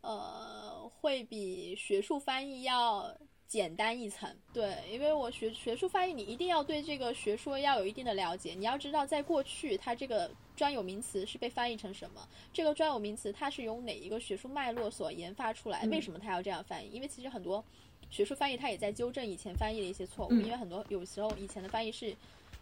[0.00, 3.14] 呃，会比学术翻译要
[3.48, 4.32] 简单一层。
[4.52, 16.90] 对，因为我学学术翻译，你一定要对这个学说要有一定的了解，你要知道在过去它这个专有名词是被翻译成什么，这个专有名词它是由哪一个学术脉络所研发出来，为什么它要这样翻译？
[16.92, 17.64] 因为其实很多
[18.10, 22.14] 学术翻译它也在纠正以前翻译的一些错误，嗯因为很多有时候以前的翻译是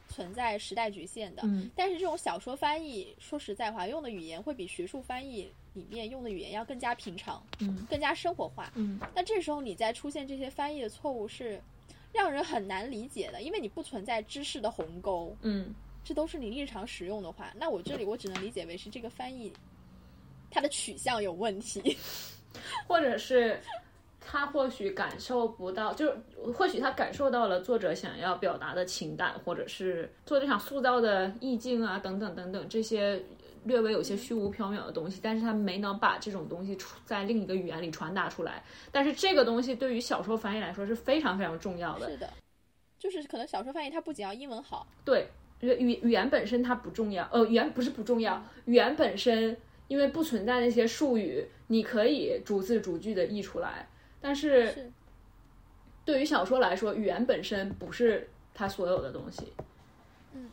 [0.08, 1.42] 存在时代局限的。
[1.44, 8.72] 嗯但是这种小说翻译，说实在话，用的语言会比学术翻译里面用的语言要更加平常，嗯更加生活化。
[8.74, 11.60] 嗯那这时候你再出现这些翻译的错误是
[12.12, 15.74] 让人很难理解的，因为你不存在知识的鸿沟，嗯
[16.04, 19.52] 这都是你日常使用的话，那我这里我只能理解为是这个翻译
[20.50, 21.96] 它的取向有问题。
[22.88, 23.60] 或者是
[24.28, 26.18] 他或许感受不到，就是
[26.52, 33.22] 或许他感受到了作者想要表达的情感，或者是作者想塑造的意境啊，等等等等这些
[33.62, 38.64] 略微有些虚无缥缈的东西，但是他没能把这种东西出在另一个语言里传达出来。
[38.90, 42.10] 但是这个东西对于小说翻译来说是非常非常重要的。
[42.10, 42.28] 是的，
[42.98, 45.28] 就是可能小说翻译它不仅要英文好，对，
[45.60, 53.88] 语语语言本身它不重要，呃，语言不是不重要，语言本身因为不存在那些术语，你可以逐字逐句的译出来。
[54.26, 54.92] 但是是
[56.04, 59.52] 对于小说来说，语言本身不是它所有的东西。
[60.34, 60.50] 嗯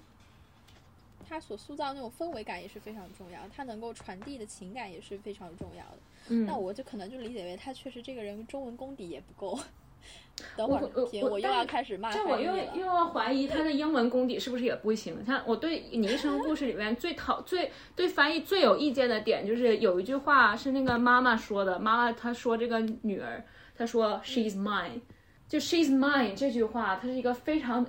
[1.27, 5.97] 它所塑造的那种氛围感也是非常重要，它能够传递的情感也是非常重要的。
[6.27, 9.59] 嗯那我就可能就理解为他确实这个人中文功底也不够。
[10.57, 12.55] 等会儿天，我又要开始骂这我又。
[12.75, 15.23] 又要怀疑他的英文功底是不是也不行。
[15.25, 23.41] 像我对你一生故事里面最讨最对翻译最有意见的点，就是有一句话是那个妈妈说的，妈妈她说这个女儿，
[23.75, 24.99] 她说 she's mine，
[25.47, 27.85] 就 she's mine 这句话，它是一个非常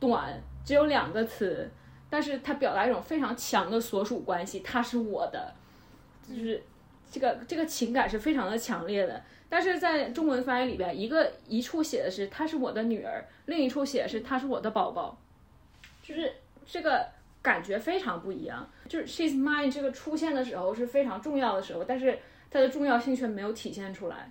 [0.00, 1.70] 短，只有两个词，
[2.08, 5.54] 但是它表达一种非常强的所属关系，她是我的，
[6.28, 6.62] 就是
[7.10, 9.22] 这个这个情感是非常的强烈的。
[9.50, 15.18] 但是在中文翻译里边，一个一处写的是她是我的女儿，另一处写的是她是我的宝宝，
[16.02, 16.30] 就是
[16.66, 17.06] 这个
[17.40, 18.68] 感觉非常不一样。
[18.86, 22.18] 就是 she's mine 这个出现的时候是非常重要的时候，但是
[22.50, 24.30] 它的重要性却没有体现出来。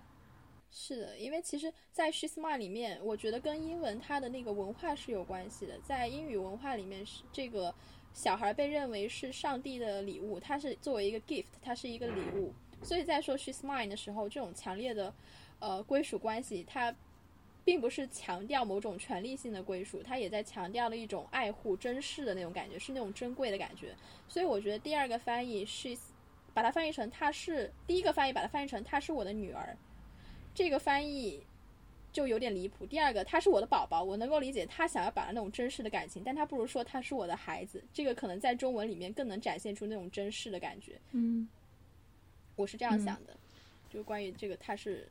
[0.80, 5.76] 是的，因为其实，在 She's Mine 里面，我觉得跟英文它的那个文化是有关系的。
[5.80, 7.74] 在英语文化里面，是这个
[8.14, 12.54] 小孩被认为是上帝的礼物，它是作为一个 gift，它是一个礼物。
[12.84, 15.12] 所以在说 She's Mine 的时候，这种强烈的
[15.58, 16.96] 呃归属关系，它
[17.66, 23.96] 并不是强调某种权利性的归属，它也在强调了一种爱护、珍视的那种感觉，是那种珍贵的感觉。
[24.28, 26.00] 所以我觉得第二个翻译 she's，
[26.54, 29.76] 把它翻译成她是第一个翻译把它翻译成她是我的女儿，
[30.58, 31.40] 这个翻译
[32.12, 32.84] 就有点离谱。
[32.84, 41.00] 第二个他是我的宝宝，我能够理解他想要表达那种真实的感情，但他不如说他是我的孩子，这个可能在中文里面更能展现出那种真实的感觉。
[41.12, 41.48] 嗯
[42.56, 43.38] 我是这样想的，
[43.88, 45.08] 就关于这个他是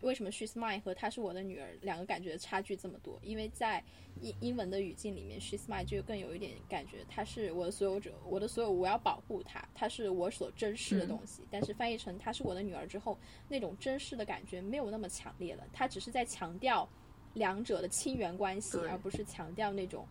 [0.00, 3.18] 为什么 she's mine 和她是我的女儿两个感觉差距这么多？
[3.22, 3.82] 因为在
[4.20, 11.42] 英英文的语境里面，she's mine 就更有一点感觉，她是我的所有者，我的所有，我要保护她，她是我所珍视的东西。
[11.50, 16.88] 但是翻译成她是我的女儿之后，那种珍视的感觉没有那么强烈了，她只是在强调
[17.34, 20.06] 两者的亲缘关系，而不是强调那种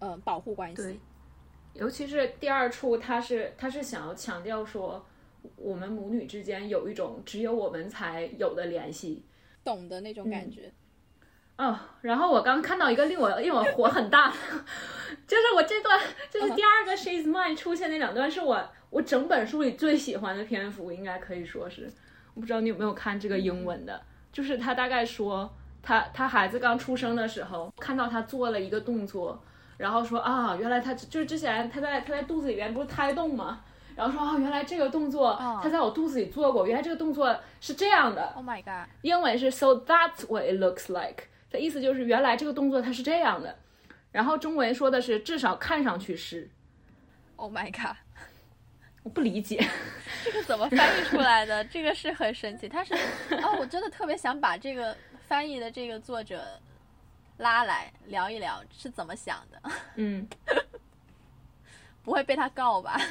[0.00, 0.98] 呃保护关系对。
[1.74, 5.04] 尤其是第二处，他是他是想要强调说，
[5.56, 9.24] 我们母女之间有一种只有我们才有的联系。
[9.64, 10.72] 懂的那种感觉。
[11.56, 14.28] 哦，然后我刚看到一个令我 令我火很大，
[15.26, 16.00] 就是我这段
[16.30, 21.88] 就是第二个 she's mine 出现那两段是我我整本书里最喜欢的篇幅，应该可以说是，
[22.34, 24.02] 我不知道你有没有看这个英文的，
[24.32, 25.48] 就是他大概说
[25.80, 29.42] 他他孩子刚出生的时候，看到他做了一个动作，
[29.78, 33.64] 然后说啊，原来他就是之前他在他在肚子里边不是胎动吗？
[33.96, 38.32] 然后说啊，原来这个动作他在我肚子里做过，原来这个动作是这样的。
[38.34, 38.88] Oh my god！
[39.02, 43.56] 英文是 so that's what it looks like，的意思就是原来这个动作它是这样的。
[44.10, 46.48] 然后中文说的是至少看上去是
[47.36, 47.96] ，Oh my god！
[49.02, 49.62] 我不理解。
[50.24, 51.64] 这个怎么翻译出来的？
[51.64, 52.68] 这个是很神奇。
[52.68, 52.94] 他是
[53.42, 54.96] 哦，我真的特别想把这个
[55.28, 56.42] 翻译的这个作者
[57.38, 60.26] 拉来聊一聊是怎么想的，嗯，
[62.04, 62.96] 不会被他告吧？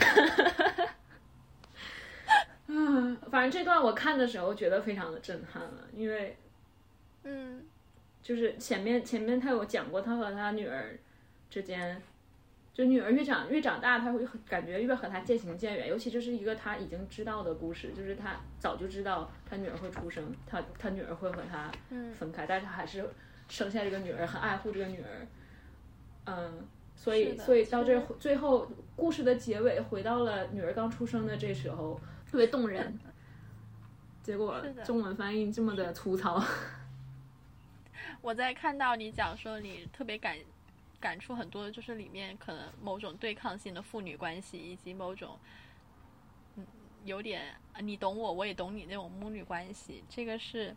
[2.68, 6.38] 嗯，反正这段我看的时候觉得非常的震撼了，因为
[7.24, 7.64] 嗯
[8.22, 10.98] 就是前面前面他有讲过他和他女儿
[11.50, 12.02] 之间，
[12.74, 15.88] 就女儿越长越长大，他会感觉越和他渐行渐远。
[15.90, 23.08] 尤其这是一个他已经知道的故事，就是他早就知道他女儿会出生，他他女儿会和他嗯分开，但是他还是
[23.50, 25.28] 生下这个女儿，很爱护这个女儿。
[26.26, 26.66] 嗯，
[27.04, 28.66] 所以所以到这最后
[28.96, 32.98] 故事的结尾，回到了女儿刚出生的这时候，特别动人。
[34.24, 36.42] 结果中文翻译这么的粗糙。
[38.22, 40.38] 我在看到你讲说你特别感
[40.98, 45.38] 感触很多，就是里面可能某种对抗性的父女关系，以及某种
[46.56, 46.66] 嗯
[47.04, 50.02] 有点呃你懂我，我也懂你那种母女关系。
[50.08, 50.74] 这个是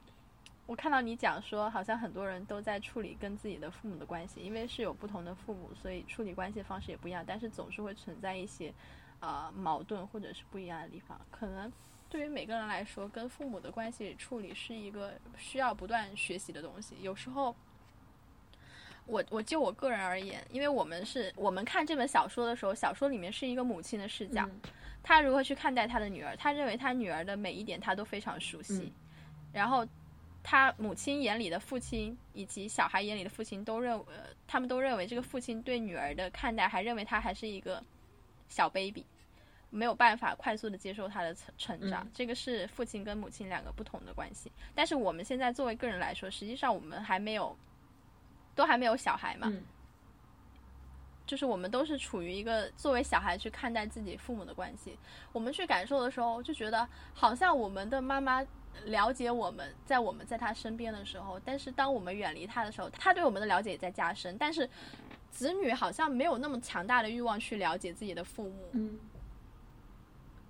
[0.66, 8.72] 我看到你讲说，好像很多人都在处理跟自己的父母的关系，因为是有不同的父母，所以处理关系的方式也不一样，但是总是会存在一些
[9.20, 11.72] 呃矛盾或者是不一样的地方，可能。
[12.08, 16.94] 对于每个人来说，跟父母的关系处理是一个需要不断学习的东西。
[17.02, 17.54] 有时候，
[19.06, 24.60] 我我就我个人而言，因为我们是我们看这本小说的时候，小说里面是一个母亲的视角，嗯
[25.02, 28.92] 她如何去看待她的女儿，她认为她女儿的每一点她都非常熟悉，嗯
[29.52, 29.84] 然后
[30.48, 34.04] 她母亲眼里的父亲以及小孩眼里的父亲都认，为，
[34.46, 37.82] 他们都认为这个父亲对女儿的看待，还认为他还是一个
[38.46, 39.04] 小 baby。
[39.68, 44.50] 没有办法快速的接受他的成成长，嗯这个是父亲跟母亲两个不同的关系。
[44.76, 47.54] 但是我们现在作为个人来说，实际上我们还没有，
[48.54, 49.64] 都还没有小孩嘛，嗯
[51.26, 54.96] 就是我们都是处于一个作为小孩去看待自己父母的关系。
[55.32, 58.46] 我们去感受的时候，就觉得好像我们的妈妈
[58.84, 64.36] 了解我们，在我们在他身边的时候，但是当我们远离他的时候，他对我们的了解也在加深。
[64.38, 64.68] 但是
[65.30, 68.70] 子女好像没有那么强大的欲望去了解自己的父母。
[68.72, 68.98] 嗯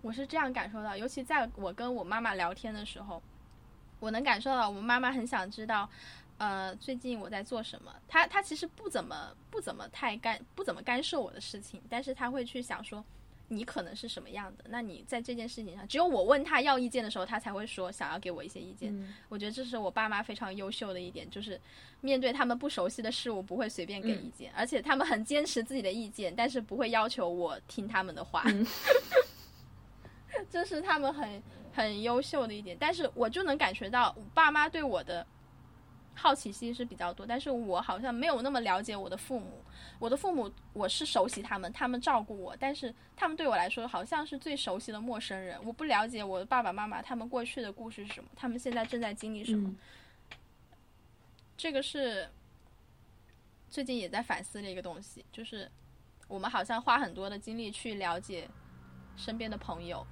[0.03, 3.20] 我是这样感受到，尤其在我跟我妈妈聊天的时候，
[3.98, 5.89] 我能感受到我妈妈很想知道，
[6.39, 7.93] 呃，最近我在做什么。
[8.07, 13.05] 她她其实不怎么不怎么太干不怎么干涉我的事情，但是她会去想说，
[13.48, 14.64] 你可能是什么样的。
[14.68, 18.93] 那你在这件事情上，只有我问他要意见的时候，他才会说想要给我一些意见。
[18.97, 21.60] 嗯我觉得这是我爸妈非常优秀的一点，就是
[22.01, 28.43] 面对他们不熟悉的事物，不会随便给意见，而且他们很坚持自己的意见，但是不会要求我听他们的话。
[28.47, 28.66] 嗯
[30.51, 31.43] 这是他们很
[31.73, 35.27] 很优秀的一点，但是我就能感觉到爸妈对我的
[36.16, 39.62] 好奇心是比较多，但是我好像没有那么了解我的父母。
[39.98, 45.62] 我的父母我是熟悉他们，他们照顾我，但是他们对我来说好像是最熟悉的陌生人。
[45.64, 49.68] 我不了解我的爸爸妈妈他们过去的故事是什么，他们现在正在经历什么。
[49.68, 49.76] 嗯
[51.59, 52.28] 这个是
[53.70, 55.70] 最近也在反思的一个东西，就是
[56.28, 58.47] 我们好像花很多的精力去了解
[59.16, 60.06] 身边的朋友，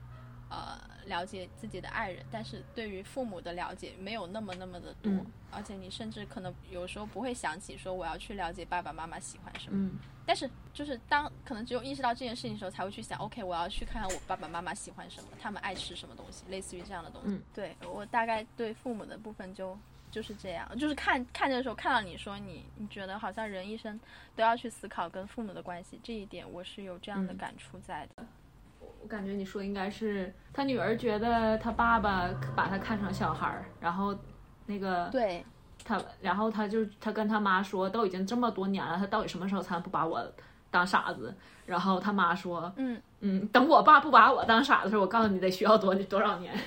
[0.54, 9.78] 呃了解自己的爱人，但是对于父母的了解没有那么那么的多，嗯而且你甚至可能有时候不会想起说我要去了解爸爸妈妈喜欢什么。
[9.78, 17.28] 嗯但是就是当可能只有意识到这件事情的时候，才会去想，OK，我要去看看我爸爸妈妈喜欢什么，他们爱吃什么东西，类似于这样的东西。
[17.28, 19.76] 嗯对我大概对父母的部分就
[20.10, 24.00] 就是这样，就是看看这个时候看到你说你你觉得好像人一生
[24.34, 28.24] 都要去思考跟父母的关系，这一点我是有这样的嗯感触在的。
[29.04, 32.26] 我感觉你说应该是他女儿觉得他爸爸
[32.56, 34.16] 把他看成小孩儿，然后
[34.64, 35.44] 那个对，
[35.84, 40.26] 他，然后他就他跟他妈说，都已经这么多年了，他到底什么时候才能不把我
[40.70, 41.34] 当傻子？
[41.66, 46.58] 然后他妈说，嗯嗯，等我爸不把我当傻子的时候，我告诉你得需要多多少年。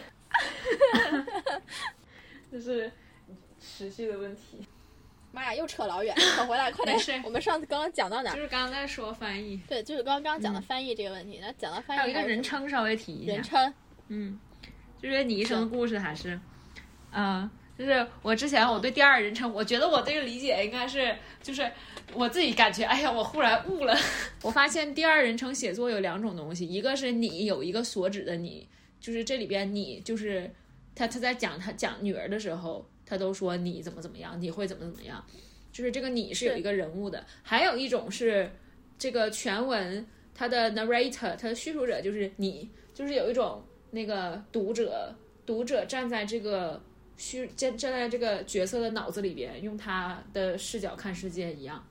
[2.51, 2.91] 这是
[3.59, 4.63] 持续的问题。
[5.37, 7.21] 妈呀，又扯老远，扯回来，快点。
[7.23, 8.35] 我们上次刚刚讲到哪儿？
[8.35, 11.37] 是刚刚在说翻译，对，就是刚刚讲的翻译这个问题。
[11.39, 13.33] 那讲到翻译，还有一个人称稍微提一下。
[13.33, 13.73] 人称，
[14.07, 14.39] 嗯，
[14.99, 16.39] 就是你一生的故事还是，
[17.11, 17.47] 嗯、
[17.77, 21.71] 就是我之前我对第二人称，我觉得我这个理解应该是，就是
[22.13, 23.95] 我自己感觉，哎呀，我忽然悟了。
[24.41, 28.67] 我发现第二人称写作有两种东西，一个是你有一个所指的你，
[28.99, 30.51] 就是这里边你就是
[30.95, 35.25] 他他在讲他讲女儿的时候，他都说你怎么怎么样，你会怎么怎么样，
[35.71, 37.25] 就是这个你是有一个人物的。
[37.41, 38.51] 还有一种是
[38.99, 40.05] 这个全文
[40.35, 45.15] 它的 narrator，它的叙述者就是你，就是有一种那个读者，
[45.45, 46.83] 读者站在这个
[47.15, 51.81] 虚站站在这个角色的脑子里边，用他的视角看世界一样。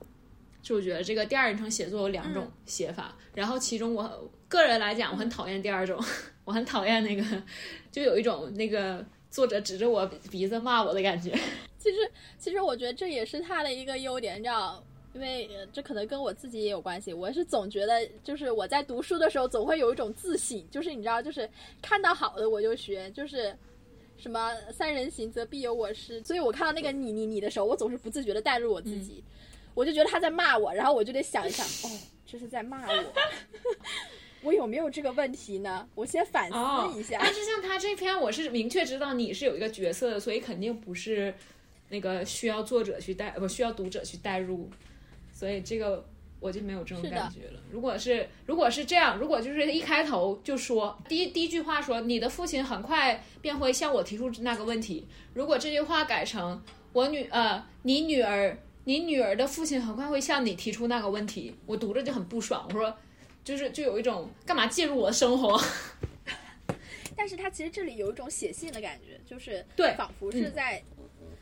[0.61, 5.97] 就我觉得这个第二人称写作有两种写法，然后其中我个人来讲，我很讨厌第二种，
[6.43, 7.23] 我很讨厌那个，
[7.89, 9.05] 就有一种那个
[9.37, 11.29] 作者指着我鼻子骂我的感觉。
[11.77, 14.83] 其实其实我觉得这也是他的一个优点，你知道。
[15.13, 21.47] 因为呃这可能跟我自己也有关系，我是总觉得，就是我在读书的时候，总会有一种自省，就是你知道，就是
[21.81, 23.55] 看到好的我就学，就是
[24.17, 29.23] 什么三人行则必有我师，所以我看到那个你你你的时候，我总是不自觉的带入我自己，
[29.75, 33.13] 我就觉得他在骂我，然后我就得想一想，哦，这是在骂我，
[34.43, 35.87] 我有没有这个问题呢？
[35.95, 37.17] 我先反思一下。
[37.19, 41.33] 但是像他这篇，我是明确知道你是有一个角色的，所以肯定不是
[41.89, 44.69] 那个需要作者去带，不需要读者去带入，
[45.33, 46.05] 所以这个
[46.39, 47.59] 我就没有这种感觉了。
[47.71, 56.61] 如果是如果是这样，如果就是一开头就说第一第一句话说你的父亲很快便会向我提出那个问题，如果这句话改成
[56.93, 62.95] 我女呃你女儿你女儿的父亲很快会向你提出那个问题，我读着就很不爽，我说。
[63.47, 65.57] 就是就有一种干嘛介入我的生活？
[67.15, 70.83] 但是他其实这里有一种写信的感觉，就是对仿佛是在、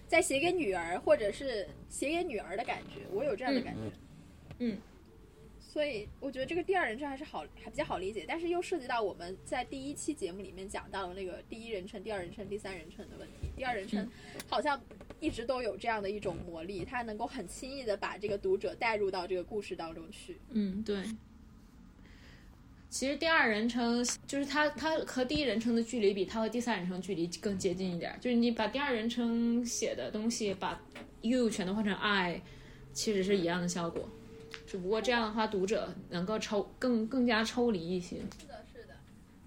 [0.08, 3.02] 在写给女儿，或者是写给女儿的感觉。
[3.12, 3.82] 我有这样的感觉。
[4.60, 4.78] 嗯
[5.60, 13.50] 所以我觉得这个第二人称还是好，还比较好理解，但是又涉及到我们在第一期节目里面讲到的那个第一人称、第二人称、第三人称的问题。
[13.58, 14.08] 第二人称
[14.48, 14.80] 好像
[15.20, 20.40] 一直都有这样的一种魔力，它能够很轻易的把这个读者带入到这个故事当中去。
[20.52, 21.04] 嗯，对。
[22.96, 28.18] 其实第二人称就是它，它和第一人称的距离比它和第三人称距离更接近一点儿。
[28.22, 30.82] 就是你把第二人称写的东西，把
[31.20, 32.42] you 全都换成 I，
[32.94, 34.10] 其实是一样的效果。
[34.66, 38.16] 只不过这样的话，读者能够抽更更加抽离一些。
[38.40, 38.94] 是的，是的，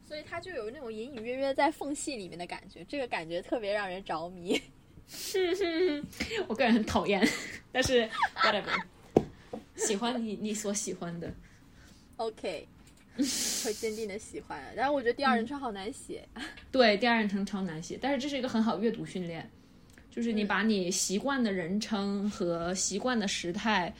[0.06, 4.60] 所以它就有那种隐隐约约在缝隙里面的感觉，这个感觉特别让人着迷。
[6.46, 7.26] 我个人很讨厌，
[7.72, 8.06] 但是
[8.42, 8.78] whatever，
[9.74, 11.32] 喜欢你你所喜欢的。
[12.18, 12.68] OK，
[13.64, 14.60] 会坚定的喜欢。
[14.76, 16.26] 但是我觉得第二人称好难写。
[16.70, 19.48] 对，第二人称超难写，但是这是一个很好阅读训练，
[20.10, 23.92] 就是你嗯把你习惯的人称和习惯的时态，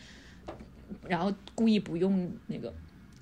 [1.06, 2.72] 然后故意不用那个，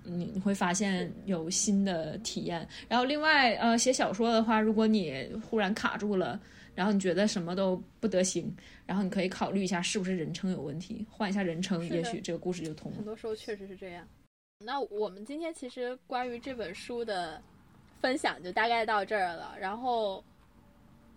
[0.05, 2.67] 你你会发现有新的体验。
[2.89, 6.41] 然后另外，呃，写小说的话，如果你忽然卡住了，
[6.75, 8.55] 然后你觉得什么都不得行，
[8.85, 13.05] 然后你可以考虑一下是不是人称有问题，换一下人称，也许这个故事就通了很。
[13.05, 14.07] 多时候确实是这样。
[14.59, 17.41] 那我们今天其实关于这本书的
[18.01, 19.55] 分享就大概到这儿了。
[19.61, 20.25] 然后，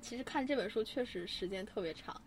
[0.02, 2.22] 其实看这本书确实时间特别长。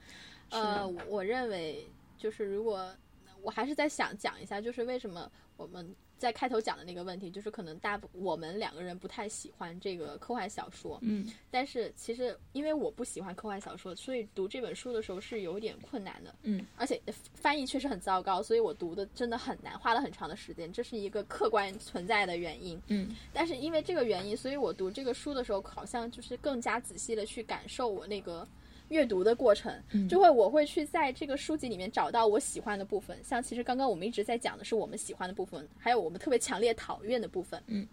[0.50, 1.86] 呃，我我认为
[2.16, 2.94] 就是如果
[3.42, 10.96] 我还是在想讲一下，就是为什么我们在开头讲的那个问题，就是可能大部我们两个人不太喜欢这个科幻小说。
[11.02, 16.32] 嗯但是其实因为我不喜欢科幻小说，所以读这本书的时候是有点困难的。
[16.44, 17.02] 嗯，而且
[17.34, 22.80] 翻译确实很糟糕，所以我读的真的很难，花了很长的时间，这是一个客观存在的原因。
[22.86, 28.46] 嗯但是因为这个原因，所以我读这个书的时候，好像就是更加仔细的去感受我那个
[28.92, 33.18] 阅读的过程，嗯就会我会去在这个书籍里面找到我喜欢的部分。
[33.24, 37.60] 像其实刚刚我们一直在讲的是我们喜欢的部分，还有我们特别强烈讨厌的部分。
[37.66, 37.88] 嗯，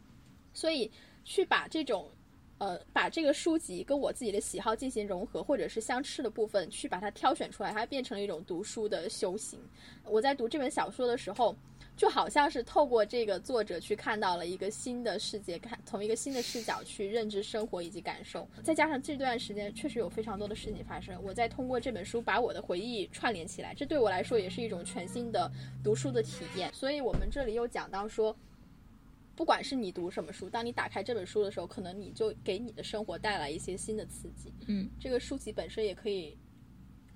[0.53, 0.91] 所以
[1.23, 2.09] 去把这种
[2.57, 9.57] 呃，把这个书籍跟我自己的喜好进行融合，或者是相斥的部分，去把它挑选出来，它变成了一种读书的修行。
[10.03, 11.55] 我在读这本小说的时候。
[11.99, 18.47] 就好像是透过这个作者去看到了一个新的世界，看从一个新的视角去认知生活以及感受。
[18.63, 25.51] 再加上这段时间确实有非常多的事情发生，我在通过这本书把我的回忆串联起来，这对我来说也是一种全新的
[25.83, 26.73] 读书的体验。
[26.73, 28.33] 所以我们这里又讲到说，
[29.35, 34.53] 不管是你读什么书，当你打开这本书的时候，可能你就给你的生活带来一些新的刺激。
[34.67, 36.37] 嗯，这个书籍本身也可以。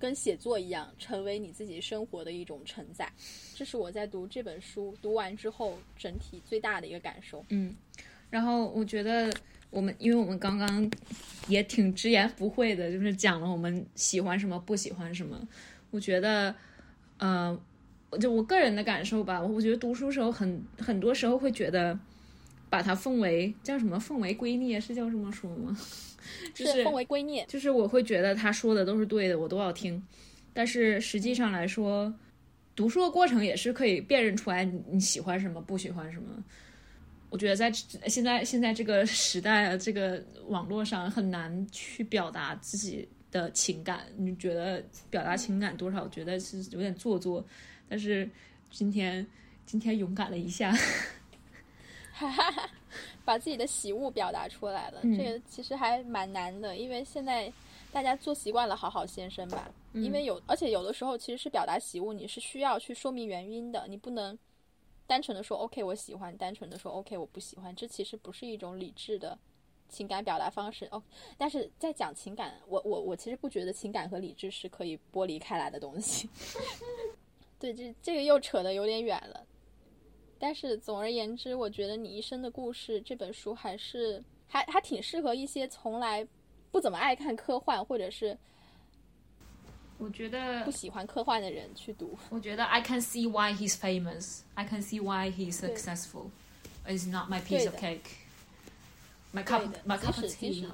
[0.04, 3.10] 跟写作一样，成为你自己生活的一种承载，
[3.54, 7.42] 这是我在读这本书读完之后整体最大的一个感受。
[7.48, 7.74] 嗯，
[8.28, 9.32] 然后我觉得
[9.70, 10.90] 我们，因为我们刚刚
[11.48, 15.40] 也挺直言不讳的，就是讲了我们喜欢什么，不喜欢什么。
[15.90, 16.54] 我觉得，
[17.16, 17.58] 呃，
[18.20, 21.98] 就我个人的感受吧，我觉得读书时候很很多时候会觉得，
[22.74, 25.78] 把它奉为叫什么，奉为圭臬，是叫这么说吗？
[26.52, 30.04] 就是奉为圭臬，就是我会觉得他说的都是对的，我都要听。
[30.52, 32.12] 但是实际上来说，
[32.74, 36.42] 读书的过程也是可以辨认出来你喜欢什么，不喜欢什么。
[37.30, 44.00] 我觉得在现在现在这个时代啊，这个网络上很难去表达自己的情感。
[44.16, 46.08] 你觉得表达情感多少？
[46.08, 47.46] 觉得是有点做作。
[47.88, 48.28] 但是
[48.68, 49.24] 今天
[49.64, 50.76] 今天勇敢了一下。
[52.14, 52.70] 哈哈哈。
[53.24, 57.50] 把自己的喜恶表达出来了，这个其实还蛮难的，因为现在
[57.90, 59.70] 大家做习惯了好好先生吧。
[59.94, 64.38] 因为有，而且有的时候其实是表达喜恶，你是需要去说明原因的，你不能
[65.06, 69.38] 单纯的说 OK 我喜欢，单纯的说 OK 我不喜欢，这其实不是一种理智的
[69.88, 71.02] 情感表达方式哦。
[71.38, 76.28] 但是在讲情感，我我我其实不觉得情感和理智是可以剥离开来的东西。
[77.58, 79.46] 对，这这个又扯得有点远了。
[80.38, 86.26] 但是总而言之，我觉得你一生的故事这本书还是还还挺适合一些从来
[86.70, 88.36] 不怎么爱看科幻或者是
[89.98, 92.18] 我觉得不喜欢科幻的人去读。
[92.30, 94.40] 我觉得 I can see why he's famous.
[94.54, 96.30] I can see why he's successful.
[96.86, 98.10] It's not my piece of cake.
[99.32, 100.66] My cup, my cup of tea.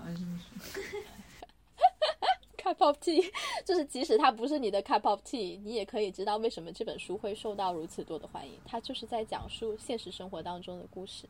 [2.61, 3.25] Cup of tea，
[3.65, 8.53] 就是即使它不是你的 cup of tea，你也可以知道为什么这本书会受到如此多的欢迎。
[8.65, 11.25] 它就是在讲述现实生活当中的故事，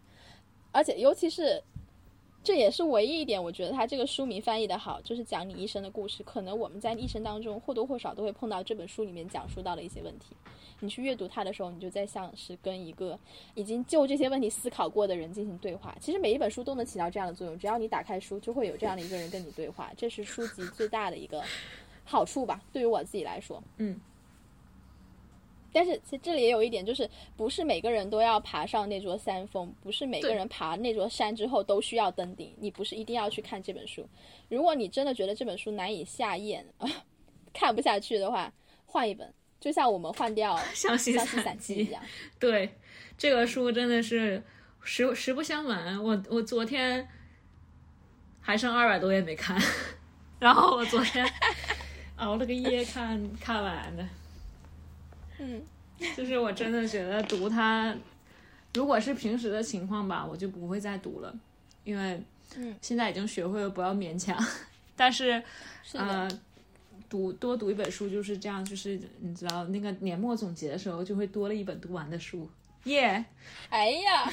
[0.72, 1.62] 而且尤其是。
[2.42, 6.22] 这也是唯一一点，我觉得他这个书名翻译的好，就是讲你一生的故事。
[6.22, 10.34] 可能我们在一生当中或多或少都会碰到这本书里面讲述到的一些问题。
[10.80, 13.18] 你去阅读它的时候，你就在像是跟一个
[13.54, 15.94] 已经就这些问题思考过的人进行对话。
[16.00, 19.92] 其实每一本书都能起到这样的作用，只要你打开书，就会有这样的一个人跟你对话。
[19.94, 21.42] 这是书籍最大的一个
[22.04, 22.62] 好处吧？
[22.72, 24.00] 对于我自己来说，嗯。
[25.72, 32.54] 但是其实这里也有一点，就是不是每个人都要爬上那座山峰，不是每个人爬那座山之后都需要登顶。
[32.58, 34.08] 你不是一定要去看这本书。
[34.48, 36.64] 如果你真的觉得这本书难以下咽，
[37.52, 38.52] 看不下去的话，
[38.86, 39.32] 换一本。
[39.60, 42.02] 就像我们换掉 《湘西散记》一样。
[42.38, 42.74] 对，
[43.18, 44.42] 这个书真的是
[44.82, 47.06] 实实不相瞒，我我昨天
[48.40, 49.60] 还剩二百多页没看，
[50.40, 51.30] 然后我昨天
[52.16, 54.08] 熬了个夜看看完的。
[55.42, 55.62] 嗯，
[56.14, 57.94] 就是我真的觉得读它，
[58.74, 61.34] 如果是平时的情况吧，我就不会再读了，
[61.82, 62.22] 因为
[62.82, 64.38] 现在已经学会了不要勉强。
[64.94, 65.42] 但是，
[65.94, 66.28] 呃，
[67.08, 72.46] 读多读一本书就是这样，就是你知道，那个年末总结的时候就会多了一本读完的书，
[72.84, 73.24] 耶！
[73.70, 74.30] 哎呀，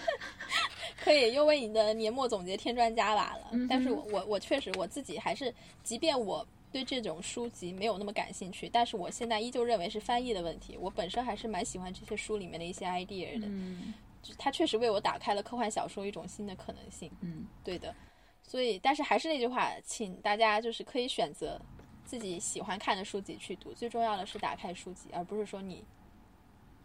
[1.04, 3.50] 可以又为你的年末总结添砖加瓦了。
[3.68, 6.46] 但是我我我确实我自己还是，即便我。
[6.74, 10.76] 对这种书籍没有那么感兴趣，但是我现在依旧认为是翻译的问题。
[10.76, 13.94] 我本身还是蛮喜欢这些书里面的一些 idea 的，嗯，
[14.36, 17.08] 它确实为我打开了科幻小说一种新的可能性。
[17.20, 17.94] 嗯，对的。
[18.42, 21.60] 所以，但是还是那句话，请大家就是可以选择
[22.04, 23.72] 自己喜欢看的书籍去读。
[23.72, 25.84] 最重要的是打开书籍，而不是说你，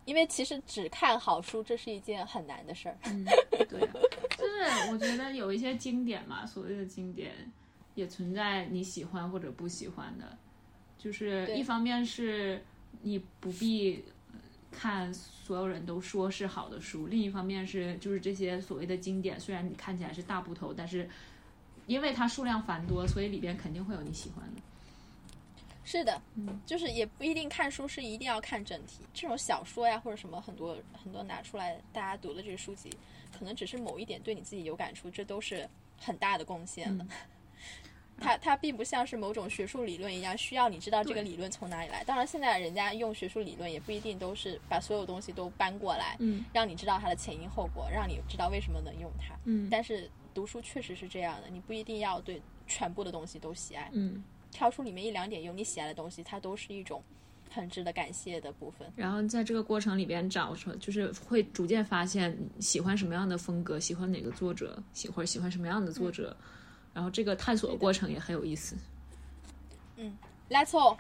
[0.06, 2.98] 因为其实只看好书这是一件很难的事儿。
[3.06, 3.26] 嗯，
[3.68, 3.80] 对，
[4.38, 7.34] 就是我觉得有一些经典嘛，所谓的经典。
[8.00, 10.38] 也存在你喜欢或者不喜欢的，
[10.98, 12.64] 就是一方面是
[13.02, 14.04] 你不必
[14.72, 21.10] 看所有人都说是好的书，另一方面是就是这些所谓的经典，虽然你看起来是大部头，但是
[21.88, 24.62] 因为它数量繁多，所以里边肯定会有你喜欢的。
[25.84, 32.92] 是的，嗯，就是也不一定看书是一定要看整体，这种小说呀或者什么很多很多拿出来大家读的这个书籍，
[33.38, 35.68] 可能只是某一点对你自己有感触，这都是
[35.98, 37.06] 很大的贡献了。
[38.20, 42.04] 它它并不像是某种学术理论一样，需要你知道这个理论从哪里来。
[42.04, 49.34] 当然，现在人家用学术理论也不一定都是把所有东西都搬过来，嗯让你知道它的前因后果，让你知道为什么能用它。
[49.46, 57.02] 嗯但是读书确实是这样的，你不一定要对全部的东西都喜爱，嗯，挑出里面一两点有你喜爱的东西，它都是一种
[57.50, 58.88] 很值得感谢的部分。
[58.96, 66.36] 然后在这个过程里边找出，就是会逐渐发现喜欢什么样的风格，喜欢哪个作者，喜或者喜欢什么样的作者，
[66.94, 68.76] 然后这个探索的过程也很有意思。
[69.98, 70.18] 嗯
[70.50, 70.98] Let's all，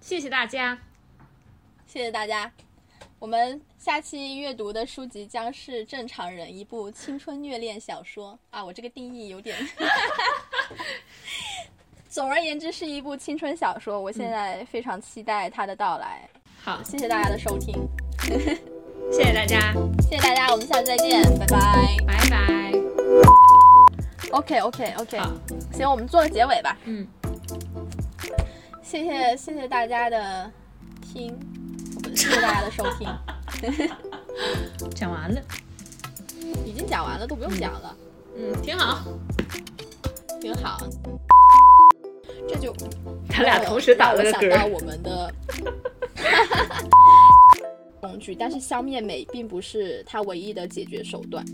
[0.00, 0.78] 谢谢大家，
[1.86, 2.50] 谢谢大家。
[3.18, 8.64] 我们下期阅读的书籍将是《正常人》，一部青春虐恋小说啊！
[8.64, 9.56] 我这个定义有点。
[12.08, 14.00] 总而言之，是一部青春小说。
[14.00, 16.30] 我现在非常期待它的到来。
[16.62, 17.74] 好，谢谢大家的收听，
[19.12, 21.96] 谢谢大家，谢谢大家，我们下次再见，拜拜。
[22.06, 23.47] 拜拜。
[24.32, 25.18] OK OK OK，
[25.72, 26.76] 行，我们做个结尾吧。
[26.84, 27.06] 嗯，
[28.82, 30.50] 谢谢谢谢大家的
[31.00, 31.38] 听，
[32.14, 33.08] 谢谢大家的收听。
[34.94, 35.40] 讲完了，
[36.64, 37.96] 已经讲完了，都不用讲了，
[38.36, 39.04] 嗯，挺好。
[40.40, 40.78] 挺好。
[42.48, 42.72] 这就
[43.28, 44.66] 咱俩同时打了个嗝我想到。
[44.66, 45.34] 我们的
[48.00, 51.44] 工具，但是消灭美并不是它唯一的解决手段。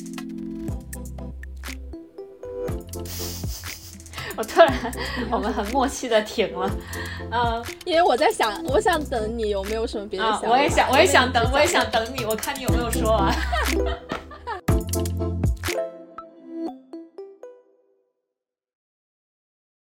[4.36, 4.72] 我突然，
[5.30, 6.70] 我们很默契的停了。
[7.30, 10.48] 嗯因为我在想，我想等你有没有什么别的啊想，法。
[10.50, 13.34] 我也想，我也想等，我也想等你，我看你有没有说完。